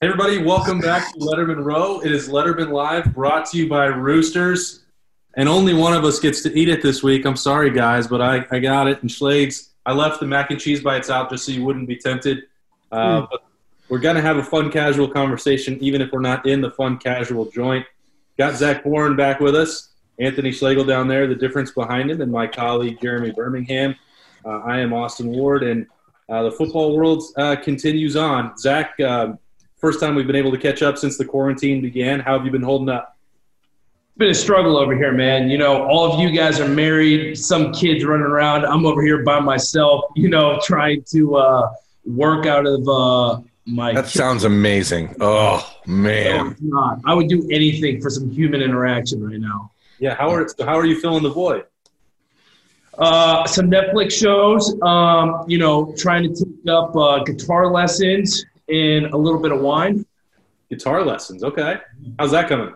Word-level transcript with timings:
Hey 0.00 0.06
everybody, 0.06 0.40
welcome 0.40 0.78
back 0.78 1.12
to 1.12 1.18
Lettermen 1.18 1.64
Row. 1.64 1.98
It 1.98 2.12
is 2.12 2.28
Lettermen 2.28 2.70
Live, 2.70 3.12
brought 3.12 3.46
to 3.46 3.58
you 3.58 3.68
by 3.68 3.86
Roosters, 3.86 4.84
and 5.34 5.48
only 5.48 5.74
one 5.74 5.92
of 5.92 6.04
us 6.04 6.20
gets 6.20 6.40
to 6.44 6.56
eat 6.56 6.68
it 6.68 6.82
this 6.82 7.02
week. 7.02 7.24
I'm 7.24 7.34
sorry, 7.34 7.70
guys, 7.72 8.06
but 8.06 8.20
I, 8.20 8.46
I 8.52 8.60
got 8.60 8.86
it. 8.86 9.00
And 9.02 9.10
Schlegs, 9.10 9.70
I 9.84 9.92
left 9.92 10.20
the 10.20 10.26
mac 10.26 10.52
and 10.52 10.60
cheese 10.60 10.80
bites 10.82 11.10
out 11.10 11.30
just 11.30 11.46
so 11.46 11.50
you 11.50 11.64
wouldn't 11.64 11.88
be 11.88 11.96
tempted. 11.96 12.44
Uh, 12.92 13.22
Mm. 13.22 13.28
But 13.28 13.42
we're 13.88 13.98
gonna 13.98 14.20
have 14.20 14.36
a 14.36 14.42
fun, 14.44 14.70
casual 14.70 15.08
conversation, 15.08 15.76
even 15.80 16.00
if 16.00 16.12
we're 16.12 16.20
not 16.20 16.46
in 16.46 16.60
the 16.60 16.70
fun, 16.70 16.98
casual 16.98 17.46
joint. 17.46 17.84
Got 18.38 18.54
Zach 18.54 18.84
Boren 18.84 19.16
back 19.16 19.40
with 19.40 19.56
us, 19.56 19.88
Anthony 20.20 20.52
Schlegel 20.52 20.84
down 20.84 21.08
there, 21.08 21.26
the 21.26 21.34
difference 21.34 21.72
behind 21.72 22.08
him, 22.08 22.20
and 22.20 22.30
my 22.30 22.46
colleague 22.46 23.00
Jeremy 23.02 23.32
Birmingham. 23.32 23.96
Uh, 24.44 24.60
I 24.60 24.78
am 24.78 24.92
Austin 24.92 25.26
Ward, 25.26 25.64
and 25.64 25.88
uh, 26.28 26.44
the 26.44 26.52
football 26.52 26.96
world 26.96 27.24
uh, 27.36 27.56
continues 27.56 28.14
on. 28.14 28.56
Zach. 28.56 28.94
First 29.78 30.00
time 30.00 30.16
we've 30.16 30.26
been 30.26 30.36
able 30.36 30.50
to 30.50 30.58
catch 30.58 30.82
up 30.82 30.98
since 30.98 31.16
the 31.16 31.24
quarantine 31.24 31.80
began. 31.80 32.18
How 32.18 32.36
have 32.36 32.44
you 32.44 32.50
been 32.50 32.62
holding 32.62 32.88
up? 32.88 33.16
It's 34.08 34.18
been 34.18 34.30
a 34.30 34.34
struggle 34.34 34.76
over 34.76 34.96
here, 34.96 35.12
man. 35.12 35.48
You 35.48 35.56
know, 35.56 35.84
all 35.84 36.12
of 36.12 36.18
you 36.18 36.36
guys 36.36 36.58
are 36.58 36.68
married, 36.68 37.38
some 37.38 37.72
kids 37.72 38.04
running 38.04 38.26
around. 38.26 38.64
I'm 38.66 38.84
over 38.84 39.00
here 39.02 39.22
by 39.22 39.38
myself, 39.38 40.06
you 40.16 40.28
know, 40.28 40.58
trying 40.64 41.04
to 41.12 41.36
uh, 41.36 41.72
work 42.04 42.44
out 42.44 42.66
of 42.66 42.88
uh, 42.88 43.40
my. 43.66 43.92
That 43.92 44.08
sounds 44.08 44.42
amazing. 44.42 45.14
Oh 45.20 45.64
man, 45.86 46.48
it's 46.48 46.60
not. 46.60 46.98
I 47.04 47.14
would 47.14 47.28
do 47.28 47.48
anything 47.48 48.00
for 48.00 48.10
some 48.10 48.28
human 48.28 48.60
interaction 48.60 49.22
right 49.22 49.40
now. 49.40 49.70
Yeah, 50.00 50.16
how 50.16 50.30
are 50.30 50.48
so 50.48 50.64
how 50.66 50.76
are 50.76 50.86
you 50.86 51.00
filling 51.00 51.22
the 51.22 51.30
void? 51.30 51.66
Uh, 52.98 53.46
some 53.46 53.70
Netflix 53.70 54.10
shows, 54.10 54.76
um, 54.82 55.44
you 55.46 55.58
know, 55.58 55.94
trying 55.96 56.24
to 56.24 56.34
take 56.34 56.68
up 56.68 56.96
uh, 56.96 57.22
guitar 57.22 57.70
lessons 57.70 58.44
and 58.68 59.06
a 59.06 59.16
little 59.16 59.40
bit 59.40 59.52
of 59.52 59.60
wine. 59.60 60.04
Guitar 60.70 61.04
lessons. 61.04 61.42
Okay, 61.42 61.76
how's 62.18 62.30
that 62.32 62.48
coming? 62.48 62.74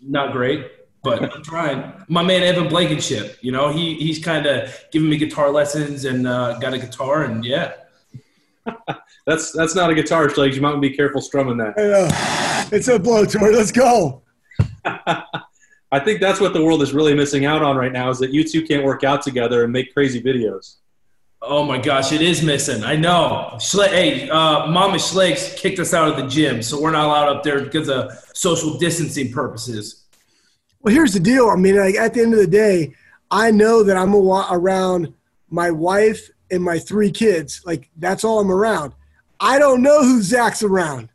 Not 0.00 0.32
great, 0.32 0.70
but 1.02 1.34
I'm 1.34 1.42
trying. 1.42 1.92
My 2.08 2.22
man 2.22 2.42
Evan 2.42 2.68
Blankenship, 2.68 3.38
you 3.40 3.50
know, 3.50 3.70
he 3.70 3.94
he's 3.94 4.22
kind 4.22 4.46
of 4.46 4.72
giving 4.92 5.10
me 5.10 5.16
guitar 5.16 5.50
lessons 5.50 6.04
and 6.04 6.26
uh, 6.26 6.58
got 6.58 6.72
a 6.72 6.78
guitar, 6.78 7.24
and 7.24 7.44
yeah. 7.44 7.72
That's 9.24 9.52
that's 9.52 9.76
not 9.76 9.88
a 9.88 9.94
guitar, 9.94 10.26
Schlegs. 10.28 10.54
You 10.54 10.62
might 10.62 10.70
want 10.70 10.82
to 10.82 10.88
be 10.88 10.96
careful 10.96 11.20
strumming 11.20 11.56
that. 11.58 11.74
I 11.76 11.82
know. 11.82 12.76
It's 12.76 12.88
a 12.88 12.98
blowtorch. 12.98 13.54
Let's 13.54 13.70
go. 13.70 14.22
I 14.84 16.00
think 16.00 16.20
that's 16.20 16.40
what 16.40 16.54
the 16.54 16.64
world 16.64 16.82
is 16.82 16.92
really 16.92 17.14
missing 17.14 17.44
out 17.44 17.62
on 17.62 17.76
right 17.76 17.92
now 17.92 18.10
is 18.10 18.18
that 18.18 18.32
you 18.32 18.42
two 18.42 18.66
can't 18.66 18.84
work 18.84 19.04
out 19.04 19.22
together 19.22 19.62
and 19.62 19.72
make 19.72 19.92
crazy 19.92 20.20
videos. 20.20 20.76
Oh 21.44 21.64
my 21.64 21.76
gosh, 21.78 22.12
it 22.12 22.22
is 22.22 22.40
missing. 22.42 22.84
I 22.84 22.94
know. 22.94 23.50
Schle- 23.54 23.88
hey, 23.88 24.30
uh, 24.30 24.68
Mama 24.68 24.94
Schlegs 24.96 25.56
kicked 25.56 25.80
us 25.80 25.92
out 25.92 26.08
of 26.08 26.16
the 26.16 26.28
gym, 26.28 26.62
so 26.62 26.80
we're 26.80 26.92
not 26.92 27.06
allowed 27.06 27.28
up 27.36 27.42
there 27.42 27.60
because 27.60 27.88
of 27.88 28.12
social 28.32 28.78
distancing 28.78 29.32
purposes. 29.32 30.04
Well, 30.82 30.94
here's 30.94 31.12
the 31.12 31.20
deal. 31.20 31.48
I 31.48 31.56
mean, 31.56 31.76
like 31.76 31.96
at 31.96 32.14
the 32.14 32.22
end 32.22 32.32
of 32.34 32.38
the 32.38 32.46
day, 32.46 32.94
I 33.30 33.50
know 33.50 33.82
that 33.82 33.96
I'm 33.96 34.14
a- 34.14 34.46
around 34.52 35.12
my 35.50 35.70
wife 35.72 36.30
and 36.52 36.62
my 36.62 36.78
three 36.78 37.10
kids. 37.10 37.60
Like 37.66 37.90
that's 37.96 38.22
all 38.22 38.38
I'm 38.38 38.50
around. 38.50 38.92
I 39.40 39.58
don't 39.58 39.82
know 39.82 40.00
who 40.02 40.22
Zach's 40.22 40.62
around. 40.62 41.08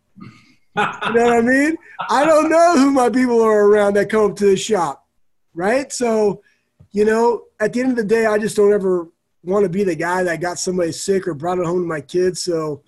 You 0.75 0.83
know 1.13 1.23
what 1.23 1.37
I 1.37 1.41
mean? 1.41 1.77
I 2.09 2.25
don't 2.25 2.49
know 2.49 2.75
who 2.77 2.91
my 2.91 3.09
people 3.09 3.41
are 3.41 3.65
around 3.65 3.93
that 3.95 4.09
come 4.09 4.31
up 4.31 4.37
to 4.37 4.45
the 4.45 4.57
shop, 4.57 5.07
right? 5.55 5.91
So, 5.91 6.43
you 6.91 7.05
know, 7.05 7.45
at 7.59 7.71
the 7.73 7.79
end 7.79 7.91
of 7.91 7.95
the 7.97 8.03
day, 8.03 8.25
I 8.25 8.37
just 8.37 8.55
don't 8.57 8.73
ever 8.73 9.07
want 9.43 9.63
to 9.63 9.69
be 9.69 9.83
the 9.83 9.95
guy 9.95 10.23
that 10.23 10.41
got 10.41 10.59
somebody 10.59 10.91
sick 10.91 11.27
or 11.27 11.33
brought 11.33 11.59
it 11.59 11.65
home 11.65 11.81
to 11.81 11.87
my 11.87 12.01
kids. 12.01 12.41
So, 12.43 12.83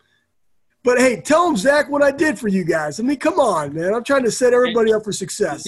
but 0.83 0.97
hey, 0.97 1.22
tell 1.22 1.45
them 1.45 1.58
Zach 1.58 1.89
what 1.89 2.02
I 2.02 2.11
did 2.11 2.39
for 2.39 2.47
you 2.47 2.64
guys. 2.64 3.00
I 3.00 3.03
mean, 3.03 3.17
come 3.17 3.39
on, 3.39 3.73
man. 3.73 3.94
I'm 3.94 4.03
trying 4.03 4.23
to 4.23 4.31
set 4.31 4.53
everybody 4.53 4.94
up 4.94 5.03
for 5.03 5.11
success. 5.11 5.64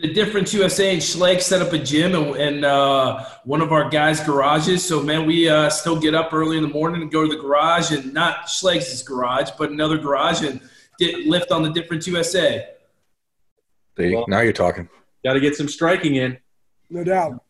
The 0.00 0.12
Difference 0.12 0.52
USA 0.54 0.92
and 0.92 1.00
Schleg 1.02 1.40
set 1.40 1.60
up 1.60 1.72
a 1.72 1.78
gym 1.78 2.14
in, 2.14 2.36
in 2.36 2.64
uh, 2.64 3.24
one 3.44 3.60
of 3.60 3.72
our 3.72 3.88
guys' 3.88 4.20
garages. 4.20 4.82
So, 4.84 5.02
man, 5.02 5.26
we 5.26 5.48
uh, 5.48 5.68
still 5.68 5.98
get 6.00 6.14
up 6.14 6.32
early 6.32 6.56
in 6.56 6.62
the 6.62 6.70
morning 6.70 7.02
and 7.02 7.10
go 7.10 7.22
to 7.22 7.28
the 7.28 7.40
garage, 7.40 7.90
and 7.90 8.12
not 8.14 8.46
Schleg's 8.46 9.02
garage, 9.02 9.50
but 9.58 9.70
another 9.70 9.98
garage, 9.98 10.42
and 10.42 10.60
get 10.98 11.26
lift 11.26 11.50
on 11.52 11.62
the 11.62 11.70
Difference 11.70 12.06
USA. 12.06 12.66
See, 13.98 14.14
Well- 14.14 14.24
now 14.28 14.40
you're 14.40 14.52
talking. 14.52 14.88
Got 15.24 15.34
to 15.34 15.40
get 15.40 15.56
some 15.56 15.68
striking 15.68 16.14
in. 16.16 16.38
No 16.88 17.02
doubt. 17.02 17.42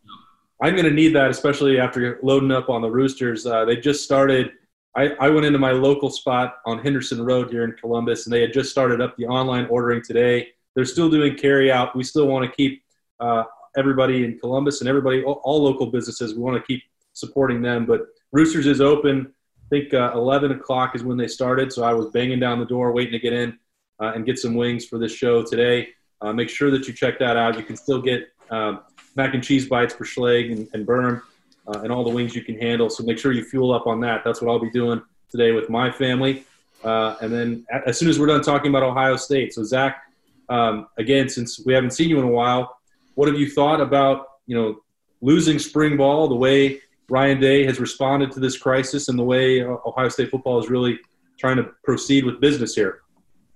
I'm 0.62 0.74
going 0.74 0.86
to 0.86 0.90
need 0.90 1.14
that, 1.14 1.30
especially 1.30 1.78
after 1.78 2.18
loading 2.22 2.50
up 2.50 2.70
on 2.70 2.80
the 2.80 2.90
Roosters. 2.90 3.46
Uh, 3.46 3.64
they 3.64 3.76
just 3.76 4.04
started. 4.04 4.52
I, 4.96 5.10
I 5.20 5.28
went 5.28 5.44
into 5.44 5.58
my 5.58 5.72
local 5.72 6.08
spot 6.08 6.56
on 6.64 6.78
Henderson 6.78 7.22
Road 7.22 7.50
here 7.50 7.64
in 7.64 7.72
Columbus, 7.72 8.26
and 8.26 8.32
they 8.32 8.40
had 8.40 8.52
just 8.54 8.70
started 8.70 9.00
up 9.00 9.16
the 9.16 9.26
online 9.26 9.66
ordering 9.66 10.02
today. 10.02 10.48
They're 10.74 10.86
still 10.86 11.10
doing 11.10 11.36
carry 11.36 11.70
out. 11.70 11.94
We 11.94 12.04
still 12.04 12.26
want 12.26 12.50
to 12.50 12.56
keep 12.56 12.82
uh, 13.20 13.44
everybody 13.76 14.24
in 14.24 14.38
Columbus 14.38 14.80
and 14.80 14.88
everybody, 14.88 15.22
all, 15.22 15.40
all 15.44 15.62
local 15.62 15.86
businesses, 15.86 16.34
we 16.34 16.40
want 16.40 16.56
to 16.56 16.66
keep 16.66 16.82
supporting 17.12 17.62
them. 17.62 17.86
But 17.86 18.06
Roosters 18.32 18.66
is 18.66 18.80
open. 18.80 19.32
I 19.66 19.68
think 19.68 19.94
uh, 19.94 20.12
11 20.14 20.52
o'clock 20.52 20.94
is 20.94 21.02
when 21.02 21.16
they 21.16 21.28
started, 21.28 21.72
so 21.72 21.84
I 21.84 21.92
was 21.92 22.06
banging 22.06 22.40
down 22.40 22.58
the 22.58 22.66
door 22.66 22.92
waiting 22.92 23.12
to 23.12 23.18
get 23.18 23.32
in 23.32 23.58
uh, 24.00 24.12
and 24.14 24.24
get 24.24 24.38
some 24.38 24.54
wings 24.54 24.86
for 24.86 24.98
this 24.98 25.12
show 25.12 25.42
today. 25.42 25.88
Uh, 26.20 26.32
make 26.32 26.48
sure 26.48 26.70
that 26.70 26.86
you 26.86 26.94
check 26.94 27.18
that 27.18 27.36
out. 27.36 27.56
You 27.56 27.64
can 27.64 27.76
still 27.76 28.00
get 28.00 28.28
um, 28.50 28.80
mac 29.16 29.34
and 29.34 29.42
cheese 29.42 29.68
bites 29.68 29.94
for 29.94 30.04
Schleg 30.04 30.52
and, 30.52 30.68
and 30.72 30.86
Birm 30.86 31.22
uh, 31.66 31.80
and 31.80 31.92
all 31.92 32.04
the 32.04 32.10
wings 32.10 32.34
you 32.34 32.42
can 32.42 32.58
handle. 32.58 32.88
So 32.90 33.02
make 33.02 33.18
sure 33.18 33.32
you 33.32 33.44
fuel 33.44 33.72
up 33.72 33.86
on 33.86 34.00
that. 34.00 34.22
That's 34.24 34.40
what 34.40 34.50
I'll 34.50 34.60
be 34.60 34.70
doing 34.70 35.02
today 35.30 35.52
with 35.52 35.68
my 35.68 35.90
family. 35.90 36.44
Uh, 36.84 37.16
and 37.20 37.32
then 37.32 37.66
as 37.86 37.98
soon 37.98 38.08
as 38.08 38.18
we're 38.18 38.26
done 38.26 38.42
talking 38.42 38.70
about 38.70 38.82
Ohio 38.82 39.16
State, 39.16 39.54
so 39.54 39.64
Zach, 39.64 40.02
um, 40.48 40.86
again, 40.98 41.28
since 41.28 41.64
we 41.64 41.72
haven't 41.72 41.90
seen 41.90 42.08
you 42.08 42.18
in 42.18 42.24
a 42.24 42.30
while, 42.30 42.76
what 43.14 43.28
have 43.28 43.38
you 43.38 43.50
thought 43.50 43.80
about 43.80 44.26
you 44.46 44.56
know 44.56 44.80
losing 45.20 45.58
spring 45.58 45.96
ball, 45.96 46.28
the 46.28 46.36
way 46.36 46.80
Ryan 47.08 47.40
Day 47.40 47.64
has 47.64 47.80
responded 47.80 48.30
to 48.32 48.40
this 48.40 48.56
crisis, 48.56 49.08
and 49.08 49.18
the 49.18 49.24
way 49.24 49.62
Ohio 49.62 50.08
State 50.08 50.30
football 50.30 50.60
is 50.60 50.68
really 50.68 50.98
trying 51.38 51.56
to 51.56 51.64
proceed 51.82 52.24
with 52.24 52.40
business 52.40 52.74
here? 52.74 53.00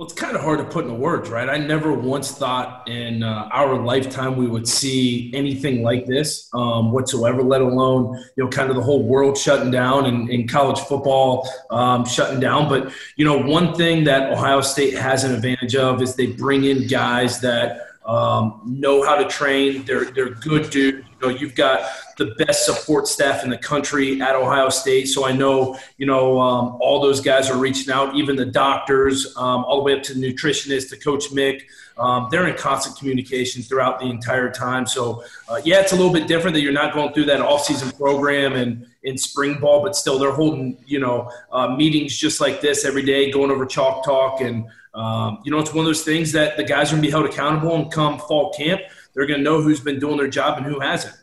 Well, 0.00 0.06
it's 0.06 0.18
kind 0.18 0.34
of 0.34 0.40
hard 0.40 0.60
to 0.60 0.64
put 0.64 0.86
into 0.86 0.96
words, 0.96 1.28
right? 1.28 1.46
I 1.46 1.58
never 1.58 1.92
once 1.92 2.32
thought 2.32 2.88
in 2.88 3.22
uh, 3.22 3.50
our 3.52 3.78
lifetime 3.84 4.34
we 4.34 4.46
would 4.46 4.66
see 4.66 5.30
anything 5.34 5.82
like 5.82 6.06
this 6.06 6.48
um, 6.54 6.90
whatsoever, 6.90 7.42
let 7.42 7.60
alone, 7.60 8.16
you 8.34 8.44
know, 8.44 8.48
kind 8.48 8.70
of 8.70 8.76
the 8.76 8.82
whole 8.82 9.02
world 9.02 9.36
shutting 9.36 9.70
down 9.70 10.06
and, 10.06 10.30
and 10.30 10.48
college 10.48 10.78
football 10.78 11.46
um, 11.68 12.06
shutting 12.06 12.40
down. 12.40 12.66
But, 12.66 12.94
you 13.16 13.26
know, 13.26 13.36
one 13.36 13.74
thing 13.74 14.04
that 14.04 14.32
Ohio 14.32 14.62
State 14.62 14.94
has 14.94 15.24
an 15.24 15.34
advantage 15.34 15.76
of 15.76 16.00
is 16.00 16.14
they 16.14 16.28
bring 16.28 16.64
in 16.64 16.86
guys 16.86 17.42
that 17.42 17.89
um, 18.10 18.60
know 18.64 19.04
how 19.04 19.16
to 19.22 19.26
train. 19.38 19.84
They're, 19.84 20.06
they're 20.14 20.34
good 20.48 20.70
dudes. 20.70 21.06
You 21.20 21.28
know, 21.28 21.28
you've 21.40 21.54
got 21.54 21.88
the 22.18 22.34
best 22.42 22.64
support 22.64 23.06
staff 23.06 23.44
in 23.44 23.50
the 23.50 23.58
country 23.72 24.20
at 24.20 24.34
Ohio 24.34 24.68
State. 24.68 25.06
So 25.06 25.24
I 25.30 25.32
know, 25.32 25.78
you 25.96 26.06
know, 26.06 26.40
um, 26.40 26.64
all 26.80 27.00
those 27.00 27.20
guys 27.20 27.48
are 27.50 27.58
reaching 27.58 27.92
out, 27.92 28.16
even 28.16 28.34
the 28.34 28.46
doctors, 28.46 29.16
um, 29.36 29.64
all 29.64 29.76
the 29.78 29.84
way 29.84 29.94
up 29.96 30.02
to 30.04 30.14
the 30.14 30.20
nutritionist, 30.20 30.88
to 30.90 30.96
Coach 30.96 31.30
Mick. 31.30 31.62
Um, 31.98 32.28
they're 32.30 32.48
in 32.48 32.56
constant 32.56 32.96
communication 32.98 33.62
throughout 33.62 34.00
the 34.00 34.06
entire 34.06 34.50
time. 34.50 34.86
So, 34.86 35.22
uh, 35.48 35.60
yeah, 35.64 35.80
it's 35.80 35.92
a 35.92 35.96
little 35.96 36.12
bit 36.12 36.26
different 36.26 36.54
that 36.54 36.62
you're 36.62 36.72
not 36.72 36.94
going 36.94 37.12
through 37.12 37.26
that 37.26 37.42
off-season 37.42 37.92
program 37.92 38.54
and 38.54 38.86
in 39.02 39.18
spring 39.18 39.60
ball, 39.60 39.82
but 39.82 39.94
still 39.94 40.18
they're 40.18 40.32
holding, 40.32 40.82
you 40.86 40.98
know, 40.98 41.30
uh, 41.52 41.68
meetings 41.68 42.16
just 42.16 42.40
like 42.40 42.60
this 42.60 42.84
every 42.84 43.02
day, 43.02 43.30
going 43.30 43.50
over 43.50 43.66
chalk 43.66 44.04
talk. 44.04 44.40
And, 44.40 44.66
um, 44.94 45.40
you 45.44 45.50
know, 45.50 45.58
it's 45.58 45.72
one 45.72 45.80
of 45.80 45.86
those 45.86 46.02
things 46.02 46.32
that 46.32 46.56
the 46.56 46.64
guys 46.64 46.88
are 46.88 46.96
going 46.96 47.02
to 47.02 47.08
be 47.08 47.10
held 47.10 47.26
accountable 47.26 47.74
and 47.76 47.92
come 47.92 48.18
fall 48.18 48.52
camp, 48.52 48.80
they're 49.14 49.26
going 49.26 49.38
to 49.40 49.44
know 49.44 49.60
who's 49.60 49.80
been 49.80 49.98
doing 49.98 50.16
their 50.16 50.28
job 50.28 50.58
and 50.58 50.66
who 50.66 50.80
hasn't. 50.80 51.14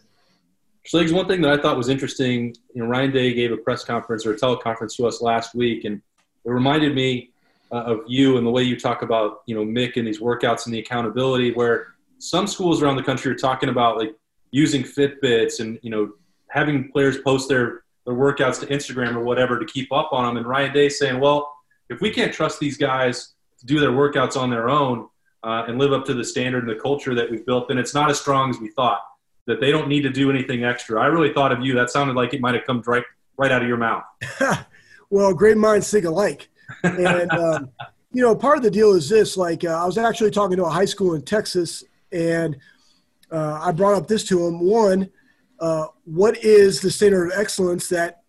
Schlegs, 0.88 1.12
one 1.12 1.28
thing 1.28 1.42
that 1.42 1.52
I 1.52 1.62
thought 1.62 1.76
was 1.76 1.90
interesting, 1.90 2.56
you 2.74 2.82
know, 2.82 2.88
Ryan 2.88 3.12
Day 3.12 3.34
gave 3.34 3.52
a 3.52 3.58
press 3.58 3.84
conference 3.84 4.26
or 4.26 4.34
a 4.34 4.38
teleconference 4.38 4.96
to 4.96 5.06
us 5.06 5.22
last 5.22 5.54
week, 5.54 5.84
and 5.84 6.02
it 6.46 6.50
reminded 6.50 6.96
me 6.96 7.32
uh, 7.74 7.84
of 7.84 8.00
you 8.08 8.38
and 8.38 8.48
the 8.48 8.52
way 8.52 8.64
you 8.64 8.80
talk 8.80 9.02
about, 9.02 9.42
you 9.48 9.56
know, 9.56 9.66
Mick 9.66 9.98
and 9.98 10.08
these 10.08 10.20
workouts 10.20 10.66
and 10.66 10.74
the 10.74 10.80
accountability. 10.80 11.52
Where 11.52 11.88
some 12.20 12.48
schools 12.48 12.82
around 12.82 12.96
the 12.96 13.04
country 13.04 13.30
are 13.32 13.36
talking 13.36 13.68
about 13.68 13.98
like 13.98 14.16
using 14.52 14.84
Fitbits 14.84 15.60
and 15.60 15.78
you 15.82 15.90
know 15.90 16.14
having 16.50 16.90
players 16.90 17.18
post 17.18 17.50
their 17.50 17.84
their 18.06 18.16
workouts 18.16 18.60
to 18.62 18.66
Instagram 18.68 19.16
or 19.16 19.24
whatever 19.24 19.60
to 19.60 19.66
keep 19.66 19.92
up 19.92 20.14
on 20.14 20.24
them. 20.24 20.38
And 20.38 20.46
Ryan 20.48 20.72
Day 20.72 20.88
saying, 20.88 21.20
well, 21.20 21.54
if 21.90 22.00
we 22.00 22.12
can't 22.12 22.34
trust 22.34 22.60
these 22.62 22.78
guys 22.78 23.34
do 23.66 23.80
their 23.80 23.92
workouts 23.92 24.38
on 24.38 24.50
their 24.50 24.70
own 24.70 25.08
uh, 25.44 25.66
and 25.68 25.78
live 25.78 25.94
up 25.94 26.06
to 26.06 26.14
the 26.14 26.24
standard 26.24 26.68
and 26.68 26.70
the 26.70 26.82
culture 26.82 27.16
that 27.16 27.30
we've 27.30 27.46
built, 27.46 27.68
then 27.68 27.78
it's 27.78 27.94
not 27.94 28.10
as 28.10 28.20
strong 28.20 28.50
as 28.50 28.60
we 28.60 28.70
thought 28.70 29.02
that 29.46 29.62
they 29.62 29.72
don't 29.72 29.88
need 29.88 30.02
to 30.02 30.10
do 30.10 30.30
anything 30.30 30.64
extra. 30.64 31.02
I 31.02 31.08
really 31.08 31.34
thought 31.34 31.52
of 31.52 31.62
you. 31.62 31.74
That 31.74 31.90
sounded 31.90 32.16
like 32.16 32.34
it 32.34 32.42
might 32.42 32.54
have 32.54 32.66
come 32.66 32.82
right 32.86 33.04
right 33.38 33.52
out 33.52 33.62
of 33.62 33.68
your 33.68 33.78
mouth. 33.78 34.04
well, 35.10 35.34
great 35.34 35.58
minds 35.58 35.90
think 35.90 36.06
alike. 36.06 36.50
And, 36.84 37.32
um, 37.32 37.70
you 38.12 38.24
know, 38.24 38.36
part 38.36 38.58
of 38.58 38.64
the 38.64 38.72
deal 38.72 38.94
is 38.94 39.08
this 39.08 39.38
like, 39.38 39.64
uh, 39.64 39.82
I 39.82 39.86
was 39.86 39.98
actually 39.98 40.32
talking 40.32 40.58
to 40.58 40.66
a 40.66 40.70
high 40.70 40.86
school 40.86 41.14
in 41.14 41.22
Texas, 41.22 41.84
and 42.12 42.58
uh, 43.32 43.60
I 43.62 43.72
brought 43.72 43.96
up 43.96 44.08
this 44.08 44.24
to 44.26 44.40
them. 44.46 44.60
One, 44.60 45.10
uh, 45.60 45.88
what 46.06 46.44
is 46.44 46.82
the 46.82 46.92
standard 46.92 47.32
of 47.32 47.40
excellence 47.40 47.90
that 47.90 48.24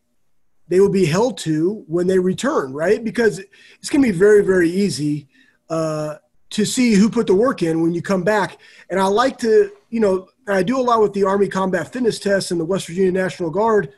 they 0.68 0.80
will 0.80 0.90
be 0.90 1.06
held 1.06 1.38
to 1.38 1.84
when 1.86 2.06
they 2.06 2.18
return, 2.18 2.72
right? 2.72 3.02
Because 3.02 3.40
it's 3.78 3.88
going 3.88 4.02
to 4.02 4.12
be 4.12 4.16
very, 4.16 4.44
very 4.44 4.70
easy 4.70 5.28
uh, 5.70 6.16
to 6.50 6.64
see 6.64 6.94
who 6.94 7.10
put 7.10 7.26
the 7.26 7.34
work 7.34 7.62
in 7.62 7.82
when 7.82 7.92
you 7.92 8.02
come 8.02 8.22
back. 8.22 8.58
And 8.90 9.00
I 9.00 9.06
like 9.06 9.38
to, 9.38 9.70
you 9.90 10.00
know, 10.00 10.28
I 10.46 10.62
do 10.62 10.78
a 10.78 10.82
lot 10.82 11.02
with 11.02 11.12
the 11.12 11.24
Army 11.24 11.48
Combat 11.48 11.92
Fitness 11.92 12.18
Test 12.18 12.50
and 12.50 12.60
the 12.60 12.64
West 12.64 12.86
Virginia 12.86 13.12
National 13.12 13.50
Guard. 13.50 13.92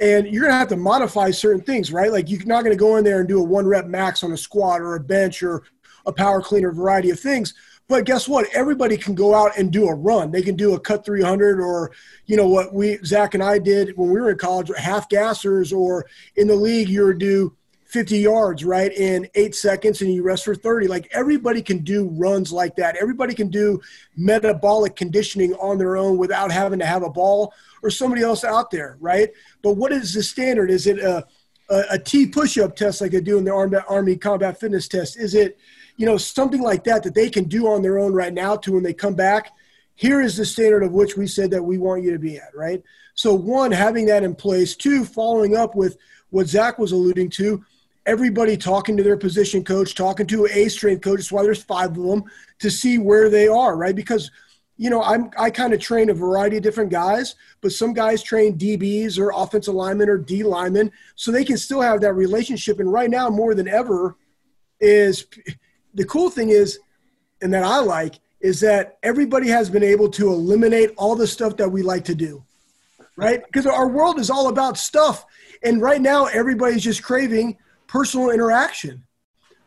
And 0.00 0.26
you're 0.26 0.42
going 0.42 0.52
to 0.52 0.58
have 0.58 0.68
to 0.68 0.76
modify 0.76 1.30
certain 1.30 1.62
things, 1.62 1.92
right? 1.92 2.10
Like 2.10 2.28
you're 2.28 2.44
not 2.46 2.64
going 2.64 2.76
to 2.76 2.80
go 2.80 2.96
in 2.96 3.04
there 3.04 3.20
and 3.20 3.28
do 3.28 3.40
a 3.40 3.44
one 3.44 3.66
rep 3.66 3.86
max 3.86 4.24
on 4.24 4.32
a 4.32 4.36
squat 4.36 4.80
or 4.80 4.96
a 4.96 5.00
bench 5.00 5.42
or 5.42 5.62
a 6.06 6.12
power 6.12 6.42
cleaner, 6.42 6.72
variety 6.72 7.10
of 7.10 7.20
things. 7.20 7.54
But 7.86 8.06
guess 8.06 8.26
what? 8.26 8.46
Everybody 8.54 8.96
can 8.96 9.14
go 9.14 9.34
out 9.34 9.58
and 9.58 9.70
do 9.70 9.88
a 9.88 9.94
run. 9.94 10.30
They 10.30 10.42
can 10.42 10.56
do 10.56 10.74
a 10.74 10.80
cut 10.80 11.04
300 11.04 11.60
or, 11.60 11.92
you 12.24 12.36
know, 12.36 12.48
what 12.48 12.72
we, 12.72 12.98
Zach 13.04 13.34
and 13.34 13.42
I 13.42 13.58
did 13.58 13.96
when 13.96 14.10
we 14.10 14.20
were 14.20 14.30
in 14.30 14.38
college, 14.38 14.70
half 14.76 15.08
gassers, 15.08 15.70
or 15.76 16.06
in 16.36 16.48
the 16.48 16.56
league, 16.56 16.88
you 16.88 17.04
would 17.04 17.18
do 17.18 17.54
50 17.94 18.18
yards, 18.18 18.64
right, 18.64 18.92
in 18.92 19.28
eight 19.36 19.54
seconds 19.54 20.02
and 20.02 20.12
you 20.12 20.22
rest 20.22 20.46
for 20.46 20.54
30. 20.54 20.88
Like 20.88 21.08
everybody 21.12 21.62
can 21.62 21.78
do 21.78 22.08
runs 22.08 22.50
like 22.50 22.74
that. 22.74 22.96
Everybody 22.96 23.34
can 23.34 23.48
do 23.48 23.80
metabolic 24.16 24.96
conditioning 24.96 25.52
on 25.54 25.78
their 25.78 25.96
own 25.96 26.16
without 26.16 26.50
having 26.50 26.80
to 26.80 26.86
have 26.86 27.04
a 27.04 27.10
ball 27.10 27.52
or 27.84 27.90
somebody 27.90 28.22
else 28.22 28.42
out 28.42 28.70
there, 28.70 28.96
right? 28.98 29.28
But 29.62 29.74
what 29.74 29.92
is 29.92 30.14
the 30.14 30.24
standard? 30.24 30.70
Is 30.70 30.88
it 30.88 30.98
a, 30.98 31.24
a, 31.68 31.82
a 31.92 31.98
T 31.98 32.26
push 32.26 32.58
up 32.58 32.74
test 32.74 33.00
like 33.00 33.12
they 33.12 33.20
do 33.20 33.38
in 33.38 33.44
the 33.44 33.52
Army, 33.52 33.78
Army 33.88 34.16
Combat 34.16 34.58
Fitness 34.58 34.88
Test? 34.88 35.16
Is 35.16 35.34
it, 35.34 35.56
you 35.96 36.06
know, 36.06 36.16
something 36.16 36.60
like 36.60 36.84
that 36.84 37.02
that 37.02 37.14
they 37.14 37.30
can 37.30 37.44
do 37.44 37.68
on 37.68 37.82
their 37.82 37.98
own 37.98 38.12
right 38.12 38.32
now 38.32 38.56
to 38.56 38.72
when 38.72 38.82
they 38.82 38.94
come 38.94 39.14
back? 39.14 39.52
Here 39.94 40.20
is 40.20 40.36
the 40.36 40.44
standard 40.44 40.82
of 40.82 40.92
which 40.92 41.16
we 41.16 41.26
said 41.26 41.50
that 41.52 41.62
we 41.62 41.78
want 41.78 42.02
you 42.02 42.12
to 42.12 42.18
be 42.18 42.36
at, 42.36 42.54
right? 42.54 42.82
So, 43.14 43.32
one, 43.32 43.70
having 43.70 44.06
that 44.06 44.24
in 44.24 44.34
place. 44.34 44.74
Two, 44.74 45.04
following 45.04 45.56
up 45.56 45.76
with 45.76 45.96
what 46.30 46.48
Zach 46.48 46.78
was 46.78 46.90
alluding 46.90 47.30
to, 47.30 47.64
everybody 48.06 48.56
talking 48.56 48.96
to 48.96 49.02
their 49.02 49.16
position 49.16 49.62
coach, 49.62 49.94
talking 49.94 50.26
to 50.26 50.46
a 50.46 50.68
strength 50.68 51.02
coach. 51.02 51.18
That's 51.18 51.32
why 51.32 51.44
there's 51.44 51.62
five 51.62 51.96
of 51.96 52.04
them 52.04 52.24
to 52.58 52.70
see 52.70 52.98
where 52.98 53.30
they 53.30 53.46
are, 53.46 53.76
right? 53.76 53.94
Because 53.94 54.30
you 54.76 54.90
know, 54.90 55.02
I'm 55.02 55.30
I 55.38 55.50
kind 55.50 55.72
of 55.72 55.80
train 55.80 56.10
a 56.10 56.14
variety 56.14 56.56
of 56.56 56.62
different 56.64 56.90
guys, 56.90 57.36
but 57.60 57.72
some 57.72 57.92
guys 57.92 58.22
train 58.22 58.58
DBs 58.58 59.18
or 59.18 59.32
offensive 59.34 59.74
linemen 59.74 60.08
or 60.08 60.18
D 60.18 60.42
linemen, 60.42 60.90
so 61.14 61.30
they 61.30 61.44
can 61.44 61.56
still 61.56 61.80
have 61.80 62.00
that 62.00 62.14
relationship. 62.14 62.80
And 62.80 62.92
right 62.92 63.10
now, 63.10 63.30
more 63.30 63.54
than 63.54 63.68
ever, 63.68 64.16
is 64.80 65.26
the 65.94 66.04
cool 66.04 66.30
thing 66.30 66.50
is, 66.50 66.78
and 67.40 67.52
that 67.52 67.64
I 67.64 67.78
like, 67.78 68.14
is 68.40 68.60
that 68.60 68.98
everybody 69.02 69.48
has 69.48 69.70
been 69.70 69.82
able 69.82 70.08
to 70.10 70.28
eliminate 70.28 70.90
all 70.96 71.16
the 71.16 71.26
stuff 71.26 71.56
that 71.56 71.70
we 71.70 71.82
like 71.82 72.04
to 72.04 72.14
do, 72.14 72.44
right? 73.16 73.42
Because 73.46 73.66
our 73.66 73.88
world 73.88 74.18
is 74.18 74.30
all 74.30 74.48
about 74.48 74.76
stuff, 74.76 75.24
and 75.62 75.80
right 75.80 76.00
now 76.00 76.26
everybody's 76.26 76.82
just 76.82 77.02
craving 77.02 77.56
personal 77.86 78.30
interaction. 78.30 79.02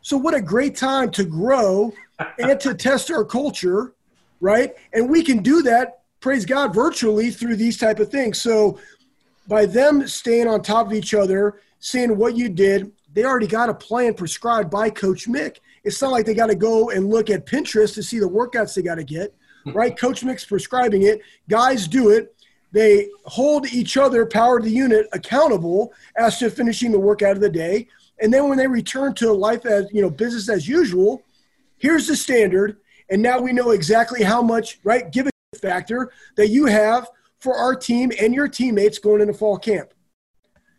So, 0.02 0.16
what 0.16 0.34
a 0.34 0.40
great 0.40 0.76
time 0.76 1.10
to 1.12 1.24
grow 1.24 1.92
and 2.38 2.60
to 2.60 2.74
test 2.74 3.10
our 3.10 3.24
culture, 3.24 3.94
right? 4.40 4.74
And 4.92 5.10
we 5.10 5.22
can 5.22 5.42
do 5.42 5.62
that, 5.62 6.02
praise 6.20 6.44
God, 6.46 6.74
virtually 6.74 7.30
through 7.30 7.56
these 7.56 7.78
type 7.78 7.98
of 7.98 8.10
things. 8.10 8.40
So, 8.40 8.78
by 9.48 9.66
them 9.66 10.06
staying 10.06 10.46
on 10.46 10.62
top 10.62 10.86
of 10.86 10.92
each 10.92 11.14
other, 11.14 11.60
seeing 11.80 12.16
what 12.16 12.36
you 12.36 12.48
did, 12.48 12.92
they 13.12 13.24
already 13.24 13.46
got 13.46 13.70
a 13.70 13.74
plan 13.74 14.14
prescribed 14.14 14.70
by 14.70 14.90
Coach 14.90 15.26
Mick. 15.26 15.56
It's 15.84 16.00
not 16.00 16.12
like 16.12 16.26
they 16.26 16.34
got 16.34 16.46
to 16.46 16.54
go 16.54 16.90
and 16.90 17.08
look 17.08 17.30
at 17.30 17.46
Pinterest 17.46 17.94
to 17.94 18.02
see 18.02 18.18
the 18.18 18.28
workouts 18.28 18.74
they 18.74 18.82
got 18.82 18.96
to 18.96 19.04
get, 19.04 19.34
hmm. 19.64 19.72
right? 19.72 19.96
Coach 19.96 20.24
Mick's 20.24 20.44
prescribing 20.44 21.02
it. 21.02 21.20
Guys 21.48 21.88
do 21.88 22.10
it. 22.10 22.34
They 22.72 23.08
hold 23.24 23.66
each 23.72 23.96
other, 23.96 24.26
power 24.26 24.60
the 24.60 24.70
unit, 24.70 25.08
accountable 25.12 25.92
as 26.16 26.38
to 26.38 26.50
finishing 26.50 26.92
the 26.92 27.00
workout 27.00 27.32
of 27.32 27.40
the 27.40 27.48
day. 27.48 27.88
And 28.20 28.32
then 28.32 28.48
when 28.48 28.58
they 28.58 28.66
return 28.66 29.14
to 29.14 29.32
life 29.32 29.64
as, 29.64 29.86
you 29.92 30.02
know, 30.02 30.10
business 30.10 30.48
as 30.48 30.68
usual, 30.68 31.22
here's 31.78 32.06
the 32.06 32.16
standard. 32.16 32.78
And 33.10 33.22
now 33.22 33.40
we 33.40 33.52
know 33.52 33.70
exactly 33.70 34.22
how 34.22 34.42
much, 34.42 34.80
right, 34.84 35.10
give 35.10 35.26
a 35.26 35.58
factor 35.58 36.12
that 36.36 36.48
you 36.48 36.66
have 36.66 37.08
for 37.40 37.54
our 37.54 37.74
team 37.74 38.12
and 38.20 38.34
your 38.34 38.48
teammates 38.48 38.98
going 38.98 39.22
into 39.22 39.32
fall 39.32 39.56
camp. 39.56 39.94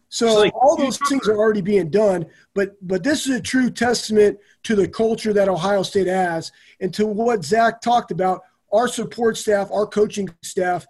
So 0.10 0.40
like, 0.40 0.56
all 0.56 0.76
those 0.76 0.98
things 1.08 1.28
are 1.28 1.38
already 1.38 1.62
being 1.62 1.90
done, 1.90 2.26
but 2.56 2.76
but 2.86 3.04
this 3.04 3.28
is 3.28 3.38
a 3.38 3.42
true 3.42 3.70
testament 3.70 4.40
to 4.64 4.76
the 4.76 4.88
culture 4.88 5.34
that 5.34 5.48
Ohio 5.48 5.84
State 5.84 6.08
has 6.08 6.52
and 6.80 6.94
to 6.96 7.06
what 7.06 7.46
Zach 7.46 7.82
talked 7.82 8.12
about. 8.12 8.42
Our 8.72 8.88
support 8.88 9.38
staff, 9.38 9.70
our 9.72 9.88
coaching 9.88 10.30
staff, 10.44 10.86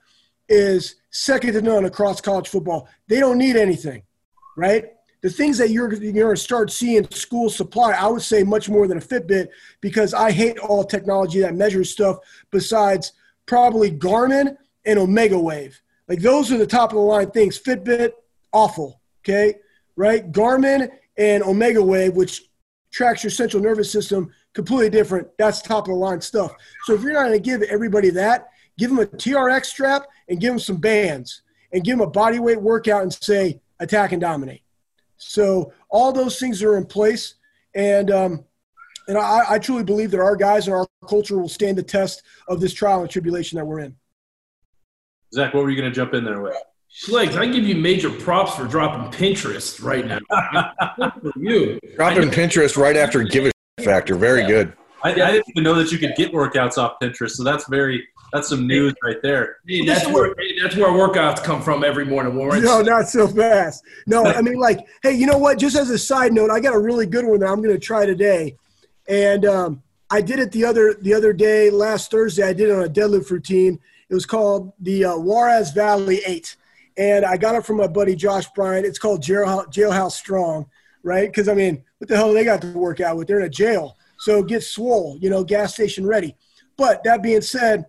is 0.47 0.95
second 1.11 1.53
to 1.53 1.61
none 1.61 1.85
across 1.85 2.19
college 2.21 2.47
football. 2.47 2.89
They 3.07 3.19
don't 3.19 3.37
need 3.37 3.55
anything, 3.55 4.03
right? 4.57 4.85
the 5.21 5.29
things 5.29 5.57
that 5.57 5.69
you're, 5.69 5.93
you're 5.93 6.13
going 6.13 6.35
to 6.35 6.41
start 6.41 6.71
seeing 6.71 7.09
school 7.11 7.49
supply, 7.49 7.91
I 7.91 8.07
would 8.07 8.21
say 8.21 8.43
much 8.43 8.69
more 8.69 8.87
than 8.87 8.97
a 8.97 9.01
Fitbit 9.01 9.49
because 9.81 10.13
I 10.13 10.31
hate 10.31 10.57
all 10.59 10.83
technology 10.83 11.41
that 11.41 11.55
measures 11.55 11.89
stuff 11.89 12.17
besides 12.51 13.13
probably 13.45 13.91
Garmin 13.91 14.55
and 14.85 14.99
Omegawave. 14.99 15.75
Like 16.07 16.21
those 16.21 16.51
are 16.51 16.57
the 16.57 16.67
top 16.67 16.91
of 16.91 16.95
the 16.95 17.01
line 17.01 17.31
things. 17.31 17.59
Fitbit, 17.59 18.11
awful. 18.53 19.01
Okay. 19.23 19.55
Right. 19.95 20.31
Garmin 20.31 20.89
and 21.17 21.43
Omegawave, 21.43 22.13
which 22.13 22.49
tracks 22.91 23.23
your 23.23 23.31
central 23.31 23.61
nervous 23.61 23.91
system, 23.91 24.31
completely 24.53 24.89
different. 24.89 25.27
That's 25.37 25.61
top 25.61 25.85
of 25.85 25.89
the 25.89 25.95
line 25.95 26.21
stuff. 26.21 26.53
So 26.85 26.93
if 26.93 27.01
you're 27.01 27.13
not 27.13 27.23
going 27.23 27.33
to 27.33 27.39
give 27.39 27.61
everybody 27.63 28.09
that, 28.11 28.49
give 28.77 28.89
them 28.89 28.99
a 28.99 29.05
TRX 29.05 29.65
strap 29.65 30.07
and 30.27 30.39
give 30.39 30.51
them 30.51 30.59
some 30.59 30.77
bands 30.77 31.41
and 31.71 31.83
give 31.83 31.97
them 31.97 32.07
a 32.07 32.09
body 32.09 32.39
weight 32.39 32.61
workout 32.61 33.03
and 33.03 33.13
say 33.13 33.59
attack 33.79 34.11
and 34.11 34.21
dominate. 34.21 34.63
So 35.17 35.73
all 35.89 36.11
those 36.11 36.39
things 36.39 36.63
are 36.63 36.77
in 36.77 36.85
place, 36.85 37.35
and 37.75 38.09
um, 38.09 38.45
and 39.07 39.17
I, 39.17 39.43
I 39.49 39.59
truly 39.59 39.83
believe 39.83 40.11
that 40.11 40.19
our 40.19 40.35
guys 40.35 40.67
and 40.67 40.75
our 40.75 40.87
culture 41.07 41.37
will 41.37 41.49
stand 41.49 41.77
the 41.77 41.83
test 41.83 42.23
of 42.47 42.61
this 42.61 42.73
trial 42.73 43.01
and 43.01 43.09
tribulation 43.09 43.57
that 43.57 43.65
we're 43.65 43.79
in. 43.79 43.95
Zach, 45.33 45.53
what 45.53 45.63
were 45.63 45.69
you 45.69 45.79
going 45.79 45.91
to 45.91 45.95
jump 45.95 46.13
in 46.13 46.23
there 46.23 46.41
with? 46.41 46.55
Schlegs, 46.91 47.37
I 47.37 47.45
give 47.45 47.65
you 47.65 47.75
major 47.75 48.09
props 48.09 48.55
for 48.55 48.65
dropping 48.65 49.11
Pinterest 49.11 49.81
right 49.83 50.05
now. 50.05 50.19
for 51.21 51.31
you. 51.39 51.79
Dropping 51.95 52.29
Pinterest 52.29 52.75
right 52.77 52.97
after 52.97 53.23
give 53.23 53.45
a 53.45 53.83
factor. 53.83 54.15
Very 54.15 54.41
yeah. 54.41 54.47
good. 54.47 54.73
I, 55.03 55.11
I, 55.11 55.31
didn't 55.31 55.45
even 55.49 55.63
know 55.63 55.75
that 55.75 55.91
you 55.91 55.97
could 55.97 56.15
get 56.15 56.33
workouts 56.33 56.77
off 56.77 56.99
Pinterest, 57.01 57.31
so 57.31 57.43
that's 57.43 57.67
very 57.69 58.05
that's 58.33 58.49
some 58.49 58.67
news 58.67 58.93
right 59.03 59.17
there. 59.23 59.57
Hey, 59.67 59.85
that's 59.85 60.07
where 60.07 60.35
that's 60.61 60.75
where 60.75 60.89
workouts 60.89 61.43
come 61.43 61.61
from 61.61 61.83
every 61.83 62.05
morning, 62.05 62.35
Boren. 62.35 62.61
No, 62.61 62.81
not 62.81 63.07
so 63.07 63.27
fast. 63.27 63.83
No, 64.05 64.25
I 64.25 64.41
mean 64.41 64.59
like, 64.59 64.79
hey, 65.01 65.13
you 65.13 65.25
know 65.25 65.37
what? 65.37 65.57
Just 65.57 65.75
as 65.77 65.89
a 65.89 65.97
side 65.97 66.33
note, 66.33 66.51
I 66.51 66.59
got 66.59 66.75
a 66.75 66.79
really 66.79 67.05
good 67.05 67.25
one 67.25 67.39
that 67.39 67.47
I'm 67.47 67.61
going 67.61 67.73
to 67.73 67.79
try 67.79 68.05
today, 68.05 68.57
and 69.07 69.45
um, 69.45 69.83
I 70.09 70.21
did 70.21 70.39
it 70.39 70.51
the 70.51 70.65
other 70.65 70.95
the 70.95 71.13
other 71.13 71.33
day, 71.33 71.69
last 71.69 72.11
Thursday. 72.11 72.43
I 72.43 72.53
did 72.53 72.69
it 72.69 72.73
on 72.73 72.83
a 72.83 72.89
deadlift 72.89 73.29
routine. 73.29 73.79
It 74.09 74.13
was 74.13 74.25
called 74.25 74.73
the 74.79 75.05
uh, 75.05 75.17
Juarez 75.17 75.71
Valley 75.71 76.21
Eight, 76.25 76.55
and 76.99 77.23
I 77.23 77.37
got 77.37 77.55
it 77.55 77.65
from 77.65 77.77
my 77.77 77.87
buddy 77.87 78.13
Josh 78.13 78.45
Bryant. 78.53 78.85
It's 78.85 78.99
called 78.99 79.23
Jailhouse, 79.23 79.71
Jailhouse 79.73 80.11
Strong, 80.11 80.69
right? 81.01 81.29
Because 81.29 81.47
I 81.47 81.53
mean, 81.53 81.81
what 81.97 82.09
the 82.09 82.17
hell 82.17 82.33
they 82.33 82.43
got 82.43 82.61
to 82.61 82.73
work 82.73 82.99
out 82.99 83.15
with? 83.15 83.27
They're 83.27 83.39
in 83.39 83.45
a 83.45 83.49
jail, 83.49 83.97
so 84.19 84.43
get 84.43 84.63
swole, 84.63 85.17
you 85.21 85.29
know, 85.29 85.43
gas 85.43 85.73
station 85.73 86.05
ready. 86.05 86.35
But 86.77 87.03
that 87.05 87.23
being 87.23 87.41
said 87.41 87.85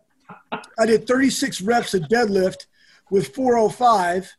I 0.78 0.86
did 0.86 1.08
36 1.08 1.60
reps 1.62 1.92
of 1.92 2.02
deadlift 2.02 2.66
with 3.10 3.34
405, 3.34 4.32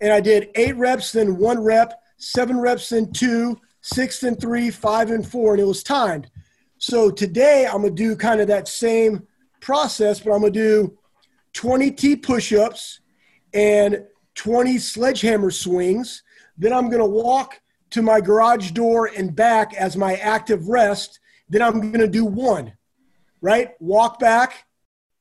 and 0.00 0.12
I 0.12 0.20
did 0.20 0.50
eight 0.56 0.76
reps, 0.76 1.12
then 1.12 1.36
one 1.38 1.62
rep, 1.62 2.02
seven 2.16 2.58
reps, 2.58 2.88
then 2.88 3.12
two, 3.12 3.60
six, 3.80 4.18
then 4.18 4.34
three, 4.34 4.72
five, 4.72 5.12
and 5.12 5.26
four, 5.26 5.52
and 5.52 5.62
it 5.62 5.66
was 5.66 5.84
timed. 5.84 6.28
So 6.78 7.12
today 7.12 7.64
I'm 7.64 7.82
gonna 7.82 7.90
do 7.90 8.16
kind 8.16 8.40
of 8.40 8.48
that 8.48 8.66
same 8.66 9.24
process, 9.60 10.18
but 10.18 10.32
I'm 10.32 10.40
gonna 10.40 10.50
do 10.50 10.98
20 11.52 11.92
T 11.92 12.16
push-ups 12.16 13.00
and 13.54 14.04
20 14.34 14.78
sledgehammer 14.78 15.50
swings. 15.50 16.22
Then 16.58 16.72
I'm 16.72 16.90
gonna 16.90 17.06
walk 17.06 17.60
to 17.90 18.02
my 18.02 18.20
garage 18.20 18.72
door 18.72 19.10
and 19.16 19.34
back 19.34 19.72
as 19.74 19.96
my 19.96 20.16
active 20.16 20.68
rest. 20.68 21.20
Then 21.48 21.62
I'm 21.62 21.92
gonna 21.92 22.08
do 22.08 22.24
one, 22.24 22.72
right? 23.40 23.70
Walk 23.80 24.18
back, 24.18 24.66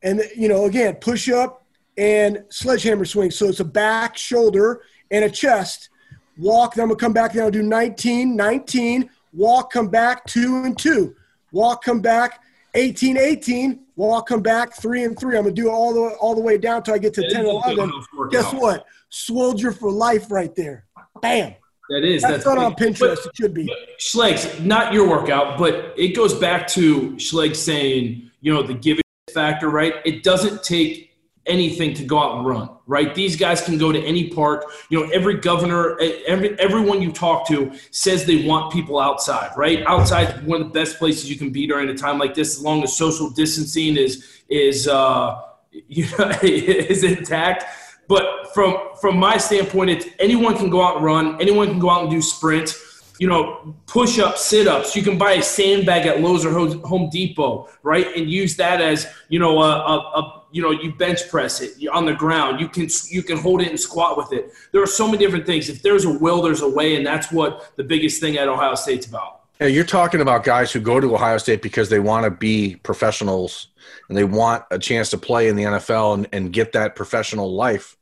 and 0.04 0.22
you 0.36 0.48
know 0.48 0.66
again 0.66 0.96
push 0.96 1.30
up 1.30 1.66
and 1.98 2.44
sledgehammer 2.50 3.06
swing 3.06 3.32
so 3.32 3.48
it's 3.48 3.60
a 3.60 3.66
back 3.66 4.18
shoulder 4.18 4.82
and 5.10 5.25
a 5.25 5.30
chest 5.30 5.90
walk 6.38 6.75
then 6.75 6.84
i'm 6.84 6.90
gonna 6.90 7.00
come 7.00 7.13
back 7.13 7.34
then 7.34 7.44
i'll 7.44 7.52
do 7.52 7.63
19 7.63 8.36
19 8.36 9.10
walk 9.32 9.72
come 9.72 9.88
back 9.88 10.25
two 10.25 10.63
and 10.66 10.78
two 10.78 11.16
walk 11.52 11.84
come 11.84 12.02
back 12.02 12.44
18 12.75 13.18
18 13.18 13.83
walk 13.96 14.28
come 14.28 14.42
back 14.42 14.74
three 14.74 15.04
and 15.04 15.18
three 15.20 15.38
i'm 15.38 15.44
gonna 15.44 15.54
do 15.54 15.70
all 15.70 15.94
the 15.94 16.16
all 16.16 16.36
the 16.36 16.42
way 16.42 16.58
down 16.58 16.82
till 16.84 16.94
i 16.94 16.98
get 16.98 17.14
to 17.14 17.28
10 17.30 17.46
11 17.46 17.92
guess 18.32 18.52
what 18.54 18.86
soldier 19.10 19.72
for 19.72 19.92
life 19.92 20.32
right 20.32 20.56
there 20.56 20.86
bam 21.22 21.54
that 21.90 22.04
is. 22.04 22.22
That's, 22.22 22.36
that's 22.36 22.46
not 22.46 22.58
on 22.58 22.76
Pinterest. 22.76 23.00
But, 23.00 23.26
it 23.26 23.36
should 23.36 23.54
be. 23.54 23.72
Schlegs, 24.00 24.64
not 24.64 24.94
your 24.94 25.08
workout, 25.08 25.58
but 25.58 25.94
it 25.98 26.16
goes 26.16 26.34
back 26.34 26.66
to 26.70 27.12
Schlegs 27.18 27.58
saying, 27.58 28.32
you 28.42 28.54
know, 28.54 28.64
the 28.64 28.74
giving 28.74 29.04
factor, 29.34 29.70
right? 29.70 29.96
It 30.06 30.24
doesn't 30.24 30.64
take 30.64 31.12
anything 31.46 31.94
to 31.96 32.06
go 32.06 32.20
out 32.20 32.38
and 32.38 32.46
run, 32.46 32.70
right? 32.88 33.13
These 33.16 33.36
guys 33.36 33.62
can 33.62 33.78
go 33.78 33.92
to 33.92 34.00
any 34.00 34.30
park. 34.30 34.66
You 34.90 35.02
know, 35.02 35.12
every 35.12 35.36
governor, 35.36 35.98
every 36.28 36.58
everyone 36.60 37.02
you 37.02 37.12
talk 37.12 37.48
to 37.48 37.72
says 37.92 38.25
they 38.25 38.46
want 38.46 38.74
people 38.74 39.00
outside, 39.00 39.52
right? 39.56 39.84
Outside 39.86 40.36
is 40.36 40.42
one 40.44 40.62
of 40.62 40.68
the 40.68 40.74
best 40.74 41.00
places 41.00 41.30
you 41.30 41.38
can 41.38 41.50
be 41.50 41.68
during 41.68 41.90
a 41.90 41.96
time 41.96 42.20
like 42.20 42.34
this, 42.34 42.58
as 42.58 42.63
long 42.63 42.84
as 42.84 42.96
social 42.96 43.30
distancing 43.30 43.98
is 43.98 44.42
is 44.50 44.88
uh, 44.88 45.42
you 45.88 46.06
know, 46.18 46.32
is 46.42 47.04
intact. 47.04 47.66
But 48.08 48.54
from 48.54 48.78
from 49.00 49.18
my 49.18 49.38
standpoint, 49.38 49.90
it's 49.90 50.06
anyone 50.20 50.58
can 50.58 50.70
go 50.70 50.82
out 50.82 50.98
and 50.98 51.06
run, 51.06 51.42
anyone 51.42 51.68
can 51.68 51.80
go 51.80 51.90
out 51.90 52.02
and 52.04 52.12
do 52.12 52.22
sprints 52.22 52.90
you 53.20 53.28
know, 53.28 53.75
push 53.86 54.20
ups, 54.20 54.44
sit 54.44 54.68
ups. 54.68 54.96
You 54.96 55.04
can 55.04 55.18
buy 55.18 55.34
a 55.34 55.44
sandbag 55.44 56.08
at 56.08 56.20
Lowe's 56.20 56.46
or 56.46 56.52
Home 56.52 57.10
Depot, 57.10 57.70
right, 57.84 58.08
and 58.16 58.30
use 58.30 58.56
that 58.58 58.82
as 58.82 59.08
you 59.30 59.40
know 59.40 59.62
a, 59.62 59.70
a, 59.70 59.98
a 59.98 60.43
you 60.53 60.62
know 60.62 60.72
you 60.72 60.93
bench 60.93 61.27
press 61.29 61.60
it 61.62 61.74
on 61.89 62.05
the 62.05 62.13
ground. 62.13 62.62
You 62.62 62.69
can 62.69 62.88
you 63.10 63.24
can 63.24 63.38
hold 63.38 63.62
it 63.62 63.69
and 63.69 63.79
squat 63.79 64.15
with 64.15 64.31
it. 64.31 64.53
There 64.72 64.81
are 64.81 64.88
so 64.88 65.07
many 65.07 65.17
different 65.17 65.45
things. 65.45 65.67
If 65.67 65.81
there's 65.81 66.05
a 66.05 66.12
will, 66.12 66.41
there's 66.41 66.62
a 66.62 66.69
way, 66.69 66.95
and 66.95 67.05
that's 67.05 67.31
what 67.31 67.75
the 67.75 67.83
biggest 67.83 68.22
thing 68.22 68.38
at 68.38 68.48
Ohio 68.48 68.75
State's 68.75 69.07
about. 69.07 69.41
Yeah, 69.60 69.67
you're 69.67 69.83
talking 69.83 70.22
about 70.22 70.43
guys 70.43 70.72
who 70.72 70.79
go 70.79 71.00
to 71.00 71.13
Ohio 71.13 71.38
State 71.38 71.62
because 71.62 71.89
they 71.89 72.00
want 72.00 72.25
to 72.25 72.31
be 72.31 72.75
professionals 72.77 73.69
and 74.07 74.17
they 74.17 74.24
want 74.24 74.63
a 74.72 74.79
chance 74.79 75.10
to 75.12 75.17
play 75.17 75.48
in 75.48 75.55
the 75.55 75.63
NFL 75.63 76.13
and, 76.15 76.27
and 76.31 76.53
get 76.53 76.74
that 76.74 76.95
professional 76.95 77.53
life 77.53 77.98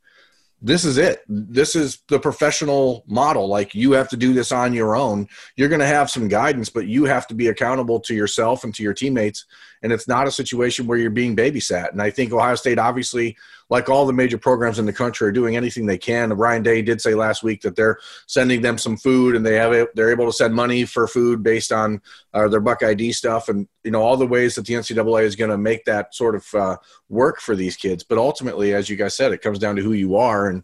this 0.61 0.85
is 0.85 0.97
it. 0.97 1.21
This 1.27 1.75
is 1.75 2.03
the 2.07 2.19
professional 2.19 3.03
model. 3.07 3.47
Like 3.47 3.73
you 3.73 3.93
have 3.93 4.09
to 4.09 4.17
do 4.17 4.33
this 4.33 4.51
on 4.51 4.73
your 4.73 4.95
own. 4.95 5.27
You're 5.55 5.69
going 5.69 5.81
to 5.81 5.87
have 5.87 6.11
some 6.11 6.27
guidance, 6.27 6.69
but 6.69 6.87
you 6.87 7.05
have 7.05 7.25
to 7.27 7.33
be 7.33 7.47
accountable 7.47 7.99
to 8.01 8.13
yourself 8.13 8.63
and 8.63 8.73
to 8.75 8.83
your 8.83 8.93
teammates. 8.93 9.45
And 9.83 9.91
it's 9.91 10.07
not 10.07 10.27
a 10.27 10.31
situation 10.31 10.85
where 10.85 10.97
you're 10.97 11.09
being 11.09 11.35
babysat. 11.35 11.91
And 11.91 12.01
I 12.01 12.11
think 12.11 12.31
Ohio 12.31 12.55
State, 12.55 12.77
obviously, 12.77 13.35
like 13.69 13.89
all 13.89 14.05
the 14.05 14.13
major 14.13 14.37
programs 14.37 14.77
in 14.77 14.85
the 14.85 14.93
country, 14.93 15.27
are 15.27 15.31
doing 15.31 15.55
anything 15.55 15.85
they 15.85 15.97
can. 15.97 16.33
Ryan 16.33 16.61
Day 16.61 16.81
did 16.81 17.01
say 17.01 17.15
last 17.15 17.41
week 17.41 17.61
that 17.61 17.75
they're 17.75 17.97
sending 18.27 18.61
them 18.61 18.77
some 18.77 18.95
food, 18.95 19.35
and 19.35 19.45
they 19.45 19.55
have 19.55 19.73
it, 19.73 19.95
they're 19.95 20.11
able 20.11 20.27
to 20.27 20.33
send 20.33 20.53
money 20.53 20.85
for 20.85 21.07
food 21.07 21.41
based 21.41 21.71
on 21.71 22.01
uh, 22.33 22.47
their 22.47 22.59
Buck 22.59 22.83
ID 22.83 23.11
stuff, 23.13 23.49
and 23.49 23.67
you 23.83 23.91
know 23.91 24.01
all 24.01 24.17
the 24.17 24.27
ways 24.27 24.55
that 24.55 24.65
the 24.65 24.73
NCAA 24.73 25.23
is 25.23 25.35
going 25.35 25.51
to 25.51 25.57
make 25.57 25.85
that 25.85 26.13
sort 26.13 26.35
of 26.35 26.53
uh, 26.53 26.77
work 27.09 27.39
for 27.39 27.55
these 27.55 27.75
kids. 27.75 28.03
But 28.03 28.17
ultimately, 28.17 28.73
as 28.73 28.89
you 28.89 28.95
guys 28.95 29.15
said, 29.15 29.31
it 29.31 29.41
comes 29.41 29.57
down 29.57 29.75
to 29.77 29.81
who 29.81 29.93
you 29.93 30.15
are, 30.15 30.47
and 30.47 30.63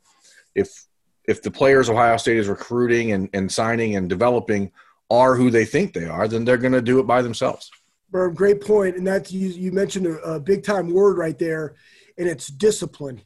if 0.54 0.88
if 1.28 1.42
the 1.42 1.52
players 1.52 1.90
Ohio 1.90 2.18
State 2.18 2.38
is 2.38 2.48
recruiting 2.48 3.12
and, 3.12 3.30
and 3.34 3.52
signing 3.52 3.96
and 3.96 4.10
developing 4.10 4.72
are 5.10 5.36
who 5.36 5.50
they 5.50 5.66
think 5.66 5.94
they 5.94 6.06
are, 6.06 6.28
then 6.28 6.46
they're 6.46 6.58
going 6.58 6.74
to 6.74 6.82
do 6.82 7.00
it 7.00 7.08
by 7.08 7.22
themselves. 7.22 7.70
Birm, 8.12 8.36
great 8.36 8.62
point. 8.62 8.96
And 8.96 9.06
that's 9.06 9.32
you, 9.32 9.50
you 9.50 9.72
mentioned 9.72 10.08
a, 10.08 10.18
a 10.20 10.40
big 10.40 10.64
time 10.64 10.94
word 10.94 11.18
right 11.18 11.38
there, 11.38 11.76
and 12.18 12.28
it's 12.28 12.48
discipline, 12.48 13.22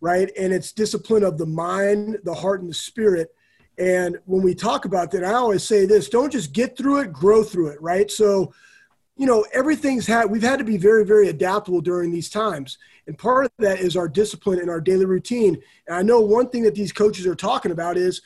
right? 0.00 0.30
And 0.38 0.52
it's 0.52 0.72
discipline 0.72 1.22
of 1.24 1.38
the 1.38 1.46
mind, 1.46 2.18
the 2.24 2.34
heart, 2.34 2.60
and 2.60 2.70
the 2.70 2.74
spirit. 2.74 3.34
And 3.78 4.18
when 4.26 4.42
we 4.42 4.54
talk 4.54 4.84
about 4.84 5.10
that, 5.12 5.24
I 5.24 5.34
always 5.34 5.64
say 5.64 5.86
this 5.86 6.08
don't 6.08 6.32
just 6.32 6.52
get 6.52 6.76
through 6.76 7.00
it, 7.00 7.12
grow 7.12 7.42
through 7.42 7.68
it, 7.68 7.80
right? 7.80 8.10
So, 8.10 8.52
you 9.16 9.26
know, 9.26 9.46
everything's 9.52 10.06
had, 10.06 10.30
we've 10.30 10.42
had 10.42 10.58
to 10.58 10.64
be 10.64 10.76
very, 10.76 11.04
very 11.04 11.28
adaptable 11.28 11.80
during 11.80 12.10
these 12.10 12.28
times. 12.28 12.78
And 13.06 13.16
part 13.16 13.46
of 13.46 13.52
that 13.58 13.80
is 13.80 13.96
our 13.96 14.08
discipline 14.08 14.58
and 14.58 14.68
our 14.68 14.80
daily 14.80 15.06
routine. 15.06 15.56
And 15.86 15.96
I 15.96 16.02
know 16.02 16.20
one 16.20 16.50
thing 16.50 16.62
that 16.64 16.74
these 16.74 16.92
coaches 16.92 17.26
are 17.26 17.34
talking 17.34 17.72
about 17.72 17.96
is 17.96 18.20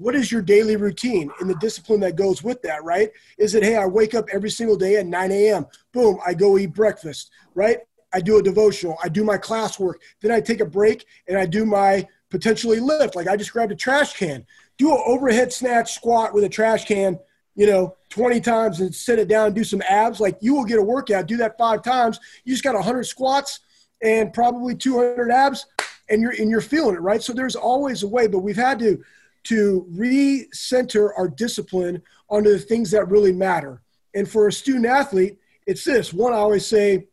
what 0.00 0.14
is 0.14 0.32
your 0.32 0.40
daily 0.40 0.76
routine 0.76 1.30
and 1.40 1.50
the 1.50 1.54
discipline 1.56 2.00
that 2.00 2.16
goes 2.16 2.42
with 2.42 2.62
that, 2.62 2.82
right? 2.82 3.10
Is 3.36 3.54
it, 3.54 3.62
hey, 3.62 3.76
I 3.76 3.84
wake 3.84 4.14
up 4.14 4.24
every 4.32 4.48
single 4.48 4.76
day 4.76 4.96
at 4.96 5.04
9 5.04 5.30
a.m., 5.30 5.66
boom, 5.92 6.18
I 6.26 6.32
go 6.32 6.56
eat 6.56 6.72
breakfast, 6.72 7.30
right? 7.54 7.80
I 8.10 8.22
do 8.22 8.38
a 8.38 8.42
devotional, 8.42 8.96
I 9.04 9.10
do 9.10 9.24
my 9.24 9.36
classwork, 9.36 9.96
then 10.22 10.30
I 10.30 10.40
take 10.40 10.60
a 10.60 10.64
break 10.64 11.04
and 11.28 11.36
I 11.36 11.44
do 11.44 11.66
my 11.66 12.08
potentially 12.30 12.80
lift. 12.80 13.14
Like 13.14 13.28
I 13.28 13.36
just 13.36 13.52
grabbed 13.52 13.72
a 13.72 13.76
trash 13.76 14.14
can, 14.14 14.46
do 14.78 14.90
an 14.90 15.02
overhead 15.04 15.52
snatch 15.52 15.92
squat 15.92 16.32
with 16.32 16.44
a 16.44 16.48
trash 16.48 16.86
can, 16.86 17.18
you 17.54 17.66
know, 17.66 17.94
20 18.08 18.40
times 18.40 18.80
and 18.80 18.94
sit 18.94 19.18
it 19.18 19.28
down 19.28 19.48
and 19.48 19.54
do 19.54 19.64
some 19.64 19.82
abs. 19.82 20.18
Like 20.18 20.38
you 20.40 20.54
will 20.54 20.64
get 20.64 20.78
a 20.78 20.82
workout, 20.82 21.26
do 21.26 21.36
that 21.36 21.58
five 21.58 21.82
times. 21.82 22.18
You 22.44 22.54
just 22.54 22.64
got 22.64 22.74
100 22.74 23.04
squats 23.04 23.60
and 24.02 24.32
probably 24.32 24.74
200 24.74 25.30
abs 25.30 25.66
and 26.08 26.22
you're, 26.22 26.32
and 26.32 26.50
you're 26.50 26.62
feeling 26.62 26.94
it, 26.94 27.02
right? 27.02 27.22
So 27.22 27.34
there's 27.34 27.54
always 27.54 28.02
a 28.02 28.08
way, 28.08 28.28
but 28.28 28.38
we've 28.38 28.56
had 28.56 28.78
to 28.78 29.04
to 29.44 29.86
recenter 29.92 31.10
our 31.16 31.28
discipline 31.28 32.02
onto 32.28 32.50
the 32.50 32.58
things 32.58 32.90
that 32.90 33.08
really 33.08 33.32
matter. 33.32 33.82
And 34.14 34.28
for 34.28 34.48
a 34.48 34.52
student 34.52 34.86
athlete, 34.86 35.38
it's 35.66 35.84
this 35.84 36.12
one, 36.12 36.32
I 36.32 36.36
always 36.36 36.66
say, 36.66 37.06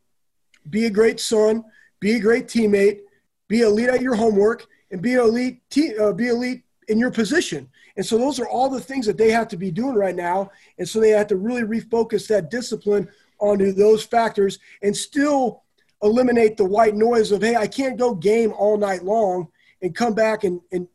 be 0.70 0.86
a 0.86 0.90
great 0.90 1.20
son, 1.20 1.64
be 2.00 2.16
a 2.16 2.20
great 2.20 2.48
teammate, 2.48 3.00
be 3.48 3.62
elite 3.62 3.90
at 3.90 4.02
your 4.02 4.16
homework, 4.16 4.68
and 4.92 5.02
be 5.02 5.14
elite, 5.14 5.62
te- 5.70 5.98
uh, 5.98 6.12
be 6.12 6.28
elite 6.28 6.64
in 6.88 6.98
your 6.98 7.12
position. 7.12 7.70
And 7.96 8.06
so 8.06 8.18
those 8.18 8.40
are 8.40 8.48
all 8.48 8.70
the 8.70 8.80
things 8.80 9.06
that 9.06 9.18
they 9.18 9.32
have 9.32 9.48
to 9.50 9.58
be 9.58 9.72
doing 9.72 9.96
right 9.96 10.16
now. 10.16 10.52
And 10.78 10.88
so 10.88 11.00
they 11.00 11.10
have 11.10 11.28
to 11.28 11.36
really 11.36 11.64
refocus 11.64 12.28
that 12.28 12.52
discipline 12.52 13.08
onto 13.40 13.72
those 13.72 14.04
factors 14.04 14.60
and 14.82 14.96
still 14.96 15.64
eliminate 16.04 16.58
the 16.58 16.66
white 16.66 16.96
noise 16.96 17.32
of, 17.32 17.42
hey, 17.42 17.56
I 17.56 17.68
can't 17.68 17.98
go 17.98 18.14
game 18.14 18.54
all 18.54 18.78
night 18.78 19.04
long 19.04 19.48
and 19.82 19.96
come 19.96 20.14
back 20.14 20.44
and, 20.44 20.62
and 20.72 20.88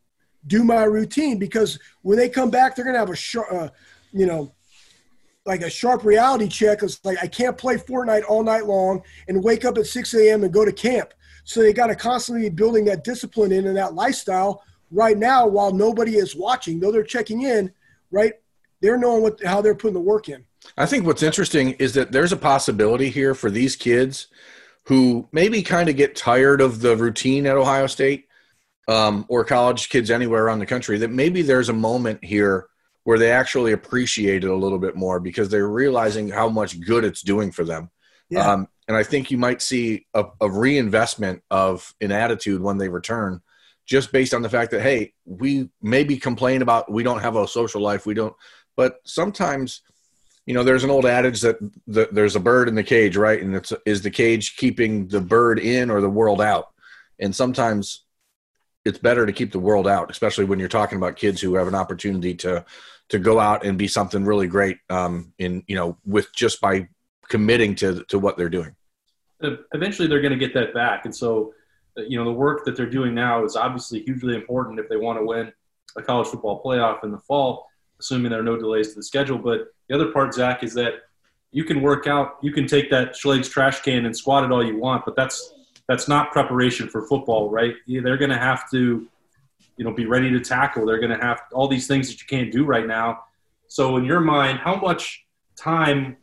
do 0.46 0.64
my 0.64 0.84
routine 0.84 1.38
because 1.38 1.78
when 2.02 2.18
they 2.18 2.28
come 2.28 2.50
back, 2.50 2.74
they're 2.74 2.84
going 2.84 2.94
to 2.94 3.00
have 3.00 3.10
a 3.10 3.16
sharp, 3.16 3.52
uh, 3.52 3.68
you 4.12 4.26
know, 4.26 4.52
like 5.44 5.62
a 5.62 5.70
sharp 5.70 6.04
reality 6.04 6.48
check. 6.48 6.82
It's 6.82 7.04
like 7.04 7.18
I 7.22 7.26
can't 7.26 7.56
play 7.56 7.76
Fortnite 7.76 8.22
all 8.28 8.42
night 8.42 8.66
long 8.66 9.02
and 9.28 9.42
wake 9.42 9.64
up 9.64 9.78
at 9.78 9.86
6 9.86 10.14
a.m. 10.14 10.44
and 10.44 10.52
go 10.52 10.64
to 10.64 10.72
camp. 10.72 11.14
So 11.44 11.60
they 11.60 11.72
got 11.72 11.88
to 11.88 11.96
constantly 11.96 12.48
be 12.48 12.54
building 12.54 12.84
that 12.86 13.04
discipline 13.04 13.52
in 13.52 13.66
and 13.66 13.76
that 13.76 13.94
lifestyle 13.94 14.62
right 14.90 15.18
now 15.18 15.46
while 15.46 15.72
nobody 15.72 16.16
is 16.16 16.36
watching. 16.36 16.78
Though 16.78 16.92
they're 16.92 17.02
checking 17.02 17.42
in, 17.42 17.72
right? 18.10 18.34
They're 18.80 18.98
knowing 18.98 19.22
what 19.22 19.42
how 19.44 19.60
they're 19.60 19.74
putting 19.74 19.94
the 19.94 20.00
work 20.00 20.28
in. 20.28 20.44
I 20.76 20.86
think 20.86 21.06
what's 21.06 21.22
interesting 21.22 21.72
is 21.72 21.94
that 21.94 22.12
there's 22.12 22.32
a 22.32 22.36
possibility 22.36 23.10
here 23.10 23.34
for 23.34 23.50
these 23.50 23.74
kids 23.74 24.28
who 24.84 25.28
maybe 25.32 25.62
kind 25.62 25.88
of 25.88 25.96
get 25.96 26.16
tired 26.16 26.60
of 26.60 26.80
the 26.80 26.96
routine 26.96 27.46
at 27.46 27.56
Ohio 27.56 27.86
State 27.86 28.26
um, 28.88 29.24
or 29.28 29.44
college 29.44 29.88
kids 29.88 30.10
anywhere 30.10 30.44
around 30.44 30.58
the 30.58 30.66
country 30.66 30.98
that 30.98 31.10
maybe 31.10 31.42
there's 31.42 31.68
a 31.68 31.74
moment 31.74 32.24
here 32.24 32.66
where 33.04 33.18
they 33.18 33.30
actually 33.30 33.72
appreciate 33.72 34.44
it 34.44 34.50
a 34.50 34.56
little 34.56 34.78
bit 34.78 34.96
more 34.96 35.18
because 35.20 35.48
they're 35.48 35.68
realizing 35.68 36.28
how 36.28 36.48
much 36.48 36.80
good 36.80 37.04
it's 37.04 37.22
doing 37.22 37.50
for 37.50 37.64
them. 37.64 37.90
Yeah. 38.30 38.50
Um, 38.50 38.68
and 38.88 38.96
I 38.96 39.02
think 39.02 39.30
you 39.30 39.38
might 39.38 39.62
see 39.62 40.06
a, 40.14 40.24
a, 40.40 40.50
reinvestment 40.50 41.42
of 41.50 41.94
an 42.00 42.12
attitude 42.12 42.62
when 42.62 42.78
they 42.78 42.88
return, 42.88 43.40
just 43.86 44.12
based 44.12 44.34
on 44.34 44.42
the 44.42 44.48
fact 44.48 44.70
that 44.70 44.82
hey, 44.82 45.12
we 45.24 45.70
maybe 45.80 46.16
complain 46.16 46.62
about 46.62 46.90
we 46.90 47.02
don't 47.02 47.20
have 47.20 47.36
a 47.36 47.46
social 47.46 47.80
life, 47.80 48.06
we 48.06 48.14
don't, 48.14 48.34
but 48.76 48.96
sometimes, 49.04 49.82
you 50.46 50.54
know, 50.54 50.64
there's 50.64 50.84
an 50.84 50.90
old 50.90 51.06
adage 51.06 51.40
that 51.42 51.58
the, 51.86 52.08
there's 52.10 52.36
a 52.36 52.40
bird 52.40 52.68
in 52.68 52.74
the 52.74 52.82
cage, 52.82 53.16
right? 53.16 53.40
And 53.40 53.54
it's 53.54 53.72
is 53.86 54.02
the 54.02 54.10
cage 54.10 54.56
keeping 54.56 55.08
the 55.08 55.20
bird 55.20 55.58
in 55.58 55.90
or 55.90 56.00
the 56.00 56.08
world 56.08 56.40
out? 56.40 56.70
And 57.20 57.34
sometimes 57.34 58.04
it's 58.84 58.98
better 58.98 59.26
to 59.26 59.32
keep 59.32 59.52
the 59.52 59.58
world 59.58 59.86
out, 59.86 60.10
especially 60.10 60.44
when 60.44 60.58
you're 60.58 60.68
talking 60.68 60.98
about 60.98 61.16
kids 61.16 61.40
who 61.40 61.54
have 61.54 61.68
an 61.68 61.74
opportunity 61.74 62.34
to 62.34 62.64
to 63.08 63.18
go 63.18 63.38
out 63.38 63.64
and 63.64 63.76
be 63.76 63.88
something 63.88 64.24
really 64.24 64.46
great 64.46 64.78
um, 64.90 65.32
in 65.38 65.62
you 65.66 65.76
know 65.76 65.96
with 66.04 66.34
just 66.34 66.60
by 66.60 66.88
committing 67.28 67.74
to 67.76 68.04
to 68.04 68.18
what 68.18 68.36
they're 68.36 68.48
doing. 68.48 68.74
Eventually, 69.74 70.06
they're 70.06 70.20
going 70.20 70.32
to 70.32 70.38
get 70.38 70.54
that 70.54 70.72
back, 70.72 71.04
and 71.04 71.14
so 71.14 71.52
uh, 71.98 72.02
you 72.02 72.18
know 72.18 72.24
the 72.24 72.32
work 72.32 72.64
that 72.64 72.76
they're 72.76 72.90
doing 72.90 73.14
now 73.14 73.44
is 73.44 73.56
obviously 73.56 74.02
hugely 74.02 74.34
important 74.34 74.78
if 74.78 74.88
they 74.88 74.96
want 74.96 75.18
to 75.18 75.24
win 75.24 75.52
a 75.96 76.02
college 76.02 76.28
football 76.28 76.62
playoff 76.62 77.04
in 77.04 77.10
the 77.10 77.18
fall, 77.18 77.66
assuming 78.00 78.30
there 78.30 78.40
are 78.40 78.44
no 78.44 78.56
delays 78.56 78.88
to 78.90 78.94
the 78.94 79.02
schedule. 79.02 79.38
But 79.38 79.68
the 79.88 79.94
other 79.94 80.10
part, 80.10 80.32
Zach, 80.32 80.62
is 80.62 80.74
that 80.74 80.94
you 81.50 81.64
can 81.64 81.82
work 81.82 82.06
out, 82.06 82.38
you 82.42 82.52
can 82.52 82.66
take 82.66 82.90
that 82.90 83.14
Schleg's 83.14 83.48
trash 83.48 83.82
can 83.82 84.06
and 84.06 84.16
squat 84.16 84.44
it 84.44 84.50
all 84.50 84.64
you 84.64 84.78
want, 84.78 85.04
but 85.04 85.14
that's 85.14 85.52
that's 85.88 86.08
not 86.08 86.32
preparation 86.32 86.88
for 86.88 87.06
football, 87.06 87.50
right? 87.50 87.74
They're 87.86 88.16
going 88.16 88.30
to 88.30 88.38
have 88.38 88.70
to, 88.70 89.08
you 89.76 89.84
know, 89.84 89.92
be 89.92 90.06
ready 90.06 90.30
to 90.30 90.40
tackle. 90.40 90.86
They're 90.86 91.00
going 91.00 91.18
to 91.18 91.24
have 91.24 91.42
all 91.52 91.68
these 91.68 91.86
things 91.86 92.08
that 92.08 92.20
you 92.20 92.26
can't 92.26 92.52
do 92.52 92.64
right 92.64 92.86
now. 92.86 93.24
So, 93.68 93.96
in 93.96 94.04
your 94.04 94.20
mind, 94.20 94.58
how 94.58 94.76
much 94.76 95.24
time 95.56 96.16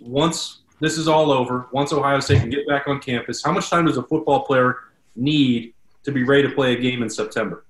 once 0.00 0.62
this 0.80 0.96
is 0.98 1.08
all 1.08 1.30
over, 1.30 1.68
once 1.72 1.92
Ohio 1.92 2.20
State 2.20 2.40
can 2.40 2.50
get 2.50 2.66
back 2.66 2.88
on 2.88 3.00
campus, 3.00 3.42
how 3.42 3.52
much 3.52 3.68
time 3.68 3.86
does 3.86 3.96
a 3.96 4.02
football 4.02 4.44
player 4.44 4.76
need 5.14 5.74
to 6.04 6.12
be 6.12 6.22
ready 6.22 6.48
to 6.48 6.54
play 6.54 6.72
a 6.74 6.80
game 6.80 7.02
in 7.02 7.10
September? 7.10 7.65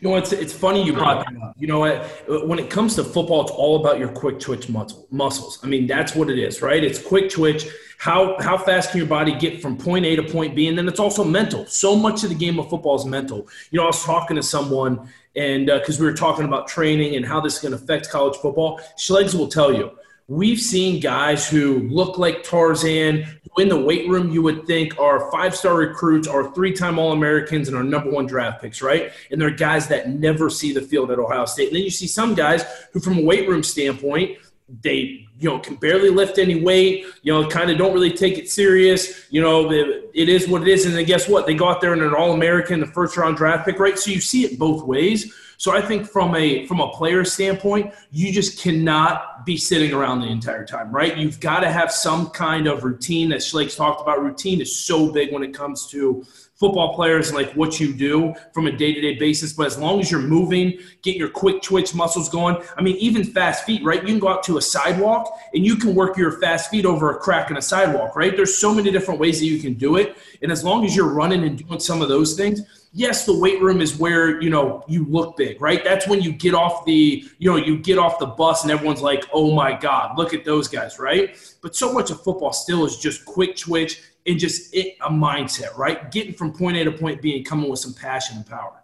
You 0.00 0.08
know, 0.08 0.16
it's 0.16 0.32
it's 0.32 0.52
funny 0.52 0.82
you 0.82 0.94
brought 0.94 1.26
that 1.26 1.42
up. 1.42 1.54
You 1.58 1.66
know 1.66 1.80
what? 1.80 2.46
When 2.46 2.58
it 2.58 2.70
comes 2.70 2.94
to 2.96 3.04
football, 3.04 3.42
it's 3.42 3.50
all 3.50 3.76
about 3.80 3.98
your 3.98 4.08
quick 4.08 4.40
twitch 4.40 4.68
muscle, 4.70 5.06
muscles. 5.10 5.58
I 5.62 5.66
mean, 5.66 5.86
that's 5.86 6.14
what 6.14 6.30
it 6.30 6.38
is, 6.38 6.62
right? 6.62 6.82
It's 6.82 7.00
quick 7.00 7.28
twitch. 7.28 7.66
How 7.98 8.40
how 8.40 8.56
fast 8.56 8.90
can 8.90 8.98
your 8.98 9.06
body 9.06 9.34
get 9.34 9.60
from 9.60 9.76
point 9.76 10.06
A 10.06 10.16
to 10.16 10.22
point 10.22 10.56
B? 10.56 10.68
And 10.68 10.78
then 10.78 10.88
it's 10.88 11.00
also 11.00 11.22
mental. 11.22 11.66
So 11.66 11.94
much 11.94 12.24
of 12.24 12.30
the 12.30 12.34
game 12.34 12.58
of 12.58 12.70
football 12.70 12.96
is 12.96 13.04
mental. 13.04 13.46
You 13.70 13.78
know, 13.78 13.84
I 13.84 13.88
was 13.88 14.02
talking 14.02 14.36
to 14.36 14.42
someone, 14.42 15.06
and 15.36 15.66
because 15.66 16.00
uh, 16.00 16.02
we 16.02 16.10
were 16.10 16.16
talking 16.16 16.46
about 16.46 16.66
training 16.66 17.16
and 17.16 17.26
how 17.26 17.42
this 17.42 17.56
is 17.56 17.60
going 17.60 17.76
to 17.76 17.82
affect 17.82 18.08
college 18.08 18.36
football, 18.38 18.80
Schlegs 18.96 19.34
will 19.34 19.48
tell 19.48 19.70
you 19.70 19.90
we've 20.30 20.60
seen 20.60 21.00
guys 21.00 21.48
who 21.48 21.80
look 21.88 22.16
like 22.16 22.44
Tarzan, 22.44 23.22
who 23.24 23.62
in 23.62 23.68
the 23.68 23.78
weight 23.78 24.08
room 24.08 24.30
you 24.30 24.42
would 24.42 24.64
think 24.64 24.98
are 24.98 25.28
five 25.32 25.56
star 25.56 25.74
recruits, 25.74 26.28
are 26.28 26.54
three 26.54 26.72
time 26.72 27.00
All 27.00 27.12
Americans, 27.12 27.66
and 27.66 27.76
are 27.76 27.82
number 27.82 28.10
one 28.10 28.26
draft 28.26 28.62
picks, 28.62 28.80
right? 28.80 29.10
And 29.32 29.40
they're 29.40 29.50
guys 29.50 29.88
that 29.88 30.08
never 30.08 30.48
see 30.48 30.72
the 30.72 30.82
field 30.82 31.10
at 31.10 31.18
Ohio 31.18 31.46
State. 31.46 31.68
And 31.68 31.76
then 31.76 31.82
you 31.82 31.90
see 31.90 32.06
some 32.06 32.34
guys 32.36 32.64
who, 32.92 33.00
from 33.00 33.18
a 33.18 33.22
weight 33.22 33.48
room 33.48 33.64
standpoint, 33.64 34.38
they 34.82 35.26
you 35.38 35.48
know 35.48 35.58
can 35.58 35.74
barely 35.76 36.10
lift 36.10 36.38
any 36.38 36.62
weight 36.62 37.04
you 37.22 37.32
know 37.32 37.48
kind 37.48 37.70
of 37.70 37.78
don't 37.78 37.92
really 37.92 38.12
take 38.12 38.38
it 38.38 38.48
serious 38.48 39.26
you 39.30 39.40
know 39.40 39.70
it, 39.70 40.10
it 40.14 40.28
is 40.28 40.48
what 40.48 40.62
it 40.62 40.68
is 40.68 40.86
and 40.86 40.94
then 40.94 41.04
guess 41.04 41.28
what 41.28 41.46
they 41.46 41.54
go 41.54 41.68
out 41.68 41.80
there 41.80 41.92
and 41.92 42.02
an 42.02 42.14
all-american 42.14 42.78
the 42.78 42.86
first 42.86 43.16
round 43.16 43.36
draft 43.36 43.64
pick 43.64 43.78
right 43.78 43.98
so 43.98 44.10
you 44.10 44.20
see 44.20 44.44
it 44.44 44.58
both 44.58 44.84
ways 44.84 45.34
so 45.60 45.72
I 45.72 45.82
think 45.82 46.06
from 46.08 46.34
a 46.36 46.64
from 46.66 46.80
a 46.80 46.88
player 46.88 47.22
standpoint, 47.22 47.92
you 48.10 48.32
just 48.32 48.62
cannot 48.62 49.44
be 49.44 49.58
sitting 49.58 49.92
around 49.92 50.20
the 50.20 50.28
entire 50.28 50.64
time, 50.64 50.90
right? 50.90 51.14
You've 51.18 51.38
got 51.38 51.60
to 51.60 51.70
have 51.70 51.92
some 51.92 52.30
kind 52.30 52.66
of 52.66 52.82
routine 52.82 53.28
that 53.28 53.42
Schleg's 53.42 53.76
talked 53.76 54.00
about. 54.00 54.22
Routine 54.22 54.62
is 54.62 54.74
so 54.74 55.12
big 55.12 55.34
when 55.34 55.42
it 55.42 55.52
comes 55.52 55.86
to 55.88 56.24
football 56.60 56.94
players 56.94 57.32
like 57.32 57.50
what 57.54 57.80
you 57.80 57.94
do 57.94 58.34
from 58.52 58.66
a 58.66 58.72
day-to-day 58.72 59.18
basis 59.18 59.52
but 59.52 59.66
as 59.66 59.78
long 59.78 59.98
as 59.98 60.10
you're 60.10 60.20
moving 60.20 60.78
get 61.00 61.16
your 61.16 61.28
quick 61.28 61.62
twitch 61.62 61.94
muscles 61.94 62.28
going 62.28 62.54
i 62.76 62.82
mean 62.82 62.96
even 62.96 63.24
fast 63.24 63.64
feet 63.64 63.82
right 63.82 64.02
you 64.02 64.08
can 64.08 64.18
go 64.18 64.28
out 64.28 64.42
to 64.42 64.58
a 64.58 64.62
sidewalk 64.62 65.40
and 65.54 65.64
you 65.64 65.74
can 65.74 65.94
work 65.94 66.18
your 66.18 66.32
fast 66.32 66.70
feet 66.70 66.84
over 66.84 67.10
a 67.10 67.18
crack 67.18 67.50
in 67.50 67.56
a 67.56 67.62
sidewalk 67.62 68.14
right 68.14 68.36
there's 68.36 68.58
so 68.58 68.74
many 68.74 68.90
different 68.90 69.18
ways 69.18 69.40
that 69.40 69.46
you 69.46 69.58
can 69.58 69.72
do 69.72 69.96
it 69.96 70.18
and 70.42 70.52
as 70.52 70.62
long 70.62 70.84
as 70.84 70.94
you're 70.94 71.08
running 71.08 71.44
and 71.44 71.66
doing 71.66 71.80
some 71.80 72.02
of 72.02 72.08
those 72.08 72.34
things 72.34 72.60
yes, 72.92 73.24
the 73.24 73.38
weight 73.38 73.60
room 73.60 73.80
is 73.80 73.96
where, 73.98 74.40
you 74.42 74.50
know, 74.50 74.84
you 74.88 75.04
look 75.04 75.36
big, 75.36 75.60
right? 75.60 75.82
That's 75.84 76.08
when 76.08 76.20
you 76.20 76.32
get 76.32 76.54
off 76.54 76.84
the, 76.84 77.24
you 77.38 77.50
know, 77.50 77.56
you 77.56 77.78
get 77.78 77.98
off 77.98 78.18
the 78.18 78.26
bus 78.26 78.62
and 78.62 78.72
everyone's 78.72 79.02
like, 79.02 79.24
oh 79.32 79.54
my 79.54 79.72
God, 79.72 80.18
look 80.18 80.34
at 80.34 80.44
those 80.44 80.66
guys, 80.66 80.98
right? 80.98 81.36
But 81.62 81.76
so 81.76 81.92
much 81.92 82.10
of 82.10 82.22
football 82.22 82.52
still 82.52 82.84
is 82.84 82.98
just 82.98 83.24
quick 83.24 83.56
twitch 83.56 84.02
and 84.26 84.38
just 84.38 84.74
it, 84.74 84.96
a 85.00 85.10
mindset, 85.10 85.76
right? 85.76 86.10
Getting 86.10 86.34
from 86.34 86.52
point 86.52 86.76
A 86.76 86.84
to 86.84 86.92
point 86.92 87.22
B 87.22 87.36
and 87.36 87.46
coming 87.46 87.70
with 87.70 87.80
some 87.80 87.94
passion 87.94 88.36
and 88.36 88.46
power. 88.46 88.80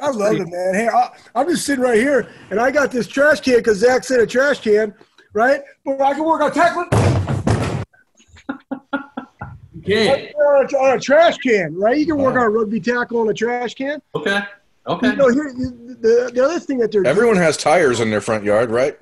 I 0.00 0.10
love 0.10 0.34
it, 0.34 0.48
man. 0.48 0.74
Hey, 0.74 0.88
I, 0.88 1.10
am 1.40 1.48
just 1.48 1.64
sitting 1.64 1.84
right 1.84 1.98
here, 1.98 2.28
and 2.50 2.58
I 2.58 2.70
got 2.70 2.90
this 2.90 3.06
trash 3.06 3.40
can 3.40 3.58
because 3.58 3.78
Zach 3.78 4.04
said 4.04 4.20
a 4.20 4.26
trash 4.26 4.60
can, 4.60 4.94
right? 5.32 5.62
But 5.84 6.00
I 6.00 6.14
can 6.14 6.24
work 6.24 6.40
on 6.40 6.52
tackling. 6.52 6.88
can. 9.84 10.32
On 10.34 10.64
a, 10.64 10.76
on 10.78 10.96
a, 10.96 11.00
trash 11.00 11.36
can, 11.38 11.74
right? 11.76 11.98
You 11.98 12.06
can 12.06 12.16
work 12.16 12.34
on 12.36 12.42
a 12.42 12.48
rugby 12.48 12.80
tackle 12.80 13.20
on 13.20 13.28
a 13.28 13.34
trash 13.34 13.74
can. 13.74 14.00
Okay. 14.14 14.40
Okay. 14.86 15.10
You 15.10 15.16
know, 15.16 15.28
here, 15.28 15.52
the, 15.52 16.32
the 16.34 16.44
other 16.44 16.58
thing 16.58 16.78
that 16.78 16.90
they're 16.90 17.06
everyone 17.06 17.34
doing, 17.34 17.44
has 17.44 17.56
tires 17.56 18.00
in 18.00 18.10
their 18.10 18.20
front 18.20 18.42
yard, 18.42 18.70
right? 18.70 18.98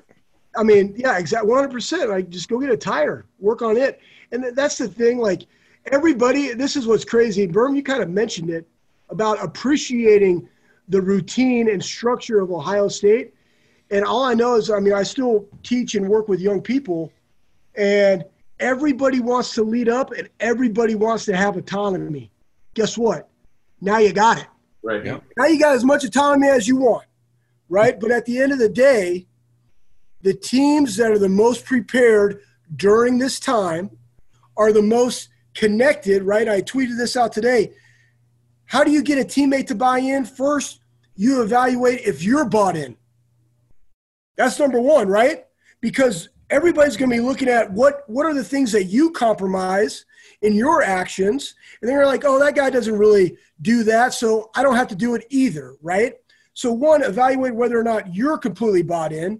I 0.55 0.63
mean, 0.63 0.93
yeah, 0.97 1.17
exactly, 1.17 1.49
one 1.49 1.59
hundred 1.59 1.71
percent. 1.71 2.09
Like, 2.09 2.29
just 2.29 2.49
go 2.49 2.59
get 2.59 2.69
a 2.69 2.77
tire, 2.77 3.25
work 3.39 3.63
on 3.63 3.77
it, 3.77 3.99
and 4.31 4.55
that's 4.55 4.77
the 4.77 4.87
thing. 4.87 5.19
Like, 5.19 5.43
everybody, 5.91 6.53
this 6.53 6.75
is 6.75 6.87
what's 6.87 7.05
crazy. 7.05 7.47
Birm, 7.47 7.75
you 7.75 7.83
kind 7.83 8.01
of 8.01 8.09
mentioned 8.09 8.49
it 8.49 8.67
about 9.09 9.43
appreciating 9.43 10.47
the 10.87 11.01
routine 11.01 11.69
and 11.69 11.83
structure 11.83 12.39
of 12.39 12.51
Ohio 12.51 12.87
State. 12.87 13.33
And 13.89 14.05
all 14.05 14.23
I 14.23 14.33
know 14.33 14.55
is, 14.55 14.69
I 14.69 14.79
mean, 14.79 14.93
I 14.93 15.03
still 15.03 15.47
teach 15.63 15.95
and 15.95 16.07
work 16.07 16.27
with 16.27 16.39
young 16.39 16.61
people, 16.61 17.11
and 17.75 18.23
everybody 18.59 19.19
wants 19.19 19.53
to 19.55 19.63
lead 19.63 19.89
up 19.89 20.11
and 20.11 20.29
everybody 20.39 20.95
wants 20.95 21.25
to 21.25 21.35
have 21.35 21.57
autonomy. 21.57 22.31
Guess 22.75 22.97
what? 22.97 23.27
Now 23.81 23.97
you 23.97 24.13
got 24.13 24.37
it. 24.37 24.47
Right. 24.83 25.03
Yeah. 25.03 25.19
Now 25.35 25.45
you 25.45 25.59
got 25.59 25.75
as 25.75 25.83
much 25.83 26.03
autonomy 26.03 26.47
as 26.47 26.67
you 26.67 26.77
want. 26.77 27.05
Right. 27.69 27.99
But 27.99 28.11
at 28.11 28.25
the 28.25 28.39
end 28.39 28.51
of 28.51 28.59
the 28.59 28.69
day, 28.69 29.25
the 30.21 30.33
teams 30.33 30.95
that 30.97 31.11
are 31.11 31.17
the 31.17 31.29
most 31.29 31.65
prepared 31.65 32.41
during 32.75 33.17
this 33.17 33.39
time 33.39 33.89
are 34.61 34.71
the 34.71 34.81
most 34.81 35.29
connected, 35.55 36.23
right? 36.23 36.47
I 36.47 36.61
tweeted 36.61 36.97
this 36.97 37.17
out 37.17 37.33
today. 37.33 37.73
How 38.65 38.83
do 38.83 38.91
you 38.91 39.01
get 39.01 39.17
a 39.17 39.25
teammate 39.25 39.67
to 39.67 39.75
buy 39.75 39.99
in? 39.99 40.23
First, 40.23 40.79
you 41.15 41.41
evaluate 41.41 42.01
if 42.01 42.23
you're 42.23 42.45
bought 42.45 42.77
in. 42.77 42.95
That's 44.37 44.59
number 44.59 44.79
one, 44.79 45.07
right? 45.07 45.45
Because 45.81 46.29
everybody's 46.49 46.95
going 46.95 47.09
to 47.09 47.15
be 47.15 47.21
looking 47.21 47.47
at 47.47 47.71
what 47.71 48.03
what 48.07 48.25
are 48.25 48.33
the 48.33 48.43
things 48.43 48.71
that 48.71 48.85
you 48.85 49.09
compromise 49.11 50.05
in 50.41 50.53
your 50.53 50.83
actions 50.83 51.55
and 51.81 51.89
they're 51.89 52.05
like 52.05 52.23
oh 52.25 52.37
that 52.37 52.55
guy 52.55 52.69
doesn't 52.69 52.97
really 52.97 53.37
do 53.61 53.83
that 53.83 54.13
so 54.13 54.49
i 54.53 54.61
don't 54.61 54.75
have 54.75 54.87
to 54.87 54.95
do 54.95 55.15
it 55.15 55.25
either 55.29 55.75
right 55.81 56.15
so 56.53 56.73
one 56.73 57.03
evaluate 57.03 57.55
whether 57.55 57.79
or 57.79 57.83
not 57.83 58.13
you're 58.13 58.37
completely 58.37 58.81
bought 58.81 59.13
in 59.13 59.39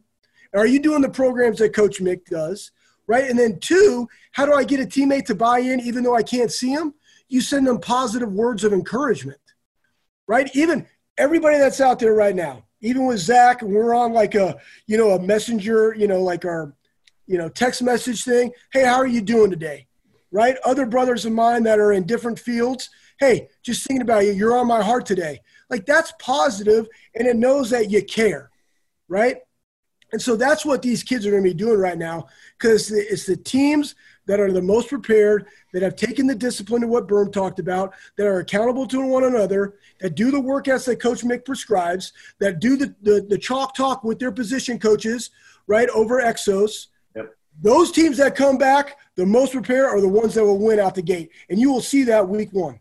are 0.53 0.65
you 0.65 0.79
doing 0.79 1.01
the 1.01 1.09
programs 1.09 1.59
that 1.59 1.75
coach 1.75 1.99
mick 1.99 2.23
does 2.25 2.71
right 3.11 3.29
and 3.29 3.37
then 3.37 3.59
two 3.59 4.07
how 4.31 4.45
do 4.45 4.53
i 4.53 4.63
get 4.63 4.79
a 4.79 4.85
teammate 4.85 5.25
to 5.25 5.35
buy 5.35 5.59
in 5.59 5.79
even 5.79 6.03
though 6.03 6.15
i 6.15 6.23
can't 6.23 6.51
see 6.51 6.75
them 6.75 6.93
you 7.29 7.41
send 7.41 7.65
them 7.65 7.79
positive 7.79 8.31
words 8.31 8.63
of 8.63 8.73
encouragement 8.73 9.39
right 10.27 10.49
even 10.55 10.85
everybody 11.17 11.57
that's 11.57 11.81
out 11.81 11.99
there 11.99 12.13
right 12.13 12.35
now 12.35 12.63
even 12.81 13.05
with 13.05 13.19
zach 13.19 13.61
and 13.61 13.73
we're 13.73 13.93
on 13.93 14.13
like 14.13 14.35
a 14.35 14.57
you 14.87 14.97
know 14.97 15.11
a 15.11 15.21
messenger 15.21 15.93
you 15.97 16.07
know 16.07 16.21
like 16.21 16.45
our 16.45 16.73
you 17.31 17.37
know, 17.37 17.47
text 17.47 17.81
message 17.81 18.25
thing. 18.25 18.51
Hey, 18.73 18.83
how 18.83 18.95
are 18.95 19.07
you 19.07 19.21
doing 19.21 19.49
today? 19.49 19.87
Right? 20.33 20.57
Other 20.65 20.85
brothers 20.85 21.25
of 21.25 21.31
mine 21.31 21.63
that 21.63 21.79
are 21.79 21.93
in 21.93 22.05
different 22.05 22.37
fields. 22.37 22.89
Hey, 23.19 23.47
just 23.63 23.87
thinking 23.87 24.01
about 24.01 24.25
you. 24.25 24.33
You're 24.33 24.57
on 24.57 24.67
my 24.67 24.83
heart 24.83 25.05
today. 25.05 25.39
Like 25.69 25.85
that's 25.85 26.13
positive, 26.19 26.89
and 27.15 27.25
it 27.25 27.37
knows 27.37 27.69
that 27.69 27.89
you 27.89 28.03
care, 28.03 28.49
right? 29.07 29.37
And 30.11 30.21
so 30.21 30.35
that's 30.35 30.65
what 30.65 30.81
these 30.81 31.03
kids 31.03 31.25
are 31.25 31.31
going 31.31 31.43
to 31.43 31.49
be 31.49 31.53
doing 31.53 31.79
right 31.79 31.97
now 31.97 32.27
because 32.57 32.91
it's 32.91 33.25
the 33.25 33.37
teams 33.37 33.95
that 34.27 34.39
are 34.39 34.51
the 34.51 34.61
most 34.61 34.89
prepared, 34.89 35.47
that 35.73 35.81
have 35.81 35.95
taken 35.95 36.27
the 36.27 36.35
discipline 36.35 36.83
of 36.83 36.89
what 36.89 37.07
Birm 37.07 37.31
talked 37.33 37.59
about, 37.59 37.93
that 38.17 38.27
are 38.27 38.39
accountable 38.39 38.85
to 38.87 39.05
one 39.05 39.23
another, 39.23 39.75
that 39.99 40.15
do 40.15 40.31
the 40.31 40.37
workouts 40.37 40.85
that 40.85 41.01
Coach 41.01 41.23
Mick 41.23 41.43
prescribes, 41.43 42.13
that 42.39 42.59
do 42.59 42.77
the, 42.77 42.93
the, 43.01 43.25
the 43.27 43.37
chalk 43.37 43.75
talk 43.75 44.03
with 44.03 44.19
their 44.19 44.31
position 44.31 44.79
coaches, 44.79 45.31
right, 45.67 45.89
over 45.89 46.21
Exos, 46.21 46.87
Yep. 47.15 47.35
those 47.61 47.91
teams 47.91 48.17
that 48.17 48.35
come 48.35 48.57
back 48.57 48.97
the 49.15 49.25
most 49.25 49.53
prepared 49.53 49.85
are 49.85 49.99
the 49.99 50.07
ones 50.07 50.35
that 50.35 50.45
will 50.45 50.59
win 50.59 50.79
out 50.79 50.95
the 50.95 51.01
gate, 51.01 51.31
and 51.49 51.59
you 51.59 51.71
will 51.71 51.81
see 51.81 52.03
that 52.03 52.27
week 52.27 52.49
one. 52.53 52.79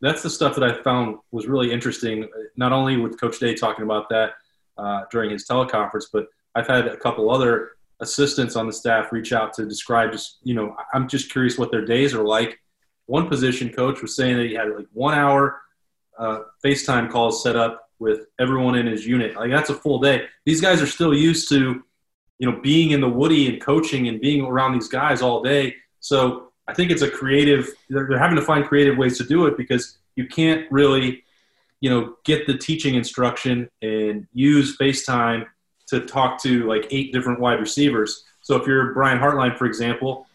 That's 0.00 0.22
the 0.22 0.30
stuff 0.30 0.54
that 0.56 0.64
I 0.64 0.82
found 0.82 1.18
was 1.30 1.46
really 1.46 1.72
interesting. 1.72 2.28
Not 2.56 2.72
only 2.72 2.96
with 2.96 3.20
Coach 3.20 3.38
Day 3.38 3.54
talking 3.54 3.84
about 3.84 4.08
that 4.10 4.32
uh, 4.78 5.02
during 5.10 5.30
his 5.30 5.46
teleconference, 5.46 6.06
but 6.12 6.28
I've 6.56 6.66
had 6.66 6.88
a 6.88 6.96
couple 6.96 7.30
other 7.30 7.72
assistants 8.00 8.56
on 8.56 8.66
the 8.66 8.72
staff 8.72 9.12
reach 9.12 9.32
out 9.32 9.52
to 9.54 9.64
describe 9.64 10.12
just 10.12 10.38
you 10.42 10.54
know 10.54 10.76
I'm 10.92 11.08
just 11.08 11.30
curious 11.30 11.58
what 11.58 11.70
their 11.70 11.84
days 11.84 12.14
are 12.14 12.24
like. 12.24 12.58
One 13.06 13.28
position 13.28 13.70
coach 13.70 14.02
was 14.02 14.16
saying 14.16 14.36
that 14.38 14.46
he 14.46 14.54
had 14.54 14.74
like 14.74 14.88
one 14.92 15.14
hour 15.14 15.60
uh, 16.18 16.40
FaceTime 16.64 17.10
calls 17.10 17.42
set 17.42 17.54
up 17.54 17.90
with 17.98 18.26
everyone 18.40 18.74
in 18.74 18.86
his 18.86 19.06
unit. 19.06 19.36
Like 19.36 19.50
that's 19.50 19.70
a 19.70 19.74
full 19.74 20.00
day. 20.00 20.26
These 20.44 20.60
guys 20.60 20.82
are 20.82 20.86
still 20.86 21.14
used 21.14 21.48
to 21.50 21.84
you 22.38 22.50
know, 22.50 22.60
being 22.60 22.90
in 22.90 23.00
the 23.00 23.08
Woody 23.08 23.48
and 23.48 23.60
coaching 23.60 24.08
and 24.08 24.20
being 24.20 24.44
around 24.44 24.74
these 24.74 24.88
guys 24.88 25.22
all 25.22 25.42
day. 25.42 25.74
So 26.00 26.52
I 26.68 26.74
think 26.74 26.90
it's 26.90 27.02
a 27.02 27.10
creative. 27.10 27.68
They're, 27.88 28.06
they're 28.08 28.18
having 28.18 28.36
to 28.36 28.42
find 28.42 28.64
creative 28.64 28.96
ways 28.96 29.18
to 29.18 29.24
do 29.24 29.46
it 29.46 29.56
because 29.56 29.98
you 30.16 30.26
can't 30.26 30.70
really, 30.70 31.24
you 31.80 31.90
know, 31.90 32.16
get 32.24 32.46
the 32.46 32.56
teaching 32.56 32.94
instruction 32.94 33.70
and 33.82 34.26
use 34.32 34.76
FaceTime 34.76 35.46
to 35.88 36.00
talk 36.00 36.40
to 36.42 36.66
like 36.66 36.86
eight 36.90 37.12
different 37.12 37.40
wide 37.40 37.60
receivers. 37.60 38.24
So 38.42 38.56
if 38.56 38.66
you're 38.66 38.92
Brian 38.92 39.18
Hartline, 39.18 39.56
for 39.56 39.66
example, 39.66 40.26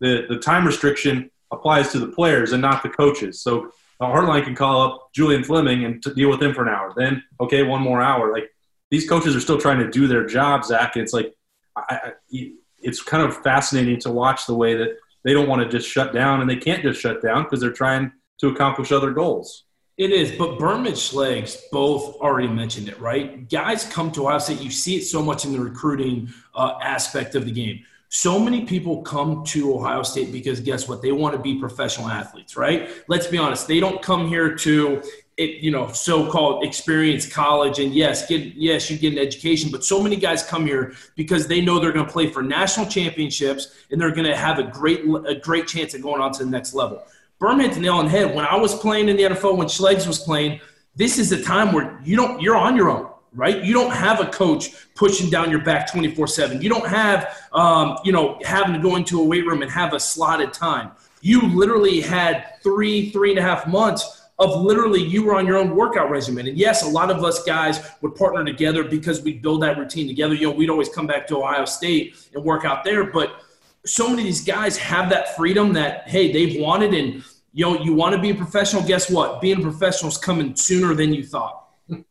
the 0.00 0.26
the 0.28 0.38
time 0.38 0.66
restriction 0.66 1.30
applies 1.52 1.92
to 1.92 1.98
the 1.98 2.08
players 2.08 2.52
and 2.52 2.60
not 2.62 2.82
the 2.82 2.88
coaches. 2.88 3.40
So 3.40 3.70
uh, 4.00 4.06
Hartline 4.06 4.44
can 4.44 4.54
call 4.54 4.82
up 4.82 5.12
Julian 5.14 5.44
Fleming 5.44 5.84
and 5.84 6.02
deal 6.02 6.30
with 6.30 6.42
him 6.42 6.54
for 6.54 6.62
an 6.62 6.68
hour. 6.68 6.92
Then 6.96 7.22
okay, 7.40 7.62
one 7.62 7.82
more 7.82 8.02
hour. 8.02 8.32
Like 8.32 8.50
these 8.90 9.08
coaches 9.08 9.34
are 9.36 9.40
still 9.40 9.58
trying 9.58 9.78
to 9.78 9.90
do 9.90 10.06
their 10.06 10.26
job, 10.26 10.64
Zach. 10.64 10.96
It's 10.96 11.12
like 11.12 11.34
I, 11.76 12.12
I, 12.32 12.52
it's 12.78 13.02
kind 13.02 13.22
of 13.22 13.36
fascinating 13.42 13.98
to 14.00 14.10
watch 14.10 14.46
the 14.46 14.54
way 14.54 14.74
that 14.74 14.96
they 15.24 15.32
don't 15.32 15.48
want 15.48 15.62
to 15.62 15.68
just 15.68 15.90
shut 15.90 16.12
down, 16.12 16.40
and 16.40 16.50
they 16.50 16.56
can't 16.56 16.82
just 16.82 17.00
shut 17.00 17.22
down 17.22 17.44
because 17.44 17.60
they're 17.60 17.72
trying 17.72 18.12
to 18.40 18.48
accomplish 18.48 18.92
other 18.92 19.10
goals. 19.12 19.64
It 19.96 20.10
is, 20.10 20.32
but 20.32 20.58
Berman 20.58 20.94
Schlegs 20.94 21.56
both 21.70 22.16
already 22.16 22.48
mentioned 22.48 22.88
it, 22.88 22.98
right? 23.00 23.48
Guys 23.48 23.84
come 23.84 24.10
to 24.12 24.26
Ohio 24.26 24.38
State. 24.38 24.60
You 24.60 24.70
see 24.70 24.96
it 24.96 25.04
so 25.04 25.22
much 25.22 25.44
in 25.44 25.52
the 25.52 25.60
recruiting 25.60 26.32
uh, 26.56 26.78
aspect 26.82 27.36
of 27.36 27.44
the 27.44 27.52
game. 27.52 27.84
So 28.08 28.38
many 28.40 28.64
people 28.64 29.02
come 29.02 29.44
to 29.46 29.72
Ohio 29.72 30.02
State 30.02 30.32
because 30.32 30.58
guess 30.58 30.88
what? 30.88 31.00
They 31.00 31.12
want 31.12 31.36
to 31.36 31.40
be 31.40 31.60
professional 31.60 32.08
athletes, 32.08 32.56
right? 32.56 32.90
Let's 33.06 33.28
be 33.28 33.38
honest. 33.38 33.68
They 33.68 33.78
don't 33.78 34.02
come 34.02 34.26
here 34.26 34.56
to 34.56 35.00
it, 35.36 35.62
you 35.62 35.70
know, 35.70 35.90
so-called 35.90 36.64
experience 36.64 37.32
college 37.32 37.78
and 37.78 37.92
yes, 37.92 38.26
get 38.28 38.40
yes, 38.54 38.90
you 38.90 38.98
get 38.98 39.12
an 39.12 39.18
education, 39.18 39.70
but 39.70 39.84
so 39.84 40.00
many 40.02 40.16
guys 40.16 40.44
come 40.44 40.64
here 40.66 40.94
because 41.16 41.46
they 41.46 41.60
know 41.60 41.78
they're 41.78 41.92
going 41.92 42.06
to 42.06 42.12
play 42.12 42.28
for 42.28 42.42
national 42.42 42.86
championships 42.86 43.74
and 43.90 44.00
they're 44.00 44.12
going 44.14 44.26
to 44.26 44.36
have 44.36 44.58
a 44.58 44.64
great 44.64 45.04
a 45.26 45.34
great 45.34 45.66
chance 45.66 45.94
at 45.94 46.02
going 46.02 46.20
on 46.20 46.32
to 46.32 46.44
the 46.44 46.50
next 46.50 46.74
level. 46.74 47.02
Birmingham's 47.44 47.76
nail 47.76 47.96
on 47.96 48.06
head. 48.08 48.34
When 48.34 48.46
I 48.46 48.56
was 48.56 48.74
playing 48.74 49.10
in 49.10 49.18
the 49.18 49.24
NFL, 49.24 49.58
when 49.58 49.66
Schlegs 49.66 50.06
was 50.06 50.18
playing, 50.18 50.60
this 50.96 51.18
is 51.18 51.30
a 51.30 51.42
time 51.42 51.72
where 51.72 52.00
you 52.02 52.16
don't 52.16 52.40
you're 52.40 52.56
on 52.56 52.74
your 52.74 52.88
own 52.88 53.10
right? 53.34 53.64
You 53.64 53.74
don't 53.74 53.92
have 53.92 54.20
a 54.20 54.26
coach 54.26 54.70
pushing 54.94 55.28
down 55.28 55.50
your 55.50 55.60
back 55.60 55.90
24 55.90 56.28
7. 56.28 56.62
You 56.62 56.68
don't 56.68 56.86
have, 56.86 57.36
um, 57.52 57.98
you 58.04 58.12
know, 58.12 58.38
having 58.44 58.72
to 58.74 58.78
go 58.78 58.94
into 58.94 59.20
a 59.20 59.24
weight 59.24 59.44
room 59.44 59.60
and 59.62 59.70
have 59.72 59.92
a 59.92 59.98
slotted 59.98 60.52
time. 60.52 60.92
You 61.20 61.42
literally 61.42 62.00
had 62.00 62.62
three, 62.62 63.10
three 63.10 63.30
and 63.30 63.38
a 63.38 63.42
half 63.42 63.66
months 63.66 64.22
of 64.38 64.62
literally 64.62 65.02
you 65.02 65.24
were 65.24 65.34
on 65.34 65.46
your 65.46 65.56
own 65.56 65.74
workout 65.74 66.10
regimen. 66.10 66.46
And 66.46 66.56
yes, 66.56 66.84
a 66.84 66.88
lot 66.88 67.10
of 67.10 67.24
us 67.24 67.42
guys 67.44 67.90
would 68.02 68.14
partner 68.14 68.44
together 68.44 68.84
because 68.84 69.22
we 69.22 69.34
build 69.34 69.62
that 69.62 69.78
routine 69.78 70.06
together. 70.06 70.34
You 70.34 70.48
know, 70.48 70.54
we'd 70.54 70.70
always 70.70 70.88
come 70.88 71.06
back 71.06 71.26
to 71.28 71.38
Ohio 71.38 71.64
State 71.64 72.16
and 72.34 72.44
work 72.44 72.64
out 72.64 72.84
there. 72.84 73.04
But 73.10 73.42
so 73.86 74.08
many 74.08 74.22
of 74.22 74.26
these 74.26 74.44
guys 74.44 74.76
have 74.78 75.10
that 75.10 75.36
freedom 75.36 75.72
that, 75.74 76.08
hey, 76.08 76.32
they've 76.32 76.60
wanted 76.60 76.94
and 76.94 77.24
you 77.54 77.64
know, 77.64 77.80
you 77.80 77.94
want 77.94 78.16
to 78.16 78.20
be 78.20 78.30
a 78.30 78.34
professional, 78.34 78.82
guess 78.82 79.08
what? 79.08 79.40
Being 79.40 79.60
a 79.60 79.62
professional 79.62 80.10
is 80.10 80.18
coming 80.18 80.56
sooner 80.56 80.92
than 80.92 81.14
you 81.14 81.22
thought. 81.22 81.68
you 81.88 82.04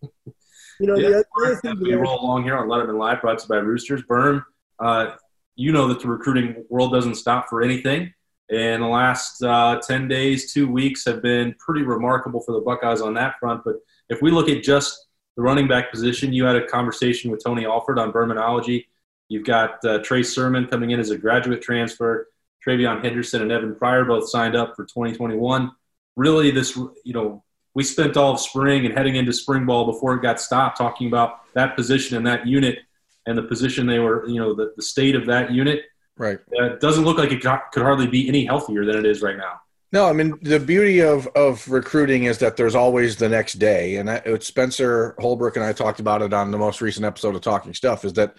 know, 0.80 0.96
yeah, 0.96 1.10
the 1.10 1.26
other 1.46 1.56
thing 1.58 1.80
we 1.82 1.94
roll 1.94 2.22
along 2.22 2.44
here 2.44 2.58
on 2.58 2.70
Lettermen 2.70 2.98
Live, 2.98 3.22
brought 3.22 3.40
to 3.40 3.44
you 3.44 3.50
by 3.50 3.58
Roosters. 3.58 4.04
Birm, 4.04 4.46
uh, 4.80 5.16
you 5.56 5.74
know 5.74 5.90
that 5.90 6.00
the 6.00 6.08
recruiting 6.08 6.64
world 6.70 6.94
doesn't 6.94 7.16
stop 7.16 7.50
for 7.50 7.62
anything. 7.62 8.14
And 8.50 8.84
the 8.84 8.88
last 8.88 9.44
uh, 9.44 9.82
10 9.86 10.08
days, 10.08 10.54
two 10.54 10.70
weeks 10.70 11.04
have 11.06 11.22
been 11.22 11.54
pretty 11.60 11.84
remarkable 11.84 12.40
for 12.40 12.54
the 12.54 12.62
Buckeyes 12.62 13.02
on 13.02 13.14
that 13.16 13.36
front. 13.40 13.64
But 13.66 13.76
if 14.10 14.22
we 14.22 14.32
look 14.32 14.48
at 14.48 14.64
just 14.64 15.08
the 15.36 15.42
running 15.42 15.68
back 15.68 15.92
position, 15.92 16.32
you 16.32 16.46
had 16.46 16.56
a 16.56 16.66
conversation 16.68 17.32
with 17.32 17.44
Tony 17.44 17.66
Alford 17.66 18.00
on 18.00 18.14
Bermanology. 18.14 18.86
You've 19.28 19.46
got 19.46 19.84
uh, 19.84 20.00
Trey 20.00 20.24
Sermon 20.24 20.68
coming 20.68 20.92
in 20.92 21.02
as 21.02 21.10
a 21.10 21.18
graduate 21.18 21.62
transfer. 21.62 22.30
TreVeyon 22.66 23.04
Henderson 23.04 23.42
and 23.42 23.52
Evan 23.52 23.76
Pryor 23.76 24.06
both 24.06 24.30
signed 24.30 24.56
up 24.56 24.76
for 24.76 24.84
2021. 24.86 25.72
Really, 26.16 26.52
this, 26.52 26.76
you 26.76 27.14
know, 27.14 27.44
we 27.74 27.84
spent 27.84 28.18
all 28.18 28.34
of 28.34 28.40
spring 28.40 28.86
and 28.86 28.96
heading 28.96 29.16
into 29.16 29.34
spring 29.34 29.66
ball 29.66 29.86
before 29.86 30.14
it 30.14 30.22
got 30.22 30.40
stopped 30.40 30.78
talking 30.78 31.08
about 31.08 31.54
that 31.54 31.76
position 31.76 32.18
and 32.18 32.26
that 32.28 32.46
unit 32.46 32.80
and 33.26 33.38
the 33.38 33.44
position 33.44 33.88
they 33.88 34.00
were, 34.00 34.28
you 34.28 34.40
know, 34.40 34.54
the, 34.54 34.74
the 34.76 34.82
state 34.82 35.16
of 35.16 35.26
that 35.26 35.52
unit. 35.52 35.84
Right. 36.18 36.40
It 36.52 36.80
doesn't 36.80 37.06
look 37.06 37.18
like 37.18 37.32
it 37.32 37.42
got, 37.42 37.72
could 37.72 37.82
hardly 37.82 38.08
be 38.08 38.28
any 38.28 38.46
healthier 38.46 38.86
than 38.86 38.98
it 38.98 39.06
is 39.06 39.22
right 39.22 39.38
now. 39.38 39.62
No, 39.94 40.10
I 40.10 40.14
mean 40.14 40.40
the 40.42 40.60
beauty 40.60 41.04
of 41.04 41.28
of 41.36 41.70
recruiting 41.70 42.24
is 42.24 42.40
that 42.40 42.58
there's 42.58 42.74
always 42.74 43.16
the 43.16 43.30
next 43.30 43.54
day, 43.54 43.98
and 43.98 44.10
I, 44.10 44.40
Spencer 44.40 45.14
Holbrook 45.20 45.56
and 45.56 45.64
I 45.64 45.72
talked 45.72 46.00
about 46.00 46.24
it 46.24 46.34
on 46.34 46.50
the 46.50 46.58
most 46.58 46.82
recent 46.82 47.06
episode 47.06 47.36
of 47.36 47.42
Talking 47.42 47.76
Stuff. 47.76 48.04
Is 48.04 48.14
that 48.14 48.36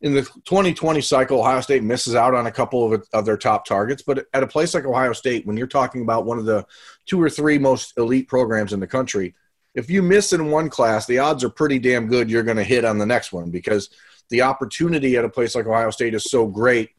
in 0.00 0.14
the 0.14 0.22
2020 0.22 1.00
cycle, 1.00 1.40
Ohio 1.40 1.60
State 1.60 1.82
misses 1.82 2.14
out 2.14 2.34
on 2.34 2.46
a 2.46 2.52
couple 2.52 2.92
of, 2.92 3.06
of 3.12 3.24
their 3.24 3.36
top 3.36 3.64
targets. 3.64 4.02
But 4.02 4.26
at 4.32 4.42
a 4.42 4.46
place 4.46 4.74
like 4.74 4.84
Ohio 4.84 5.12
State, 5.12 5.46
when 5.46 5.56
you're 5.56 5.66
talking 5.66 6.02
about 6.02 6.24
one 6.24 6.38
of 6.38 6.44
the 6.44 6.64
two 7.06 7.20
or 7.20 7.28
three 7.28 7.58
most 7.58 7.98
elite 7.98 8.28
programs 8.28 8.72
in 8.72 8.80
the 8.80 8.86
country, 8.86 9.34
if 9.74 9.90
you 9.90 10.02
miss 10.02 10.32
in 10.32 10.50
one 10.50 10.70
class, 10.70 11.06
the 11.06 11.18
odds 11.18 11.42
are 11.42 11.50
pretty 11.50 11.78
damn 11.78 12.06
good 12.06 12.30
you're 12.30 12.42
going 12.42 12.56
to 12.56 12.64
hit 12.64 12.84
on 12.84 12.98
the 12.98 13.06
next 13.06 13.32
one 13.32 13.50
because 13.50 13.90
the 14.30 14.42
opportunity 14.42 15.16
at 15.16 15.24
a 15.24 15.28
place 15.28 15.54
like 15.54 15.66
Ohio 15.66 15.90
State 15.90 16.14
is 16.14 16.30
so 16.30 16.46
great. 16.46 16.90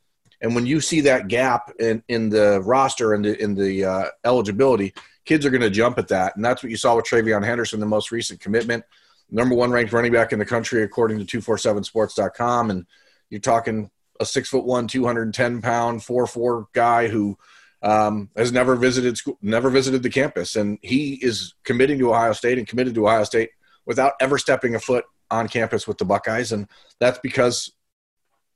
And 0.42 0.56
when 0.56 0.66
you 0.66 0.82
see 0.82 1.02
that 1.02 1.28
gap 1.28 1.72
in, 1.80 2.04
in 2.08 2.30
the 2.30 2.62
roster 2.62 3.14
and 3.14 3.24
the, 3.24 3.42
in 3.42 3.56
the 3.56 3.86
uh, 3.86 4.06
eligibility, 4.24 4.94
kids 5.26 5.46
are 5.46 5.50
going 5.50 5.62
to 5.62 5.70
jump 5.70 5.98
at 5.98 6.08
that. 6.10 6.36
And 6.36 6.44
that's 6.44 6.64
what 6.64 6.70
you 6.70 6.78
saw 6.78 6.96
with 6.96 7.06
TreVeyon 7.06 7.46
Henderson, 7.46 7.80
the 7.80 7.86
most 7.86 8.12
recent 8.12 8.40
commitment 8.40 8.84
number 9.32 9.56
one 9.56 9.72
ranked 9.72 9.94
running 9.94 10.12
back 10.12 10.32
in 10.34 10.40
the 10.40 10.46
country 10.46 10.84
according 10.84 11.24
to 11.24 11.42
247sports.com 11.42 12.72
and 12.72 12.86
you're 13.30 13.40
talking 13.40 13.90
a 14.20 14.26
six 14.26 14.50
foot 14.50 14.66
one 14.66 14.88
210 14.88 15.62
pound 15.62 16.04
four 16.04 16.28
four 16.28 16.68
guy 16.74 17.08
who 17.08 17.38
um, 17.82 18.30
has 18.36 18.52
never 18.52 18.76
visited 18.76 19.18
school 19.18 19.38
never 19.42 19.70
visited 19.70 20.04
the 20.04 20.10
campus. 20.10 20.56
And 20.56 20.78
he 20.82 21.14
is 21.14 21.54
committing 21.64 22.00
to 22.00 22.12
ohio 22.12 22.34
state 22.34 22.58
and 22.58 22.68
committed 22.68 22.96
to 22.96 23.08
ohio 23.08 23.24
state 23.24 23.52
without 23.86 24.14
ever 24.20 24.38
stepping 24.38 24.76
a 24.76 24.80
foot 24.80 25.06
on 25.32 25.48
campus 25.48 25.88
with 25.88 25.98
the 25.98 26.06
buckeyes. 26.06 26.52
And 26.52 26.68
that's 27.00 27.20
because 27.20 27.72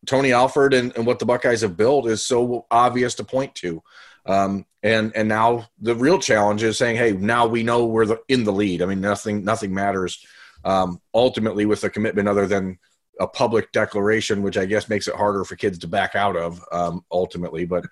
tony 0.06 0.34
alford 0.34 0.74
and, 0.74 0.94
and 0.98 1.06
what 1.06 1.20
the 1.20 1.26
buckeyes 1.26 1.62
have 1.62 1.78
built 1.78 2.08
is 2.08 2.26
so 2.26 2.66
obvious 2.70 3.16
to 3.16 3.24
point 3.24 3.56
to. 3.56 3.82
Um, 4.26 4.66
and 4.82 5.16
and 5.16 5.30
now 5.30 5.68
the 5.80 5.96
real 5.96 6.20
challenge 6.20 6.64
is 6.64 6.78
saying 6.78 6.98
hey 6.98 7.14
now 7.14 7.48
we 7.48 7.64
know 7.64 7.86
we're 7.86 8.06
the, 8.06 8.20
in 8.28 8.44
the 8.44 8.54
lead. 8.54 8.82
I 8.82 8.86
mean 8.86 9.02
nothing 9.02 9.46
nothing 9.46 9.74
matters 9.74 10.26
um, 10.64 11.00
ultimately 11.14 11.66
with 11.66 11.84
a 11.84 11.90
commitment 11.90 12.28
other 12.28 12.48
than 12.48 12.80
a 13.20 13.28
public 13.28 13.72
declaration, 13.72 14.42
which 14.42 14.58
I 14.58 14.66
guess 14.66 14.90
makes 14.90 15.08
it 15.08 15.16
harder 15.16 15.44
for 15.44 15.56
kids 15.56 15.80
to 15.80 15.88
back 15.88 16.16
out 16.16 16.36
of 16.36 16.62
um, 16.72 17.06
ultimately. 17.12 17.66
But 17.66 17.86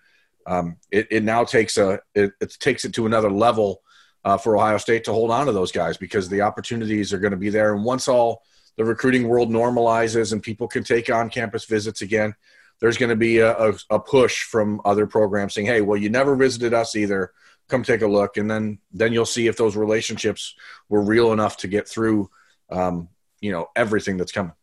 um, 0.48 0.78
it, 0.92 1.08
it, 1.12 1.24
now 1.24 1.44
takes 1.44 1.78
a 1.78 2.00
it, 2.16 2.32
it, 2.42 2.58
takes 2.60 2.86
it 2.86 2.94
to 2.94 3.06
another 3.06 3.30
level 3.30 3.82
uh, 4.24 4.38
for 4.38 4.58
Ohio 4.58 4.78
State 4.78 5.04
to 5.06 5.14
hold 5.14 5.32
on 5.32 5.46
to 5.46 5.52
those 5.52 5.72
guys 5.72 5.98
because 5.98 6.30
the 6.30 6.42
opportunities 6.42 7.14
are 7.14 7.20
going 7.20 7.32
to 7.32 7.38
be 7.38 7.50
there. 7.50 7.74
And 7.74 7.84
once 7.84 8.08
all 8.08 8.42
the 8.78 8.86
recruiting 8.86 9.28
world 9.28 9.50
normalizes 9.50 10.34
and 10.34 10.42
people 10.42 10.68
can 10.68 10.84
take 10.84 11.12
on 11.12 11.30
campus 11.30 11.66
visits 11.66 12.02
again, 12.02 12.34
there's 12.80 12.98
going 12.98 13.10
to 13.10 13.16
be 13.16 13.38
a, 13.40 13.52
a, 13.52 13.74
a 13.92 14.00
push 14.00 14.44
from 14.44 14.82
other 14.86 15.06
programs 15.06 15.54
saying, 15.54 15.68
"Hey, 15.68 15.82
well, 15.82 15.98
you 15.98 16.10
never 16.10 16.36
visited 16.36 16.74
us 16.74 16.96
either. 16.96 17.32
Come 17.70 17.84
take 17.84 18.02
a 18.02 18.08
look." 18.08 18.38
And 18.38 18.50
then 18.50 18.80
then 18.92 19.14
you'll 19.14 19.26
see 19.26 19.48
if 19.48 19.58
those 19.58 19.76
relationships 19.76 20.56
were 20.90 21.04
real 21.04 21.32
enough 21.32 21.58
to 21.58 21.68
get 21.68 21.88
through 21.88 22.32
um, 22.72 23.10
you 23.40 23.52
know 23.52 23.68
everything 23.76 24.18
that's 24.18 24.32
coming. 24.32 24.54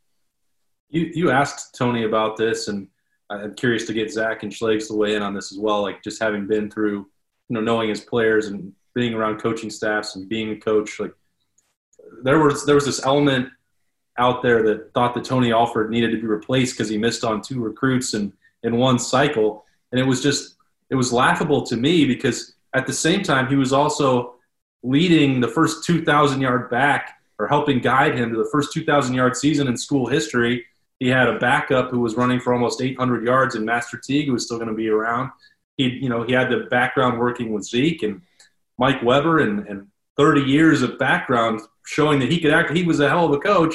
You 0.89 1.11
you 1.15 1.31
asked 1.31 1.75
Tony 1.77 2.05
about 2.05 2.37
this, 2.37 2.69
and 2.69 2.89
I'm 3.31 3.55
curious 3.55 3.87
to 3.87 3.93
get 3.93 4.13
Zach 4.13 4.43
and 4.43 4.53
Schlegs 4.53 4.89
to 4.89 4.95
weigh 4.95 5.15
in 5.15 5.23
on 5.23 5.35
this 5.35 5.53
as 5.53 5.59
well. 5.59 5.83
Like 5.83 6.03
just 6.03 6.21
having 6.21 6.47
been 6.47 6.71
through, 6.71 7.09
you 7.49 7.55
know, 7.55 7.61
knowing 7.61 7.89
his 7.89 8.01
players 8.01 8.47
and 8.47 8.73
being 8.95 9.15
around 9.15 9.39
coaching 9.39 9.71
staffs 9.71 10.17
and 10.17 10.29
being 10.29 10.51
a 10.51 10.57
coach, 10.57 10.99
like 10.99 11.13
there 12.23 12.39
was 12.39 12.65
there 12.65 12.75
was 12.75 12.87
this 12.87 13.05
element 13.05 13.49
out 14.19 14.43
there 14.43 14.63
that 14.63 14.93
thought 14.95 15.15
that 15.15 15.25
Tony 15.25 15.53
Alford 15.53 15.91
needed 15.91 16.11
to 16.11 16.21
be 16.21 16.27
replaced 16.27 16.77
because 16.77 16.89
he 16.89 16.99
missed 16.99 17.25
on 17.25 17.41
two 17.41 17.61
recruits 17.61 18.15
and 18.15 18.33
in 18.65 18.77
one 18.77 18.99
cycle, 18.99 19.65
and 19.93 20.01
it 20.01 20.05
was 20.05 20.23
just 20.23 20.57
it 20.91 20.95
was 20.95 21.13
laughable 21.13 21.63
to 21.67 21.77
me 21.77 22.07
because 22.07 22.55
at 22.75 22.87
the 22.87 22.93
same 22.93 23.23
time 23.23 23.47
he 23.49 23.57
was 23.57 23.73
also 23.73 24.35
leading 24.83 25.41
the 25.41 25.49
first 25.49 25.85
2,000 25.85 26.41
yard 26.41 26.71
back 26.71 27.18
or 27.39 27.47
helping 27.47 27.79
guide 27.81 28.17
him 28.17 28.33
to 28.33 28.37
the 28.37 28.49
first 28.51 28.73
2,000 28.73 29.15
yard 29.15 29.37
season 29.37 29.69
in 29.69 29.77
school 29.77 30.07
history. 30.07 30.65
He 30.99 31.09
had 31.09 31.29
a 31.29 31.39
backup 31.39 31.91
who 31.91 32.01
was 32.01 32.17
running 32.17 32.41
for 32.41 32.53
almost 32.53 32.83
800 32.83 33.25
yards 33.25 33.55
in 33.55 33.65
Master 33.65 33.97
Teague, 33.97 34.27
who 34.27 34.33
was 34.33 34.45
still 34.45 34.59
going 34.59 34.69
to 34.69 34.75
be 34.75 34.89
around. 34.89 35.31
He, 35.77 35.89
you 35.89 36.09
know, 36.09 36.25
he 36.25 36.33
had 36.33 36.51
the 36.51 36.67
background 36.71 37.19
working 37.21 37.53
with 37.53 37.65
Zeke 37.65 38.03
and 38.03 38.23
Mike 38.79 39.03
Weber 39.03 39.39
and, 39.39 39.67
and 39.69 39.87
30 40.17 40.43
years 40.43 40.83
of 40.83 40.99
background 40.99 41.61
showing 41.87 42.19
that 42.19 42.31
he 42.31 42.41
could 42.41 42.53
act. 42.53 42.77
He 42.77 42.83
was 42.83 42.99
a 42.99 43.09
hell 43.09 43.27
of 43.27 43.33
a 43.33 43.39
coach. 43.39 43.75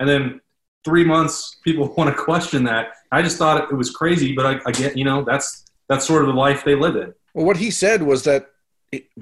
And 0.00 0.08
then 0.08 0.40
three 0.84 1.04
months, 1.04 1.56
people 1.62 1.94
want 1.96 2.14
to 2.14 2.22
question 2.22 2.64
that. 2.64 2.88
I 3.12 3.22
just 3.22 3.38
thought 3.38 3.70
it 3.70 3.74
was 3.74 3.90
crazy, 3.90 4.34
but 4.34 4.46
I, 4.46 4.60
I 4.66 4.72
get, 4.72 4.96
you 4.96 5.04
know, 5.04 5.24
that's 5.24 5.64
that's 5.88 6.06
sort 6.06 6.22
of 6.22 6.28
the 6.28 6.34
life 6.34 6.64
they 6.64 6.74
live 6.74 6.96
in. 6.96 7.14
Well, 7.34 7.46
what 7.46 7.58
he 7.58 7.70
said 7.70 8.02
was 8.02 8.24
that 8.24 8.50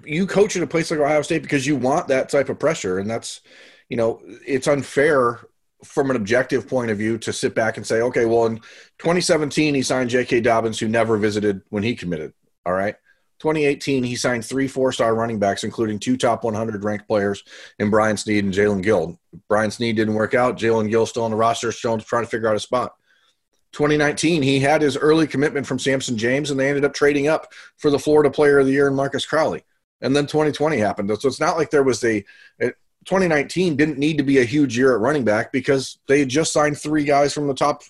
you 0.04 0.26
coach 0.26 0.56
at 0.56 0.62
a 0.62 0.66
place 0.66 0.90
like 0.90 1.00
Ohio 1.00 1.22
State 1.22 1.42
because 1.42 1.66
you 1.66 1.76
want 1.76 2.08
that 2.08 2.28
type 2.28 2.48
of 2.48 2.58
pressure, 2.58 2.98
and 2.98 3.10
that's 3.10 3.40
you 3.88 3.96
know, 3.96 4.20
it's 4.46 4.66
unfair 4.66 5.40
from 5.84 6.10
an 6.10 6.16
objective 6.16 6.68
point 6.68 6.90
of 6.90 6.98
view 6.98 7.18
to 7.18 7.32
sit 7.32 7.54
back 7.54 7.76
and 7.76 7.86
say, 7.86 8.00
okay, 8.02 8.24
well, 8.24 8.46
in 8.46 8.56
2017, 8.98 9.74
he 9.74 9.82
signed 9.82 10.10
J.K. 10.10 10.40
Dobbins, 10.40 10.78
who 10.78 10.88
never 10.88 11.16
visited 11.16 11.62
when 11.70 11.82
he 11.82 11.94
committed. 11.94 12.32
All 12.64 12.72
right. 12.72 12.94
2018, 13.40 14.04
he 14.04 14.14
signed 14.14 14.44
three 14.44 14.68
four 14.68 14.92
star 14.92 15.16
running 15.16 15.40
backs, 15.40 15.64
including 15.64 15.98
two 15.98 16.16
top 16.16 16.44
100 16.44 16.84
ranked 16.84 17.08
players 17.08 17.42
in 17.80 17.90
Brian 17.90 18.16
Snead 18.16 18.44
and 18.44 18.54
Jaelen 18.54 18.84
Gill. 18.84 19.18
Brian 19.48 19.72
Snead 19.72 19.96
didn't 19.96 20.14
work 20.14 20.32
out. 20.32 20.56
Jaelen 20.56 20.88
Gill 20.88 21.06
still 21.06 21.24
on 21.24 21.32
the 21.32 21.36
roster, 21.36 21.72
still 21.72 21.98
trying 21.98 22.22
to 22.22 22.30
figure 22.30 22.48
out 22.48 22.54
a 22.54 22.60
spot. 22.60 22.94
2019, 23.72 24.42
he 24.42 24.60
had 24.60 24.80
his 24.80 24.96
early 24.96 25.26
commitment 25.26 25.66
from 25.66 25.80
Samson 25.80 26.16
James, 26.16 26.50
and 26.50 26.60
they 26.60 26.68
ended 26.68 26.84
up 26.84 26.94
trading 26.94 27.26
up 27.26 27.52
for 27.78 27.90
the 27.90 27.98
Florida 27.98 28.30
Player 28.30 28.60
of 28.60 28.66
the 28.66 28.72
Year 28.72 28.86
in 28.86 28.94
Marcus 28.94 29.26
Crowley. 29.26 29.64
And 30.00 30.14
then 30.14 30.26
2020 30.26 30.76
happened. 30.76 31.10
So 31.20 31.26
it's 31.26 31.40
not 31.40 31.56
like 31.56 31.70
there 31.70 31.82
was 31.82 32.04
a, 32.04 32.24
2019 33.04 33.76
didn't 33.76 33.98
need 33.98 34.18
to 34.18 34.24
be 34.24 34.38
a 34.38 34.44
huge 34.44 34.76
year 34.76 34.94
at 34.94 35.00
running 35.00 35.24
back 35.24 35.52
because 35.52 35.98
they 36.06 36.20
had 36.20 36.28
just 36.28 36.52
signed 36.52 36.78
three 36.78 37.04
guys 37.04 37.32
from 37.32 37.46
the 37.48 37.54
top 37.54 37.82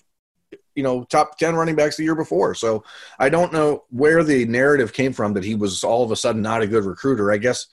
you 0.75 0.83
know 0.83 1.03
top 1.03 1.37
10 1.37 1.55
running 1.55 1.75
backs 1.75 1.97
the 1.97 2.03
year 2.03 2.15
before. 2.15 2.55
So 2.55 2.83
i 3.19 3.29
don't 3.29 3.53
know 3.53 3.83
where 3.89 4.23
the 4.23 4.45
narrative 4.45 4.93
came 4.93 5.13
from 5.13 5.33
that 5.33 5.43
he 5.43 5.55
was 5.55 5.83
all 5.83 6.03
of 6.03 6.11
a 6.11 6.15
sudden 6.15 6.41
not 6.41 6.61
a 6.61 6.67
good 6.67 6.85
recruiter. 6.85 7.31
I 7.31 7.37
guess 7.37 7.67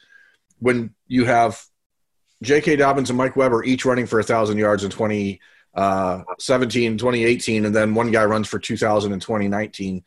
when 0.58 0.94
you 1.06 1.24
have 1.24 1.62
j.k 2.42 2.76
dobbins 2.76 3.10
and 3.10 3.18
mike 3.18 3.36
weber 3.36 3.62
each 3.64 3.84
running 3.84 4.06
for 4.06 4.18
1000 4.18 4.56
yards 4.56 4.82
in 4.84 4.90
2017 4.90 5.40
uh, 5.74 6.96
2018 6.98 7.64
and 7.66 7.74
then 7.74 7.94
one 7.94 8.10
guy 8.10 8.24
runs 8.24 8.48
for 8.48 8.58
2000 8.58 9.12
in 9.12 9.20
2019 9.20 10.02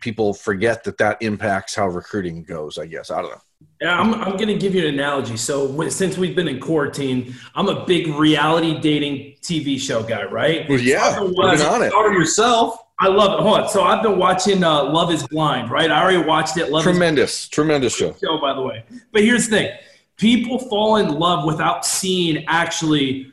people 0.00 0.34
forget 0.34 0.84
that 0.84 0.98
that 0.98 1.20
impacts 1.22 1.74
how 1.74 1.86
recruiting 1.86 2.42
goes 2.42 2.78
i 2.78 2.86
guess 2.86 3.10
i 3.10 3.20
don't 3.20 3.30
know 3.30 3.40
yeah, 3.80 3.98
I'm, 3.98 4.14
I'm 4.14 4.36
going 4.36 4.48
to 4.48 4.56
give 4.56 4.74
you 4.74 4.86
an 4.86 4.94
analogy. 4.94 5.36
So, 5.36 5.88
since 5.88 6.18
we've 6.18 6.34
been 6.34 6.48
in 6.48 6.58
quarantine, 6.58 7.34
I'm 7.54 7.68
a 7.68 7.84
big 7.86 8.08
reality 8.08 8.80
dating 8.80 9.36
TV 9.40 9.78
show 9.78 10.02
guy, 10.02 10.24
right? 10.24 10.68
Well, 10.68 10.80
yeah, 10.80 11.14
so 11.14 11.28
been 11.28 11.60
on 11.60 11.82
it. 11.82 11.90
Started 11.90 12.18
yourself. 12.18 12.78
I 13.00 13.06
love 13.06 13.38
it. 13.38 13.42
Hold 13.42 13.60
on. 13.60 13.68
So, 13.68 13.84
I've 13.84 14.02
been 14.02 14.18
watching 14.18 14.64
uh, 14.64 14.84
Love 14.84 15.12
Is 15.12 15.26
Blind, 15.28 15.70
right? 15.70 15.90
I 15.90 16.02
already 16.02 16.24
watched 16.24 16.56
it. 16.56 16.70
Love 16.70 16.82
tremendous, 16.82 17.48
tremendous 17.48 17.96
show. 17.96 18.14
Show, 18.14 18.40
by 18.40 18.54
the 18.54 18.62
way. 18.62 18.84
But 19.12 19.22
here's 19.22 19.48
the 19.48 19.56
thing: 19.56 19.78
people 20.16 20.58
fall 20.58 20.96
in 20.96 21.08
love 21.08 21.44
without 21.44 21.86
seeing 21.86 22.44
actually 22.46 23.32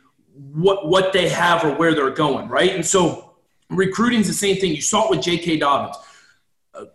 what 0.53 0.87
what 0.87 1.11
they 1.11 1.27
have 1.29 1.63
or 1.63 1.73
where 1.73 1.95
they're 1.95 2.11
going, 2.11 2.47
right? 2.49 2.75
And 2.75 2.85
so 2.85 3.35
recruiting 3.69 4.19
is 4.19 4.27
the 4.27 4.33
same 4.33 4.57
thing. 4.57 4.75
You 4.75 4.81
saw 4.81 5.05
it 5.05 5.09
with 5.09 5.21
J.K. 5.21 5.57
Dobbins. 5.57 5.97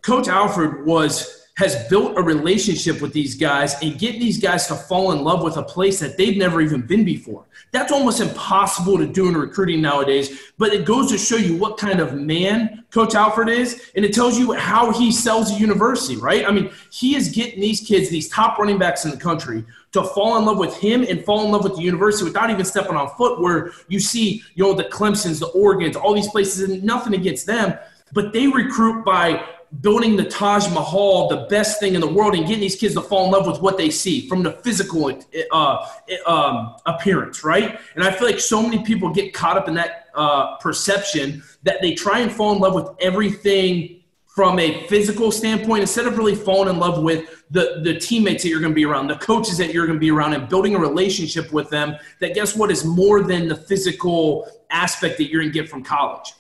Coach 0.02 0.28
Alford 0.28 0.86
was 0.86 1.40
has 1.60 1.86
built 1.88 2.16
a 2.16 2.22
relationship 2.22 3.02
with 3.02 3.12
these 3.12 3.34
guys 3.34 3.74
and 3.82 3.98
get 3.98 4.12
these 4.18 4.40
guys 4.40 4.66
to 4.66 4.74
fall 4.74 5.12
in 5.12 5.22
love 5.22 5.42
with 5.42 5.58
a 5.58 5.62
place 5.62 6.00
that 6.00 6.16
they've 6.16 6.38
never 6.38 6.62
even 6.62 6.80
been 6.80 7.04
before. 7.04 7.44
That's 7.70 7.92
almost 7.92 8.20
impossible 8.20 8.96
to 8.96 9.06
do 9.06 9.28
in 9.28 9.36
recruiting 9.36 9.82
nowadays, 9.82 10.40
but 10.56 10.72
it 10.72 10.86
goes 10.86 11.10
to 11.10 11.18
show 11.18 11.36
you 11.36 11.58
what 11.58 11.76
kind 11.76 12.00
of 12.00 12.14
man 12.14 12.84
Coach 12.90 13.14
Alford 13.14 13.50
is, 13.50 13.90
and 13.94 14.06
it 14.06 14.14
tells 14.14 14.38
you 14.38 14.54
how 14.54 14.90
he 14.90 15.12
sells 15.12 15.50
a 15.50 15.54
university, 15.54 16.16
right? 16.16 16.48
I 16.48 16.50
mean, 16.50 16.70
he 16.90 17.14
is 17.14 17.28
getting 17.28 17.60
these 17.60 17.82
kids, 17.86 18.08
these 18.08 18.30
top 18.30 18.58
running 18.58 18.78
backs 18.78 19.04
in 19.04 19.10
the 19.10 19.18
country, 19.18 19.62
to 19.92 20.02
fall 20.02 20.38
in 20.38 20.46
love 20.46 20.56
with 20.56 20.74
him 20.78 21.04
and 21.06 21.22
fall 21.26 21.44
in 21.44 21.50
love 21.50 21.64
with 21.64 21.76
the 21.76 21.82
university 21.82 22.24
without 22.24 22.48
even 22.48 22.64
stepping 22.64 22.96
on 22.96 23.14
foot, 23.16 23.38
where 23.38 23.70
you 23.88 24.00
see, 24.00 24.42
you 24.54 24.64
know, 24.64 24.72
the 24.72 24.84
Clemsons, 24.84 25.40
the 25.40 25.48
Oregons, 25.48 25.94
all 25.94 26.14
these 26.14 26.28
places, 26.28 26.70
and 26.70 26.82
nothing 26.82 27.12
against 27.12 27.44
them, 27.44 27.78
but 28.14 28.32
they 28.32 28.46
recruit 28.46 29.04
by 29.04 29.44
building 29.80 30.16
the 30.16 30.24
Taj 30.24 30.68
Mahal, 30.70 31.28
the 31.28 31.46
best 31.48 31.78
thing 31.78 31.94
in 31.94 32.00
the 32.00 32.12
world, 32.12 32.34
and 32.34 32.44
getting 32.44 32.60
these 32.60 32.76
kids 32.76 32.94
to 32.94 33.00
fall 33.00 33.26
in 33.26 33.30
love 33.30 33.46
with 33.46 33.62
what 33.62 33.78
they 33.78 33.88
see 33.88 34.28
from 34.28 34.42
the 34.42 34.52
physical 34.52 35.16
uh, 35.52 35.86
um, 36.26 36.74
appearance, 36.86 37.44
right? 37.44 37.78
And 37.94 38.02
I 38.02 38.10
feel 38.10 38.26
like 38.26 38.40
so 38.40 38.62
many 38.62 38.82
people 38.82 39.10
get 39.10 39.32
caught 39.32 39.56
up 39.56 39.68
in 39.68 39.74
that 39.74 40.08
uh, 40.14 40.56
perception 40.56 41.42
that 41.62 41.80
they 41.80 41.94
try 41.94 42.18
and 42.18 42.32
fall 42.32 42.52
in 42.52 42.58
love 42.58 42.74
with 42.74 42.88
everything 43.00 44.00
from 44.26 44.58
a 44.58 44.86
physical 44.86 45.30
standpoint 45.30 45.82
instead 45.82 46.06
of 46.06 46.16
really 46.16 46.34
falling 46.34 46.74
in 46.74 46.78
love 46.80 47.02
with 47.02 47.44
the, 47.50 47.80
the 47.82 47.98
teammates 47.98 48.42
that 48.42 48.48
you're 48.48 48.60
going 48.60 48.72
to 48.72 48.76
be 48.76 48.84
around, 48.84 49.08
the 49.08 49.16
coaches 49.16 49.58
that 49.58 49.74
you're 49.74 49.86
going 49.86 49.98
to 49.98 50.00
be 50.00 50.10
around, 50.10 50.32
and 50.32 50.48
building 50.48 50.74
a 50.74 50.78
relationship 50.78 51.52
with 51.52 51.68
them 51.68 51.96
that 52.20 52.34
guess 52.34 52.56
what 52.56 52.70
is 52.70 52.84
more 52.84 53.22
than 53.22 53.48
the 53.48 53.56
physical 53.56 54.48
aspect 54.70 55.18
that 55.18 55.30
you're 55.30 55.42
going 55.42 55.52
to 55.52 55.58
get 55.58 55.68
from 55.68 55.82
college. 55.82 56.32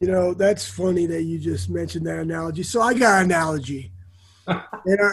You 0.00 0.08
know, 0.08 0.32
that's 0.32 0.66
funny 0.66 1.04
that 1.06 1.24
you 1.24 1.38
just 1.38 1.68
mentioned 1.68 2.06
that 2.06 2.18
analogy. 2.18 2.62
So 2.62 2.80
I 2.80 2.94
got 2.94 3.18
an 3.18 3.26
analogy. 3.26 3.92
and 4.46 4.98
I, 5.00 5.12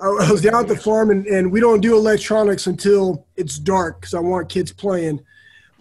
I 0.00 0.30
was 0.30 0.42
down 0.42 0.62
at 0.62 0.68
the 0.68 0.76
farm, 0.76 1.10
and, 1.10 1.26
and 1.26 1.50
we 1.50 1.60
don't 1.60 1.80
do 1.80 1.96
electronics 1.96 2.68
until 2.68 3.26
it's 3.36 3.58
dark 3.58 4.00
because 4.00 4.14
I 4.14 4.20
want 4.20 4.48
kids 4.48 4.72
playing. 4.72 5.20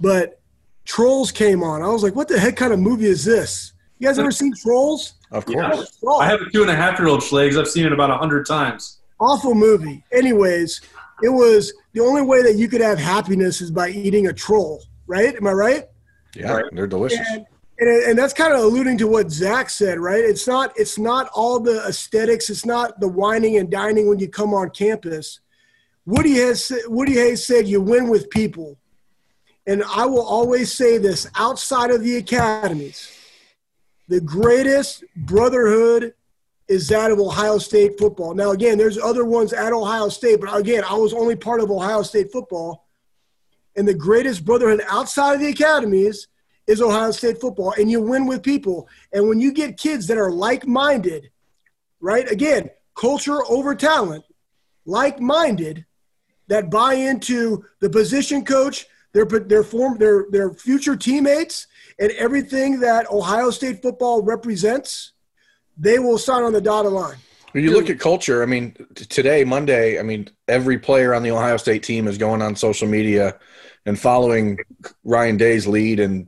But 0.01 0.41
Trolls 0.85 1.31
came 1.31 1.61
on. 1.61 1.83
I 1.83 1.87
was 1.89 2.01
like, 2.01 2.15
what 2.15 2.27
the 2.27 2.39
heck 2.39 2.55
kind 2.55 2.73
of 2.73 2.79
movie 2.79 3.05
is 3.05 3.23
this? 3.23 3.73
You 3.99 4.07
guys 4.07 4.17
ever 4.17 4.31
seen 4.31 4.53
Trolls? 4.55 5.13
Of 5.31 5.45
course. 5.45 5.99
Yeah. 6.01 6.09
I 6.09 6.25
have 6.25 6.41
a 6.41 6.49
two 6.49 6.61
and 6.61 6.71
a 6.71 6.75
half 6.75 6.97
year 6.97 7.09
old 7.09 7.21
Schlegs. 7.21 7.59
I've 7.59 7.67
seen 7.67 7.85
it 7.85 7.93
about 7.93 8.09
a 8.09 8.17
hundred 8.17 8.47
times. 8.47 8.99
Awful 9.19 9.53
movie. 9.53 10.03
Anyways, 10.11 10.81
it 11.21 11.29
was 11.29 11.73
the 11.93 12.01
only 12.01 12.21
way 12.21 12.41
that 12.43 12.55
you 12.55 12.67
could 12.67 12.81
have 12.81 12.97
happiness 12.97 13.61
is 13.61 13.69
by 13.69 13.89
eating 13.89 14.27
a 14.27 14.33
troll, 14.33 14.83
right? 15.07 15.35
Am 15.35 15.45
I 15.47 15.51
right? 15.51 15.85
Yeah, 16.35 16.53
right. 16.53 16.65
they're 16.71 16.87
delicious. 16.87 17.27
And 17.31 17.45
and, 17.79 17.89
and 17.89 18.17
that's 18.17 18.33
kind 18.33 18.53
of 18.53 18.59
alluding 18.59 18.97
to 18.99 19.07
what 19.07 19.31
Zach 19.31 19.69
said, 19.69 19.99
right? 19.99 20.23
It's 20.23 20.47
not 20.47 20.73
it's 20.77 20.97
not 20.97 21.29
all 21.33 21.59
the 21.59 21.85
aesthetics. 21.87 22.49
It's 22.49 22.65
not 22.65 22.99
the 22.99 23.07
whining 23.07 23.57
and 23.57 23.69
dining 23.69 24.07
when 24.07 24.19
you 24.19 24.27
come 24.27 24.53
on 24.53 24.69
campus. 24.71 25.39
Woody 26.05 26.35
has 26.35 26.71
Woody 26.87 27.13
Hayes 27.13 27.45
said 27.45 27.67
you 27.67 27.81
win 27.81 28.09
with 28.09 28.29
people, 28.29 28.77
and 29.65 29.83
I 29.83 30.05
will 30.05 30.25
always 30.25 30.71
say 30.73 30.97
this: 30.97 31.27
outside 31.35 31.91
of 31.91 32.01
the 32.01 32.17
academies, 32.17 33.11
the 34.07 34.21
greatest 34.21 35.03
brotherhood 35.15 36.13
is 36.67 36.87
that 36.89 37.11
of 37.11 37.19
Ohio 37.19 37.57
State 37.59 37.97
football. 37.97 38.33
Now, 38.33 38.51
again, 38.51 38.77
there's 38.77 38.97
other 38.97 39.23
ones 39.23 39.53
at 39.53 39.71
Ohio 39.71 40.09
State, 40.09 40.41
but 40.41 40.53
again, 40.57 40.83
I 40.83 40.95
was 40.95 41.13
only 41.13 41.35
part 41.35 41.61
of 41.61 41.71
Ohio 41.71 42.01
State 42.01 42.31
football, 42.31 42.87
and 43.75 43.87
the 43.87 43.93
greatest 43.93 44.43
brotherhood 44.43 44.81
outside 44.89 45.35
of 45.35 45.41
the 45.41 45.49
academies 45.49 46.27
is 46.67 46.81
Ohio 46.81 47.11
State 47.11 47.39
football, 47.39 47.73
and 47.77 47.89
you 47.89 48.01
win 48.01 48.27
with 48.27 48.43
people. 48.43 48.87
And 49.13 49.27
when 49.27 49.39
you 49.39 49.53
get 49.53 49.77
kids 49.77 50.07
that 50.07 50.17
are 50.17 50.31
like 50.31 50.67
minded, 50.67 51.31
right? 52.01 52.29
Again, 52.29 52.69
culture 52.95 53.39
over 53.49 53.73
talent, 53.73 54.25
like 54.85 55.19
minded, 55.19 55.85
that 56.47 56.69
buy 56.69 56.93
into 56.93 57.65
the 57.79 57.89
position 57.89 58.45
coach, 58.45 58.85
their 59.13 59.25
their 59.25 59.63
form, 59.63 59.97
their 59.97 60.25
their 60.29 60.51
future 60.51 60.95
teammates, 60.95 61.67
and 61.99 62.11
everything 62.11 62.81
that 62.81 63.09
Ohio 63.09 63.49
State 63.49 63.81
football 63.81 64.21
represents, 64.21 65.13
they 65.77 65.99
will 65.99 66.17
sign 66.17 66.43
on 66.43 66.53
the 66.53 66.61
dotted 66.61 66.91
line. 66.91 67.17
When 67.53 67.63
you 67.63 67.71
look 67.71 67.89
at 67.89 67.99
culture, 67.99 68.43
I 68.43 68.45
mean, 68.45 68.75
today, 68.93 69.43
Monday, 69.43 69.99
I 69.99 70.03
mean, 70.03 70.29
every 70.47 70.77
player 70.77 71.13
on 71.13 71.23
the 71.23 71.31
Ohio 71.31 71.57
State 71.57 71.81
team 71.81 72.07
is 72.07 72.17
going 72.17 72.41
on 72.41 72.55
social 72.55 72.87
media 72.87 73.39
and 73.85 73.97
following 73.97 74.59
Ryan 75.03 75.37
Day's 75.37 75.65
lead 75.65 75.99
and 75.99 76.27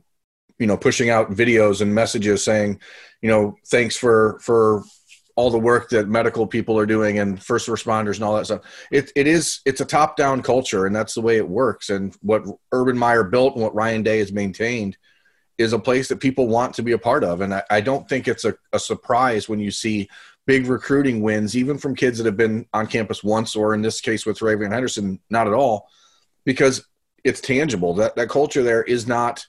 you 0.60 0.66
know 0.66 0.76
pushing 0.76 1.10
out 1.10 1.32
videos 1.32 1.80
and 1.80 1.92
messages 1.92 2.44
saying 2.44 2.78
you 3.22 3.28
know 3.28 3.56
thanks 3.66 3.96
for 3.96 4.38
for 4.40 4.84
all 5.40 5.50
the 5.50 5.58
work 5.58 5.88
that 5.88 6.06
medical 6.06 6.46
people 6.46 6.78
are 6.78 6.84
doing 6.84 7.18
and 7.18 7.42
first 7.42 7.66
responders 7.66 8.16
and 8.16 8.24
all 8.24 8.36
that 8.36 8.44
stuff. 8.44 8.60
It, 8.90 9.10
it 9.16 9.26
is 9.26 9.60
it's 9.64 9.80
a 9.80 9.86
top 9.86 10.16
down 10.16 10.42
culture 10.42 10.84
and 10.84 10.94
that's 10.94 11.14
the 11.14 11.22
way 11.22 11.38
it 11.38 11.48
works. 11.48 11.88
And 11.88 12.14
what 12.20 12.44
urban 12.72 12.98
meyer 12.98 13.24
built 13.24 13.54
and 13.54 13.62
what 13.62 13.74
ryan 13.74 14.02
day 14.02 14.18
has 14.18 14.32
maintained 14.32 14.98
is 15.56 15.72
a 15.72 15.78
place 15.78 16.08
that 16.08 16.20
people 16.20 16.46
want 16.46 16.74
to 16.74 16.82
be 16.82 16.92
a 16.92 16.98
part 16.98 17.24
of. 17.24 17.40
And 17.40 17.54
i, 17.54 17.62
I 17.70 17.80
don't 17.80 18.06
think 18.06 18.28
it's 18.28 18.44
a, 18.44 18.54
a 18.74 18.78
surprise 18.78 19.48
when 19.48 19.60
you 19.60 19.70
see 19.70 20.10
big 20.46 20.66
recruiting 20.66 21.22
wins 21.22 21.56
even 21.56 21.78
from 21.78 21.94
kids 21.94 22.18
that 22.18 22.26
have 22.26 22.36
been 22.36 22.66
on 22.74 22.86
campus 22.86 23.24
once 23.24 23.56
or 23.56 23.72
in 23.72 23.80
this 23.80 24.00
case 24.02 24.26
with 24.26 24.38
TreVeyon 24.38 24.72
Henderson 24.72 25.20
not 25.30 25.46
at 25.46 25.54
all 25.54 25.88
because 26.44 26.86
it's 27.24 27.40
tangible. 27.40 27.94
That 27.94 28.14
that 28.16 28.28
culture 28.28 28.62
there 28.62 28.82
is 28.82 29.06
not 29.06 29.46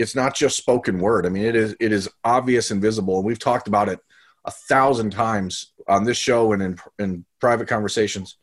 it's 0.00 0.14
not 0.14 0.34
just 0.34 0.56
spoken 0.56 0.98
word. 0.98 1.26
I 1.26 1.28
mean, 1.28 1.44
it 1.44 1.54
is 1.54 1.76
it 1.78 1.92
is 1.92 2.08
obvious 2.24 2.70
and 2.70 2.80
visible, 2.80 3.18
and 3.18 3.26
we've 3.26 3.38
talked 3.38 3.68
about 3.68 3.90
it 3.90 4.00
a 4.46 4.50
thousand 4.50 5.10
times 5.10 5.72
on 5.86 6.04
this 6.04 6.16
show 6.16 6.52
and 6.52 6.62
in 6.62 6.78
in 6.98 7.24
private 7.38 7.68
conversations. 7.68 8.38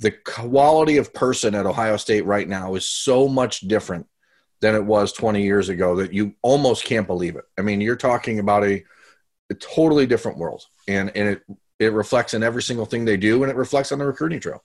The 0.00 0.12
quality 0.12 0.96
of 0.96 1.12
person 1.12 1.54
at 1.54 1.66
Ohio 1.66 1.98
State 1.98 2.24
right 2.24 2.48
now 2.48 2.74
is 2.74 2.88
so 2.88 3.28
much 3.28 3.60
different 3.60 4.06
than 4.60 4.74
it 4.74 4.84
was 4.84 5.12
20 5.12 5.42
years 5.42 5.68
ago 5.68 5.96
that 5.96 6.12
you 6.12 6.34
almost 6.40 6.84
can't 6.84 7.06
believe 7.06 7.36
it. 7.36 7.44
I 7.58 7.62
mean, 7.62 7.80
you're 7.80 7.96
talking 7.96 8.38
about 8.38 8.64
a, 8.64 8.82
a 9.50 9.54
totally 9.54 10.06
different 10.06 10.38
world, 10.38 10.64
and 10.88 11.14
and 11.14 11.28
it 11.28 11.42
it 11.78 11.92
reflects 11.92 12.32
in 12.32 12.42
every 12.42 12.62
single 12.62 12.86
thing 12.86 13.04
they 13.04 13.18
do, 13.18 13.42
and 13.42 13.52
it 13.52 13.56
reflects 13.56 13.92
on 13.92 13.98
the 13.98 14.06
recruiting 14.06 14.40
trail. 14.40 14.64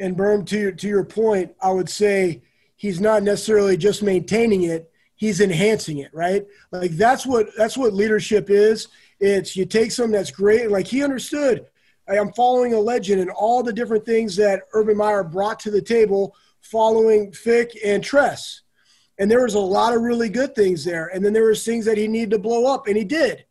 And 0.00 0.16
Birm, 0.16 0.44
to 0.46 0.72
to 0.72 0.88
your 0.88 1.04
point, 1.04 1.54
I 1.62 1.70
would 1.70 1.88
say 1.88 2.42
he's 2.74 3.00
not 3.00 3.22
necessarily 3.22 3.76
just 3.76 4.02
maintaining 4.02 4.64
it 4.64 4.91
he's 5.22 5.40
enhancing 5.40 5.98
it, 5.98 6.12
right? 6.12 6.44
Like 6.72 6.90
that's 6.90 7.24
what 7.24 7.46
that's 7.56 7.76
what 7.76 7.94
leadership 7.94 8.50
is. 8.50 8.88
It's 9.20 9.54
you 9.54 9.64
take 9.64 9.92
something 9.92 10.10
that's 10.10 10.32
great, 10.32 10.68
like 10.68 10.88
he 10.88 11.04
understood. 11.04 11.66
I'm 12.08 12.32
following 12.32 12.74
a 12.74 12.80
legend 12.80 13.20
and 13.20 13.30
all 13.30 13.62
the 13.62 13.72
different 13.72 14.04
things 14.04 14.34
that 14.34 14.62
Urban 14.72 14.96
Meyer 14.96 15.22
brought 15.22 15.60
to 15.60 15.70
the 15.70 15.80
table, 15.80 16.34
following 16.60 17.30
Fick 17.30 17.78
and 17.84 18.02
Tress. 18.02 18.62
And 19.20 19.30
there 19.30 19.44
was 19.44 19.54
a 19.54 19.60
lot 19.60 19.94
of 19.94 20.02
really 20.02 20.28
good 20.28 20.56
things 20.56 20.84
there. 20.84 21.06
And 21.14 21.24
then 21.24 21.32
there 21.32 21.44
was 21.44 21.64
things 21.64 21.84
that 21.84 21.98
he 21.98 22.08
needed 22.08 22.32
to 22.32 22.40
blow 22.40 22.66
up, 22.66 22.88
and 22.88 22.96
he 22.96 23.04
did. 23.04 23.44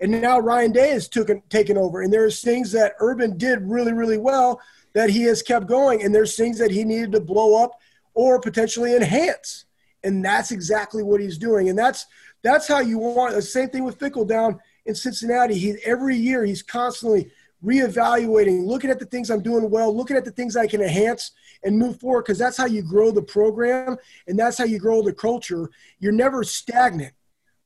And 0.00 0.22
now 0.22 0.38
Ryan 0.38 0.72
Day 0.72 0.92
has 0.92 1.10
taken 1.10 1.42
taken 1.50 1.76
over, 1.76 2.00
and 2.00 2.10
there's 2.10 2.40
things 2.40 2.72
that 2.72 2.94
Urban 3.00 3.36
did 3.36 3.68
really, 3.68 3.92
really 3.92 4.16
well 4.16 4.62
that 4.94 5.10
he 5.10 5.24
has 5.24 5.42
kept 5.42 5.66
going, 5.66 6.02
and 6.02 6.14
there's 6.14 6.36
things 6.36 6.58
that 6.58 6.70
he 6.70 6.84
needed 6.84 7.12
to 7.12 7.20
blow 7.20 7.62
up 7.62 7.72
or 8.14 8.40
potentially 8.40 8.96
enhance 8.96 9.66
and 10.04 10.24
that's 10.24 10.50
exactly 10.50 11.02
what 11.02 11.20
he's 11.20 11.38
doing. 11.38 11.68
And 11.68 11.78
that's 11.78 12.06
that's 12.42 12.68
how 12.68 12.80
you 12.80 12.98
want 12.98 13.34
the 13.34 13.42
same 13.42 13.68
thing 13.68 13.84
with 13.84 13.98
Fickell 13.98 14.26
down 14.26 14.60
in 14.86 14.94
Cincinnati. 14.94 15.58
He 15.58 15.76
every 15.84 16.16
year 16.16 16.44
he's 16.44 16.62
constantly 16.62 17.30
reevaluating, 17.64 18.64
looking 18.66 18.90
at 18.90 18.98
the 18.98 19.06
things 19.06 19.30
I'm 19.30 19.42
doing 19.42 19.68
well, 19.68 19.94
looking 19.94 20.16
at 20.16 20.24
the 20.24 20.30
things 20.30 20.56
I 20.56 20.66
can 20.66 20.80
enhance 20.80 21.32
and 21.64 21.76
move 21.76 21.98
forward 21.98 22.22
because 22.22 22.38
that's 22.38 22.56
how 22.56 22.66
you 22.66 22.82
grow 22.82 23.10
the 23.10 23.22
program 23.22 23.96
and 24.28 24.38
that's 24.38 24.58
how 24.58 24.64
you 24.64 24.78
grow 24.78 25.02
the 25.02 25.12
culture. 25.12 25.68
You're 25.98 26.12
never 26.12 26.44
stagnant, 26.44 27.12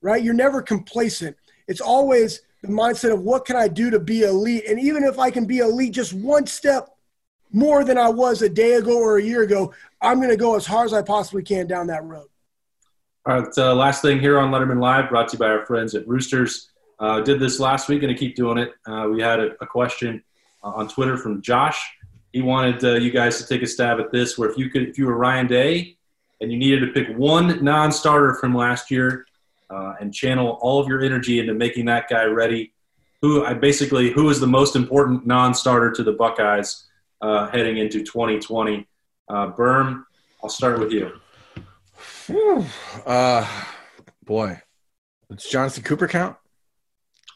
right? 0.01 0.23
You're 0.23 0.35
never 0.35 0.63
complacent. 0.63 1.37
It's 1.69 1.81
always 1.81 2.41
the 2.63 2.69
mindset 2.69 3.13
of 3.13 3.23
what 3.23 3.45
can 3.45 3.57
I 3.57 3.69
do 3.69 3.91
to 3.91 3.99
be 3.99 4.23
elite? 4.23 4.65
And 4.67 4.81
even 4.81 5.05
if 5.05 5.19
I 5.19 5.31
can 5.31 5.45
be 5.45 5.59
elite 5.59 5.93
just 5.93 6.15
one 6.15 6.47
step 6.47 6.89
more 7.53 7.85
than 7.85 7.99
I 7.99 8.09
was 8.09 8.41
a 8.41 8.49
day 8.49 8.75
ago 8.75 8.99
or 8.99 9.19
a 9.19 9.23
year 9.23 9.43
ago, 9.43 9.75
I'm 10.03 10.19
going 10.19 10.31
to 10.31 10.37
go 10.37 10.57
as 10.57 10.67
hard 10.67 10.87
as 10.87 10.93
I 10.93 11.03
possibly 11.03 11.45
can 11.45 11.67
down 11.69 11.87
that 11.87 12.05
road. 12.05 12.27
All 13.25 13.41
right. 13.41 13.49
Uh, 13.57 13.73
last 13.75 14.03
thing 14.03 14.19
here 14.19 14.39
on 14.39 14.51
Lettermen 14.51 14.81
Live, 14.81 15.09
brought 15.09 15.29
to 15.29 15.37
you 15.37 15.39
by 15.39 15.47
our 15.47 15.65
friends 15.65 15.95
at 15.95 16.07
Roosters. 16.09 16.71
Uh, 16.99 17.21
did 17.21 17.39
this 17.39 17.61
last 17.61 17.89
week, 17.89 18.03
and 18.03 18.11
to 18.11 18.19
keep 18.19 18.35
doing 18.35 18.59
it. 18.59 18.73
Uh, 18.85 19.09
we 19.13 19.23
had 19.23 19.39
a, 19.39 19.51
a 19.61 19.67
question 19.67 20.23
uh, 20.65 20.71
on 20.71 20.89
Twitter 20.89 21.17
from 21.17 21.41
Josh. 21.41 21.89
He 22.33 22.43
wanted 22.43 22.85
uh, 22.85 22.95
you 22.95 23.13
guys 23.13 23.39
to 23.39 23.47
take 23.47 23.63
a 23.63 23.67
stab 23.67 24.01
at 24.01 24.11
this, 24.11 24.37
where 24.37 24.51
if 24.51 24.59
you 24.59 24.71
could, 24.71 24.89
if 24.89 24.99
you 24.99 25.07
were 25.07 25.17
Ryan 25.17 25.47
Day, 25.47 25.97
and 26.41 26.51
you 26.51 26.59
needed 26.59 26.81
to 26.81 26.89
pick 26.89 27.17
one 27.17 27.65
non-starter 27.65 28.35
from 28.35 28.57
last 28.57 28.91
year, 28.91 29.27
uh, 29.71 29.95
and 30.01 30.13
channel 30.13 30.59
all 30.61 30.81
of 30.81 30.89
your 30.89 31.03
energy 31.03 31.39
into 31.39 31.55
making 31.55 31.85
that 31.87 32.09
guy 32.09 32.25
ready, 32.25 32.73
who 33.21 33.45
I 33.45 33.55
basically 33.55 34.11
who 34.11 34.29
is 34.31 34.41
the 34.41 34.49
most 34.49 34.75
important 34.75 35.27
non-starter 35.27 35.93
to 35.93 36.03
the 36.03 36.13
Buckeyes 36.13 36.87
heading 37.21 37.79
into 37.79 38.03
2020? 38.03 38.87
Uh, 39.29 39.51
Birm, 39.53 40.05
I'll 40.43 40.51
start 40.51 40.79
with 40.79 40.93
you. 40.93 41.13
Uh, 43.07 43.47
boy, 44.25 44.61
does 45.31 45.45
Jonathan 45.45 45.83
Cooper 45.83 46.09
count? 46.09 46.37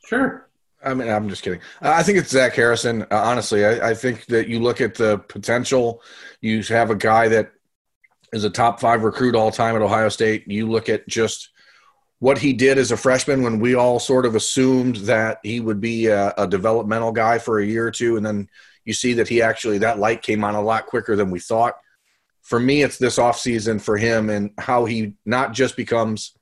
Sure. 0.07 0.49
I 0.85 0.95
mean, 0.95 1.09
I'm 1.09 1.29
just 1.29 1.43
kidding. 1.43 1.61
I 1.81 2.03
think 2.03 2.19
it's 2.19 2.31
Zach 2.31 2.55
Harrison. 2.55 3.03
Uh, 3.03 3.07
honestly, 3.11 3.65
I, 3.65 3.91
I, 3.91 3.95
think 3.95 4.27
that 4.27 4.47
you 4.49 4.61
look 4.61 4.81
at 4.81 4.95
the 4.95 5.19
potential. 5.19 6.03
You 6.41 6.63
have 6.65 6.91
a 6.91 6.95
guy 6.95 7.29
that 7.29 7.53
is 8.33 8.45
a 8.45 8.51
top 8.51 8.79
five 8.79 9.03
recruit 9.03 9.35
all 9.35 9.51
time 9.51 9.75
at 9.75 9.83
Ohio 9.83 10.09
State. 10.09 10.47
You 10.47 10.71
look 10.71 10.89
at 10.89 11.09
just 11.09 11.51
what 12.19 12.39
he 12.39 12.53
did 12.53 12.79
as 12.79 12.93
a 12.93 12.97
freshman 12.97 13.43
when 13.43 13.59
we 13.59 13.75
all 13.75 13.99
sort 13.99 14.27
of 14.27 14.35
assumed 14.35 14.97
that 14.97 15.39
he 15.43 15.61
would 15.61 15.81
be 15.81 16.07
a, 16.07 16.33
a 16.39 16.47
developmental 16.47 17.13
guy 17.13 17.39
for 17.39 17.59
a 17.59 17.67
year 17.67 17.87
or 17.87 17.91
two, 17.91 18.17
and 18.17 18.25
then 18.25 18.49
you 18.87 18.95
see 18.95 19.13
that 19.15 19.29
he 19.29 19.43
actually 19.43 19.79
that 19.79 19.99
light 19.99 20.23
came 20.23 20.43
on 20.45 20.55
a 20.55 20.63
lot 20.63 20.87
quicker 20.87 21.15
than 21.15 21.31
we 21.31 21.41
thought. 21.41 21.75
For 22.41 22.59
me, 22.59 22.83
it's 22.83 22.97
this 22.97 23.19
offseason 23.19 23.81
for 23.81 23.99
him 23.99 24.31
and 24.31 24.53
how 24.57 24.87
he 24.87 25.15
not 25.27 25.53
just 25.53 25.77
becomes 25.77 26.33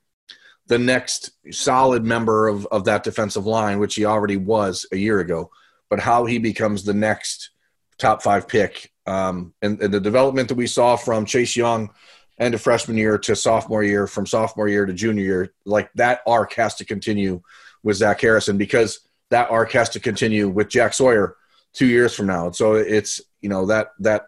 the 0.67 0.79
next 0.79 1.31
solid 1.51 2.05
member 2.05 2.47
of, 2.47 2.67
of 2.67 2.85
that 2.85 3.03
defensive 3.03 3.47
line, 3.47 3.79
which 3.79 3.97
he 3.97 4.05
already 4.05 4.37
was 4.37 4.87
a 4.93 4.97
year 4.97 5.21
ago, 5.21 5.51
but 5.91 5.99
how 5.99 6.27
he 6.27 6.39
becomes 6.39 6.85
the 6.85 6.95
next 6.95 7.51
top 7.99 8.23
five 8.23 8.47
pick. 8.47 8.93
Um, 9.07 9.55
and, 9.61 9.81
and 9.83 9.93
the 9.93 10.01
development 10.01 10.49
that 10.49 10.55
we 10.55 10.67
saw 10.67 10.97
from 10.97 11.27
Chase 11.27 11.57
Young 11.57 11.91
end 12.39 12.55
of 12.55 12.61
freshman 12.61 12.97
year 12.97 13.17
to 13.17 13.37
sophomore 13.37 13.85
year, 13.85 14.07
from 14.07 14.27
sophomore 14.27 14.69
year 14.69 14.87
to 14.87 14.93
junior 14.93 15.25
year, 15.25 15.55
like 15.65 15.91
that 15.95 16.21
arc 16.27 16.53
has 16.55 16.75
to 16.77 16.85
continue 16.85 17.41
with 17.83 17.97
Zach 17.97 18.21
Harrison 18.21 18.59
because 18.59 19.01
that 19.31 19.51
arc 19.51 19.73
has 19.73 19.89
to 19.91 20.01
continue 20.01 20.49
with 20.49 20.69
Jack 20.69 20.95
Sawyer 20.95 21.37
two 21.75 21.87
years 21.87 22.15
from 22.15 22.27
now. 22.27 22.51
So 22.51 22.75
it's, 22.75 23.21
you 23.41 23.49
know, 23.49 23.67
that, 23.67 23.89
that 24.01 24.27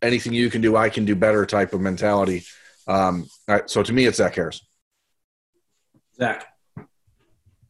anything 0.00 0.32
you 0.32 0.48
can 0.48 0.60
do, 0.60 0.76
I 0.76 0.88
can 0.88 1.04
do 1.04 1.14
better 1.14 1.44
type 1.44 1.74
of 1.74 1.80
mentality. 1.80 2.44
Um, 2.86 3.28
so 3.66 3.82
to 3.82 3.92
me, 3.92 4.06
it's 4.06 4.18
Zach 4.18 4.34
Harrison. 4.34 4.66
Zach. 6.16 6.46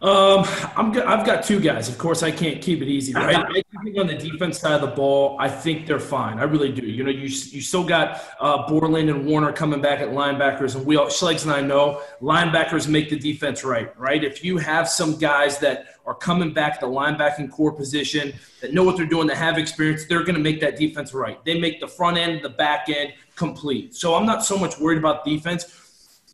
Um, 0.04 0.44
I'm 0.76 0.92
good. 0.92 1.04
I've 1.04 1.24
got 1.24 1.44
two 1.44 1.58
guys. 1.60 1.88
Of 1.88 1.96
course, 1.96 2.22
I 2.22 2.30
can't 2.30 2.60
keep 2.60 2.82
it 2.82 2.88
easy, 2.88 3.14
right? 3.14 3.36
I 3.36 3.62
think 3.82 3.98
on 3.98 4.06
the 4.06 4.14
defense 4.14 4.58
side 4.58 4.74
of 4.74 4.82
the 4.82 4.94
ball, 4.94 5.38
I 5.40 5.48
think 5.48 5.86
they're 5.86 5.98
fine. 5.98 6.38
I 6.38 6.42
really 6.42 6.70
do. 6.70 6.82
You 6.84 7.04
know, 7.04 7.10
you 7.10 7.22
you 7.22 7.62
still 7.62 7.84
got 7.84 8.22
uh, 8.38 8.68
Borland 8.68 9.08
and 9.08 9.26
Werner 9.26 9.50
coming 9.50 9.80
back 9.80 10.00
at 10.00 10.10
linebackers, 10.10 10.76
and 10.76 10.84
we 10.84 10.96
all 10.96 11.06
Schlegs 11.06 11.44
and 11.44 11.52
I 11.52 11.62
know 11.62 12.02
linebackers 12.20 12.86
make 12.86 13.08
the 13.08 13.18
defense 13.18 13.64
right, 13.64 13.98
right? 13.98 14.22
If 14.22 14.44
you 14.44 14.58
have 14.58 14.90
some 14.90 15.16
guys 15.16 15.58
that 15.60 15.93
are 16.06 16.14
coming 16.14 16.52
back 16.52 16.80
the 16.80 16.86
linebacking 16.86 17.50
core 17.50 17.72
position 17.72 18.32
that 18.60 18.74
know 18.74 18.82
what 18.82 18.96
they're 18.96 19.06
doing, 19.06 19.26
that 19.26 19.36
have 19.36 19.58
experience, 19.58 20.04
they're 20.06 20.22
going 20.22 20.34
to 20.34 20.40
make 20.40 20.60
that 20.60 20.76
defense 20.76 21.14
right. 21.14 21.42
They 21.44 21.58
make 21.58 21.80
the 21.80 21.88
front 21.88 22.18
end, 22.18 22.42
the 22.42 22.50
back 22.50 22.88
end 22.88 23.14
complete. 23.36 23.94
So 23.94 24.14
I'm 24.14 24.26
not 24.26 24.44
so 24.44 24.56
much 24.58 24.78
worried 24.78 24.98
about 24.98 25.24
defense. 25.24 25.80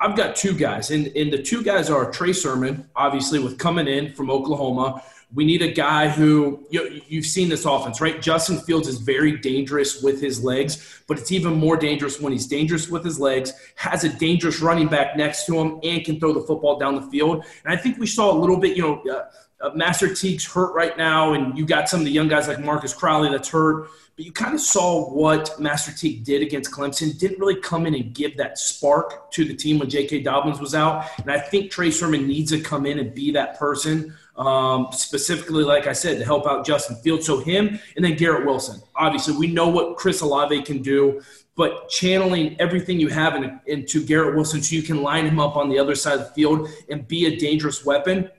I've 0.01 0.17
got 0.17 0.35
two 0.35 0.55
guys, 0.55 0.91
and, 0.91 1.09
and 1.09 1.31
the 1.31 1.43
two 1.43 1.63
guys 1.63 1.91
are 1.91 2.11
Trey 2.11 2.33
Sermon, 2.33 2.89
obviously, 2.97 3.39
with 3.39 3.59
coming 3.59 3.87
in 3.87 4.15
from 4.15 4.31
Oklahoma. 4.31 5.03
We 5.33 5.45
need 5.45 5.63
a 5.63 5.71
guy 5.71 6.09
who 6.09 6.67
you, 6.71 7.03
you've 7.07 7.27
seen 7.27 7.51
this 7.51 7.65
offense, 7.67 8.01
right? 8.01 8.21
Justin 8.21 8.59
Fields 8.59 8.89
is 8.89 8.99
very 8.99 9.37
dangerous 9.37 10.03
with 10.03 10.21
his 10.21 10.43
legs, 10.43 11.03
but 11.07 11.19
it's 11.19 11.31
even 11.31 11.53
more 11.55 11.77
dangerous 11.77 12.19
when 12.19 12.33
he's 12.33 12.47
dangerous 12.47 12.89
with 12.89 13.05
his 13.05 13.21
legs, 13.21 13.53
has 13.77 14.03
a 14.03 14.09
dangerous 14.09 14.61
running 14.61 14.89
back 14.89 15.17
next 15.17 15.45
to 15.47 15.55
him, 15.57 15.79
and 15.83 16.03
can 16.05 16.19
throw 16.19 16.33
the 16.33 16.41
football 16.41 16.79
down 16.79 16.95
the 16.95 17.09
field. 17.11 17.45
And 17.65 17.73
I 17.73 17.77
think 17.77 17.99
we 17.99 18.07
saw 18.07 18.33
a 18.33 18.39
little 18.39 18.57
bit, 18.57 18.77
you 18.77 18.83
know, 18.83 19.03
uh, 19.03 19.27
uh, 19.61 19.71
Master 19.75 20.15
Teague's 20.15 20.47
hurt 20.47 20.73
right 20.75 20.97
now, 20.97 21.35
and 21.35 21.57
you 21.57 21.67
got 21.67 21.89
some 21.89 22.01
of 22.01 22.07
the 22.07 22.13
young 22.13 22.29
guys 22.29 22.49
like 22.49 22.61
Marcus 22.61 22.95
Crowley 22.95 23.29
that's 23.31 23.49
hurt. 23.49 23.89
But 24.17 24.25
you 24.25 24.33
kind 24.33 24.55
of 24.55 24.61
saw 24.61 25.11
what 25.11 25.59
Master 25.61 25.93
Teague 25.93 26.25
did 26.25 26.43
against 26.43 26.71
Clemson. 26.71 27.19
Didn't 27.19 27.39
really 27.39 27.61
come 27.61 27.87
in 27.87 27.95
and 27.95 28.15
give 28.15 28.37
that 28.39 28.59
spark 28.59 29.31
to 29.33 29.45
the 29.45 29.55
team 29.55 29.79
when 29.79 29.91
J.K. 29.91 30.23
Dobbins 30.23 30.61
was 30.61 30.75
out. 30.75 31.07
And 31.19 31.31
I 31.31 31.39
think 31.39 31.71
Trey 31.71 31.91
Sermon 31.91 32.27
needs 32.27 32.51
to 32.53 32.61
come 32.61 32.87
in 32.87 32.99
and 32.99 33.15
be 33.15 33.31
that 33.33 33.59
person, 33.59 34.15
um, 34.37 34.89
specifically, 34.93 35.65
like 35.65 35.87
I 35.87 35.93
said, 35.93 36.19
to 36.19 36.25
help 36.25 36.47
out 36.47 36.67
Justin 36.67 36.97
Fields. 36.97 37.27
So 37.27 37.41
him 37.41 37.79
and 37.97 38.05
then 38.05 38.17
Garrett 38.17 38.47
Wilson. 38.47 38.81
Obviously, 38.95 39.37
we 39.37 39.47
know 39.47 39.69
what 39.69 39.97
Chris 39.97 40.21
Olave 40.23 40.63
can 40.63 40.83
do 40.83 41.21
but 41.57 41.91
channeling 41.91 42.59
everything 42.59 42.99
you 42.99 43.09
have 43.09 43.35
in, 43.37 43.61
into 43.67 44.03
Garrett 44.07 44.35
Wilson 44.35 44.63
so 44.63 44.75
you 44.75 44.83
can 44.83 45.03
line 45.03 45.27
him 45.27 45.39
up 45.39 45.57
on 45.57 45.69
the 45.69 45.79
other 45.79 45.95
side 45.95 46.19
of 46.19 46.21
the 46.21 46.33
field 46.33 46.69
and 46.89 47.07
be 47.07 47.27
a 47.27 47.37
dangerous 47.37 47.85
weapon 47.85 48.31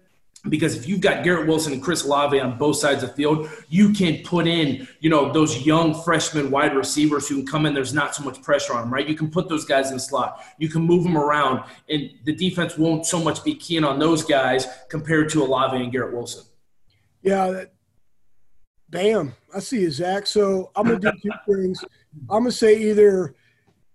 because 0.49 0.75
if 0.75 0.87
you've 0.87 1.01
got 1.01 1.23
Garrett 1.23 1.47
Wilson 1.47 1.73
and 1.73 1.83
Chris 1.83 2.03
Olave 2.03 2.39
on 2.39 2.57
both 2.57 2.77
sides 2.77 3.03
of 3.03 3.09
the 3.09 3.15
field, 3.15 3.49
you 3.69 3.93
can 3.93 4.23
put 4.23 4.47
in, 4.47 4.87
you 4.99 5.09
know, 5.09 5.31
those 5.31 5.65
young 5.65 5.93
freshman 6.03 6.49
wide 6.49 6.75
receivers 6.75 7.27
who 7.27 7.37
can 7.37 7.45
come 7.45 7.65
in. 7.67 7.75
There's 7.75 7.93
not 7.93 8.15
so 8.15 8.23
much 8.23 8.41
pressure 8.41 8.73
on 8.73 8.81
them, 8.81 8.93
right? 8.93 9.07
You 9.07 9.15
can 9.15 9.29
put 9.29 9.49
those 9.49 9.65
guys 9.65 9.89
in 9.89 9.97
the 9.97 9.99
slot. 9.99 10.43
You 10.57 10.67
can 10.67 10.81
move 10.81 11.03
them 11.03 11.15
around, 11.15 11.63
and 11.89 12.09
the 12.23 12.33
defense 12.33 12.75
won't 12.77 13.05
so 13.05 13.19
much 13.19 13.43
be 13.43 13.53
keen 13.53 13.83
on 13.83 13.99
those 13.99 14.23
guys 14.23 14.65
compared 14.89 15.29
to 15.29 15.43
Olave 15.43 15.77
and 15.77 15.91
Garrett 15.91 16.13
Wilson. 16.13 16.43
Yeah, 17.21 17.51
that, 17.51 17.73
bam. 18.89 19.33
I 19.53 19.59
see 19.59 19.81
you, 19.81 19.91
Zach. 19.91 20.25
So 20.25 20.71
I'm 20.75 20.87
gonna 20.87 20.99
do 20.99 21.11
two 21.21 21.31
things. 21.47 21.83
I'm 22.31 22.43
gonna 22.43 22.51
say 22.51 22.79
either 22.79 23.35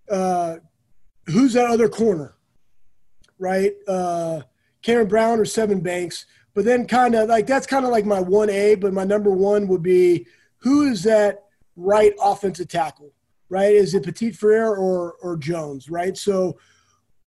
uh, 0.08 0.56
who's 1.26 1.54
that 1.54 1.66
other 1.66 1.88
corner, 1.88 2.36
right? 3.40 3.72
Uh, 3.88 4.42
Karen 4.86 5.08
Brown 5.08 5.40
or 5.40 5.44
Sevyn 5.44 5.82
Banks. 5.82 6.26
But 6.54 6.64
then 6.64 6.86
kind 6.86 7.16
of 7.16 7.28
like 7.28 7.44
that's 7.44 7.66
kind 7.66 7.84
of 7.84 7.90
like 7.90 8.06
my 8.06 8.22
1A, 8.22 8.80
but 8.80 8.92
my 8.92 9.02
number 9.02 9.32
one 9.32 9.66
would 9.66 9.82
be 9.82 10.26
who 10.58 10.84
is 10.84 11.02
that 11.02 11.42
right 11.74 12.14
offensive 12.22 12.68
tackle, 12.68 13.12
right? 13.48 13.74
Is 13.74 13.94
it 13.94 14.04
Petit 14.04 14.30
Frere 14.30 14.76
or, 14.76 15.14
or 15.20 15.36
Jones, 15.36 15.90
right? 15.90 16.16
So 16.16 16.56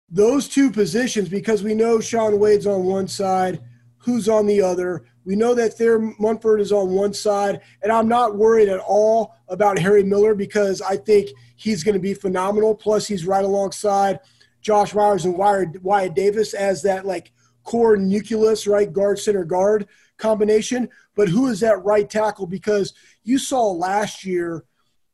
those 0.08 0.48
two 0.48 0.70
positions, 0.70 1.28
because 1.28 1.64
we 1.64 1.74
know 1.74 1.98
Shaun 1.98 2.38
Wade's 2.38 2.66
on 2.66 2.84
one 2.84 3.08
side, 3.08 3.60
who's 3.98 4.28
on 4.28 4.46
the 4.46 4.62
other. 4.62 5.04
We 5.24 5.34
know 5.34 5.52
that 5.54 5.74
Thayer 5.74 5.98
Munford 6.20 6.60
is 6.60 6.70
on 6.72 6.92
one 6.92 7.12
side, 7.12 7.60
and 7.82 7.90
I'm 7.90 8.08
not 8.08 8.36
worried 8.36 8.68
at 8.68 8.80
all 8.80 9.34
about 9.48 9.80
Harry 9.80 10.04
Miller 10.04 10.36
because 10.36 10.80
I 10.80 10.96
think 10.96 11.28
he's 11.56 11.82
going 11.82 11.94
to 11.96 12.00
be 12.00 12.14
phenomenal. 12.14 12.74
Plus, 12.74 13.08
he's 13.08 13.26
right 13.26 13.44
alongside 13.44 14.20
Josh 14.60 14.94
Myers 14.94 15.24
and 15.24 15.36
Wyatt 15.36 16.14
Davis 16.14 16.54
as 16.54 16.82
that 16.82 17.04
like 17.04 17.32
core 17.68 17.98
nucleus, 17.98 18.66
right? 18.66 18.90
Guard, 18.90 19.18
center, 19.18 19.44
guard 19.44 19.86
combination. 20.16 20.88
But 21.14 21.28
who 21.28 21.48
is 21.48 21.60
that 21.60 21.84
right 21.84 22.08
tackle? 22.08 22.46
Because 22.46 22.94
you 23.24 23.36
saw 23.36 23.70
last 23.70 24.24
year 24.24 24.64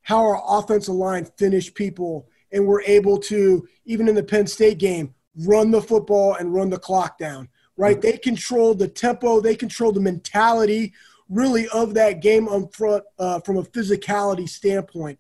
how 0.03 0.19
our 0.19 0.41
offensive 0.47 0.95
line 0.95 1.25
finished 1.37 1.75
people 1.75 2.29
and 2.53 2.65
were 2.65 2.85
able 2.87 3.19
to, 3.19 3.67
even 3.87 4.07
in 4.07 4.15
the 4.15 4.23
Penn 4.23 4.47
State 4.47 4.79
game, 4.79 5.13
run 5.45 5.73
the 5.73 5.83
football 5.83 6.35
and 6.35 6.55
run 6.55 6.71
the 6.71 6.79
clock 6.79 7.19
down, 7.19 7.49
right? 7.77 8.01
They 8.01 8.19
controlled 8.19 8.79
the 8.79 8.87
tempo, 8.87 9.41
they 9.41 9.57
controlled 9.57 9.97
the 9.97 10.01
mentality 10.01 10.93
really 11.29 11.67
of 11.71 11.95
that 11.95 12.23
game 12.23 12.47
on 12.47 12.69
front 12.69 13.03
uh, 13.19 13.41
from 13.41 13.57
a 13.57 13.65
physicality 13.65 14.49
standpoint. 14.49 15.19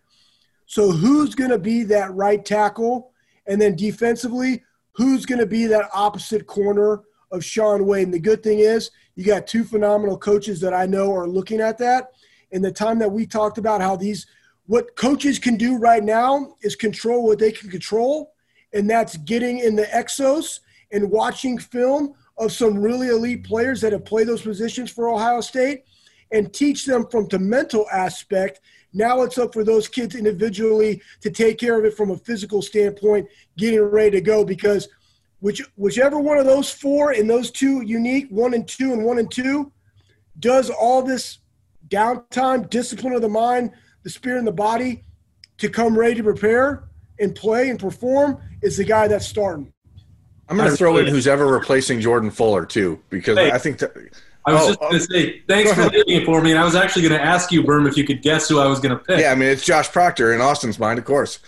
So 0.66 0.92
who's 0.92 1.34
going 1.34 1.50
to 1.50 1.58
be 1.58 1.82
that 1.84 2.14
right 2.14 2.44
tackle? 2.44 3.10
And 3.48 3.60
then 3.60 3.74
defensively, 3.74 4.62
who's 4.92 5.26
going 5.26 5.40
to 5.40 5.46
be 5.46 5.66
that 5.66 5.90
opposite 5.92 6.46
corner 6.46 7.02
of 7.34 7.44
Shaun 7.44 7.84
Wade. 7.84 8.04
And 8.04 8.14
the 8.14 8.20
good 8.20 8.42
thing 8.42 8.60
is, 8.60 8.90
you 9.16 9.24
got 9.24 9.46
two 9.46 9.64
phenomenal 9.64 10.16
coaches 10.16 10.60
that 10.60 10.72
I 10.72 10.86
know 10.86 11.12
are 11.14 11.26
looking 11.26 11.60
at 11.60 11.78
that. 11.78 12.12
And 12.52 12.64
the 12.64 12.72
time 12.72 12.98
that 13.00 13.10
we 13.10 13.26
talked 13.26 13.58
about 13.58 13.80
how 13.80 13.96
these, 13.96 14.26
what 14.66 14.96
coaches 14.96 15.38
can 15.38 15.56
do 15.56 15.76
right 15.76 16.02
now 16.02 16.54
is 16.62 16.76
control 16.76 17.24
what 17.24 17.38
they 17.38 17.52
can 17.52 17.68
control. 17.70 18.32
And 18.72 18.88
that's 18.88 19.16
getting 19.18 19.58
in 19.58 19.76
the 19.76 19.84
exos 19.84 20.60
and 20.92 21.10
watching 21.10 21.58
film 21.58 22.14
of 22.38 22.52
some 22.52 22.78
really 22.78 23.08
elite 23.08 23.44
players 23.44 23.80
that 23.80 23.92
have 23.92 24.04
played 24.04 24.28
those 24.28 24.42
positions 24.42 24.90
for 24.90 25.08
Ohio 25.08 25.40
State 25.40 25.84
and 26.30 26.52
teach 26.52 26.86
them 26.86 27.06
from 27.08 27.28
the 27.28 27.38
mental 27.38 27.86
aspect. 27.92 28.60
Now 28.92 29.22
it's 29.22 29.38
up 29.38 29.52
for 29.52 29.64
those 29.64 29.88
kids 29.88 30.14
individually 30.14 31.02
to 31.20 31.30
take 31.30 31.58
care 31.58 31.78
of 31.78 31.84
it 31.84 31.96
from 31.96 32.10
a 32.10 32.16
physical 32.16 32.62
standpoint, 32.62 33.28
getting 33.56 33.80
ready 33.80 34.12
to 34.12 34.20
go 34.20 34.44
because– 34.44 34.88
which 35.44 35.60
whichever 35.76 36.18
one 36.18 36.38
of 36.38 36.46
those 36.46 36.70
four 36.70 37.10
and 37.10 37.28
those 37.28 37.50
two 37.50 37.82
unique 37.82 38.26
one 38.30 38.54
and 38.54 38.66
two 38.66 38.94
and 38.94 39.04
one 39.04 39.18
and 39.18 39.30
two 39.30 39.70
does 40.38 40.70
all 40.70 41.02
this 41.02 41.40
downtime, 41.88 42.70
discipline 42.70 43.12
of 43.12 43.20
the 43.20 43.28
mind, 43.28 43.70
the 44.04 44.08
spirit 44.08 44.38
and 44.38 44.46
the 44.46 44.52
body 44.52 45.04
to 45.58 45.68
come 45.68 45.98
ready 45.98 46.14
to 46.14 46.22
prepare 46.22 46.84
and 47.20 47.34
play 47.34 47.68
and 47.68 47.78
perform 47.78 48.40
is 48.62 48.78
the 48.78 48.84
guy 48.84 49.06
that's 49.06 49.26
starting. 49.26 49.70
I'm 50.48 50.56
going 50.56 50.70
to 50.70 50.76
throw 50.78 50.96
in 50.96 51.08
who's 51.08 51.26
ever 51.26 51.46
replacing 51.46 52.00
Jordan 52.00 52.30
Fuller 52.30 52.64
too, 52.64 53.02
because 53.10 53.36
hey, 53.36 53.50
I 53.50 53.58
think 53.58 53.80
that. 53.80 53.94
I 54.46 54.52
was 54.52 54.62
oh, 54.62 54.66
just 54.68 54.80
going 54.80 54.92
to 54.92 54.98
oh, 54.98 55.00
say 55.00 55.42
thanks 55.48 55.72
for 55.72 55.84
leaving 55.84 56.22
it 56.22 56.26
for 56.26 56.42
me, 56.42 56.50
and 56.50 56.60
I 56.60 56.64
was 56.64 56.74
actually 56.74 57.08
going 57.08 57.18
to 57.18 57.24
ask 57.24 57.50
you, 57.50 57.62
Birm, 57.62 57.88
if 57.88 57.96
you 57.96 58.04
could 58.04 58.20
guess 58.20 58.48
who 58.48 58.58
I 58.58 58.66
was 58.66 58.78
going 58.78 58.96
to 58.96 59.02
pick. 59.02 59.20
Yeah, 59.20 59.32
I 59.32 59.34
mean 59.34 59.48
it's 59.48 59.64
Josh 59.64 59.90
Proctor 59.90 60.34
in 60.34 60.40
Austin's 60.40 60.78
mind, 60.78 60.98
of 60.98 61.04
course 61.04 61.40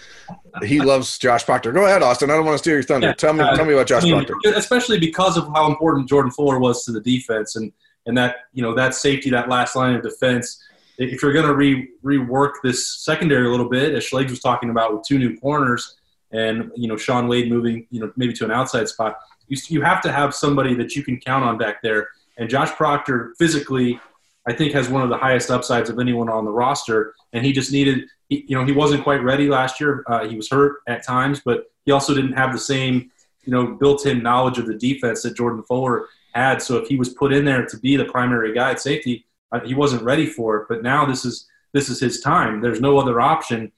he 0.65 0.81
loves 0.81 1.19
Josh 1.19 1.45
Proctor. 1.45 1.73
Go 1.73 1.85
ahead, 1.85 2.03
Austin. 2.03 2.31
I 2.31 2.35
don't 2.35 2.45
want 2.45 2.55
to 2.55 2.59
steal 2.59 2.75
your 2.75 2.83
thunder. 2.83 3.09
Yeah, 3.09 3.15
tell 3.15 3.33
me, 3.33 3.43
uh, 3.43 3.55
tell 3.55 3.65
me 3.65 3.75
about 3.75 3.87
Josh 3.87 4.05
I 4.05 4.07
mean, 4.07 4.25
Proctor. 4.25 4.55
Especially 4.55 4.99
because 4.99 5.37
of 5.37 5.47
how 5.49 5.69
important 5.69 6.09
Jordan 6.09 6.31
Fuller 6.31 6.59
was 6.59 6.85
to 6.85 6.93
the 6.93 7.01
defense, 7.01 7.57
and 7.57 7.73
and 8.07 8.17
that 8.17 8.37
you 8.53 8.63
know 8.63 8.75
that 8.75 8.95
safety, 8.95 9.31
that 9.31 9.49
last 9.49 9.77
line 9.77 9.95
of 9.95 10.03
defense. 10.03 10.63
If 10.99 11.23
you're 11.23 11.33
going 11.33 11.47
to 11.47 11.55
re 11.55 11.89
rework 12.03 12.53
this 12.63 13.05
secondary 13.05 13.47
a 13.47 13.51
little 13.51 13.69
bit, 13.69 13.95
as 13.95 14.09
Schlegs 14.09 14.31
was 14.31 14.41
talking 14.41 14.71
about 14.71 14.95
with 14.95 15.03
two 15.07 15.19
new 15.19 15.37
corners, 15.37 15.97
and 16.33 16.71
you 16.75 16.89
know 16.89 16.97
Shaun 16.97 17.29
Wade 17.29 17.51
moving 17.51 17.87
you 17.91 18.01
know 18.01 18.13
maybe 18.17 18.33
to 18.35 18.45
an 18.45 18.51
outside 18.51 18.89
spot. 18.89 19.19
You 19.49 19.59
you 19.69 19.83
have 19.83 20.01
to 20.03 20.13
have 20.13 20.35
somebody 20.35 20.75
that 20.75 20.97
you 20.97 21.03
can 21.03 21.21
count 21.21 21.45
on 21.45 21.59
back 21.59 21.83
there. 21.83 22.09
And 22.39 22.51
Josh 22.51 22.71
Proctor 22.73 23.35
physically, 23.39 24.01
I 24.47 24.53
think, 24.53 24.73
has 24.73 24.89
one 24.89 25.03
of 25.03 25.09
the 25.09 25.17
highest 25.17 25.51
upsides 25.51 25.91
of 25.91 25.99
anyone 25.99 26.29
on 26.29 26.45
the 26.45 26.51
roster. 26.51 27.15
And 27.33 27.45
he 27.45 27.53
just 27.53 27.73
needed, 27.73 28.05
you 28.29 28.57
know, 28.57 28.65
he 28.65 28.73
wasn't 28.73 29.03
quite 29.03 29.23
ready 29.23 29.49
last 29.49 29.81
year. 29.81 30.05
Uh, 30.07 30.29
he 30.29 30.37
was 30.37 30.49
hurt 30.51 30.79
at 30.87 31.05
times, 31.05 31.41
but 31.45 31.71
he 31.85 31.93
also 31.93 32.15
didn't 32.15 32.35
have 32.35 32.53
the 32.53 32.59
same, 32.59 33.11
you 33.45 33.53
know, 33.53 33.67
built-in 33.75 34.23
knowledge 34.23 34.59
of 34.59 34.67
the 34.67 34.75
defense 34.75 35.23
that 35.23 35.37
Jordan 35.37 35.63
Fuller 35.63 36.07
had. 36.35 36.61
So 36.61 36.77
if 36.77 36.89
he 36.89 36.97
was 36.97 37.11
put 37.11 37.33
in 37.33 37.45
there 37.45 37.65
to 37.65 37.79
be 37.79 37.97
the 37.97 38.05
primary 38.05 38.53
guy 38.55 38.73
at 38.73 38.81
safety, 38.81 39.25
uh, 39.53 39.61
he 39.61 39.75
wasn't 39.75 40.03
ready 40.03 40.27
for 40.27 40.57
it. 40.57 40.69
But 40.69 40.83
now 40.83 41.07
this 41.07 41.25
is 41.25 41.47
this 41.73 41.89
is 41.89 42.01
his 42.01 42.21
time. 42.21 42.61
There's 42.61 42.81
no 42.81 42.99
other 42.99 43.21
option. 43.21 43.71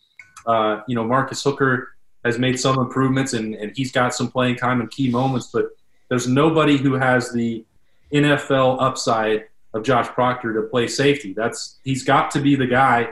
Uh, 0.46 0.82
you 0.86 0.94
know, 0.94 1.04
Marcus 1.04 1.42
Hooker 1.42 1.94
has 2.24 2.38
made 2.38 2.58
some 2.58 2.78
improvements 2.78 3.32
and, 3.32 3.54
and 3.54 3.76
he's 3.76 3.92
got 3.92 4.14
some 4.14 4.30
playing 4.30 4.56
time 4.56 4.80
in 4.80 4.88
key 4.88 5.10
moments, 5.10 5.50
but 5.52 5.66
there's 6.08 6.28
nobody 6.28 6.76
who 6.76 6.94
has 6.94 7.32
the 7.32 7.64
NFL 8.12 8.80
upside 8.80 9.46
of 9.74 9.82
Josh 9.82 10.08
Proctor 10.08 10.54
to 10.54 10.62
play 10.62 10.86
safety. 10.86 11.32
That's 11.32 11.78
he's 11.84 12.04
got 12.04 12.30
to 12.32 12.40
be 12.40 12.56
the 12.56 12.66
guy 12.66 13.10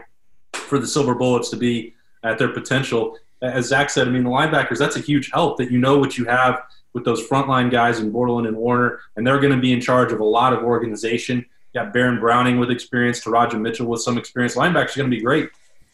for 0.53 0.79
the 0.79 0.87
Silver 0.87 1.15
Bullets 1.15 1.51
to 1.51 1.57
be 1.57 1.95
at 2.23 2.39
their 2.39 2.49
potential. 2.49 3.19
As 3.43 3.67
Zach 3.67 3.91
said, 3.91 4.09
I 4.09 4.11
mean 4.11 4.25
the 4.25 4.31
linebackers. 4.31 4.79
That's 4.79 4.97
a 4.97 5.01
huge 5.01 5.31
help 5.31 5.59
that 5.59 5.71
you 5.71 5.79
know 5.79 5.99
what 5.99 6.17
you 6.17 6.25
have 6.25 6.63
with 6.95 7.05
those 7.05 7.27
frontline 7.29 7.71
guys 7.71 8.01
in 8.01 8.11
Bordelon 8.11 8.49
and 8.49 8.57
Werner, 8.57 9.01
and 9.17 9.27
they're 9.27 9.41
going 9.41 9.53
to 9.53 9.61
be 9.61 9.73
in 9.73 9.81
charge 9.81 10.13
of 10.13 10.21
a 10.21 10.25
lot 10.25 10.55
of 10.55 10.63
organization. 10.63 11.45
You 11.75 11.83
got 11.83 11.93
Baron 11.93 12.19
Browning 12.19 12.59
with 12.59 12.71
experience, 12.71 13.21
Teradja 13.21 13.61
Mitchell 13.61 13.87
with 13.87 14.01
some 14.01 14.17
experience. 14.17 14.57
Linebackers 14.57 14.97
going 14.97 15.11
to 15.11 15.17
be 15.17 15.23
great. 15.23 15.51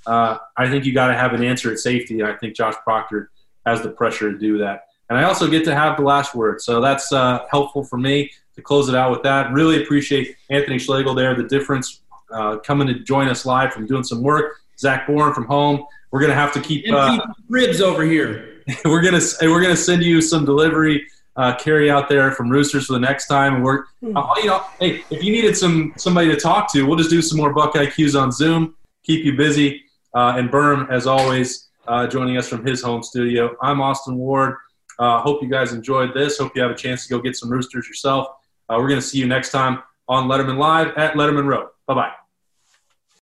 Uh, 0.06 0.38
I 0.56 0.68
think 0.68 0.84
you 0.84 0.94
got 0.94 1.08
to 1.08 1.14
have 1.14 1.32
an 1.32 1.42
answer 1.42 1.72
at 1.72 1.78
safety, 1.80 2.20
and 2.20 2.28
I 2.28 2.34
think 2.34 2.54
Josh 2.54 2.74
Proctor 2.84 3.30
has 3.66 3.82
the 3.82 3.90
pressure 3.90 4.30
to 4.30 4.38
do 4.38 4.58
that. 4.58 4.86
And 5.10 5.18
I 5.18 5.24
also 5.24 5.48
get 5.48 5.64
to 5.64 5.74
have 5.74 5.96
the 5.96 6.04
last 6.04 6.36
word, 6.36 6.60
so 6.60 6.80
that's 6.80 7.12
uh, 7.12 7.46
helpful 7.50 7.82
for 7.82 7.98
me 7.98 8.30
to 8.54 8.62
close 8.62 8.88
it 8.88 8.94
out 8.94 9.10
with 9.10 9.22
that. 9.22 9.52
Really 9.52 9.82
appreciate 9.82 10.36
Anthony 10.50 10.78
Schlegel 10.78 11.14
there, 11.14 11.34
the 11.34 11.44
difference 11.44 12.02
uh, 12.32 12.58
coming 12.58 12.86
to 12.88 13.00
join 13.00 13.28
us 13.28 13.46
live 13.46 13.72
from 13.72 13.86
doing 13.86 14.04
some 14.04 14.22
work. 14.22 14.56
Zach 14.78 15.06
Boren 15.06 15.32
from 15.32 15.46
home. 15.46 15.84
We're 16.10 16.20
gonna 16.20 16.34
have 16.34 16.52
to 16.54 16.60
keep 16.60 16.84
uh, 16.92 17.18
ribs 17.48 17.80
over 17.80 18.04
here. 18.04 18.62
we're 18.84 19.02
gonna 19.02 19.20
we're 19.42 19.62
gonna 19.62 19.76
send 19.76 20.02
you 20.02 20.20
some 20.20 20.44
delivery 20.44 21.06
uh, 21.36 21.56
carry 21.56 21.90
out 21.90 22.08
there 22.08 22.32
from 22.32 22.50
Roosters 22.50 22.86
for 22.86 22.92
the 22.92 23.00
next 23.00 23.26
time. 23.26 23.56
And 23.56 23.64
we're 23.64 23.84
uh, 24.14 24.34
you 24.36 24.46
know, 24.46 24.64
hey, 24.78 25.04
if 25.10 25.22
you 25.22 25.32
needed 25.32 25.56
some 25.56 25.92
somebody 25.96 26.28
to 26.28 26.36
talk 26.36 26.72
to, 26.72 26.82
we'll 26.82 26.98
just 26.98 27.10
do 27.10 27.22
some 27.22 27.38
more 27.38 27.52
Buckeye 27.52 27.86
Q's 27.86 28.14
on 28.14 28.32
Zoom. 28.32 28.74
Keep 29.04 29.24
you 29.24 29.36
busy. 29.36 29.84
Uh, 30.14 30.34
and 30.36 30.50
Birm, 30.50 30.90
as 30.90 31.06
always, 31.06 31.70
uh, 31.88 32.06
joining 32.06 32.36
us 32.36 32.48
from 32.48 32.66
his 32.66 32.82
home 32.82 33.02
studio. 33.02 33.56
I'm 33.62 33.80
Austin 33.80 34.16
Ward. 34.16 34.56
Uh, 34.98 35.20
hope 35.20 35.42
you 35.42 35.48
guys 35.48 35.72
enjoyed 35.72 36.12
this. 36.12 36.38
Hope 36.38 36.54
you 36.54 36.62
have 36.62 36.70
a 36.70 36.76
chance 36.76 37.06
to 37.06 37.14
go 37.14 37.18
get 37.18 37.34
some 37.34 37.48
Roosters 37.48 37.88
yourself. 37.88 38.28
Uh, 38.72 38.78
we're 38.78 38.88
going 38.88 39.00
to 39.00 39.06
see 39.06 39.18
you 39.18 39.26
next 39.26 39.50
time 39.50 39.82
on 40.08 40.28
Lettermen 40.28 40.56
Live 40.56 40.96
at 40.96 41.14
Lettermen 41.14 41.46
Row. 41.46 41.68
Bye 41.86 41.94
bye. 41.94 42.21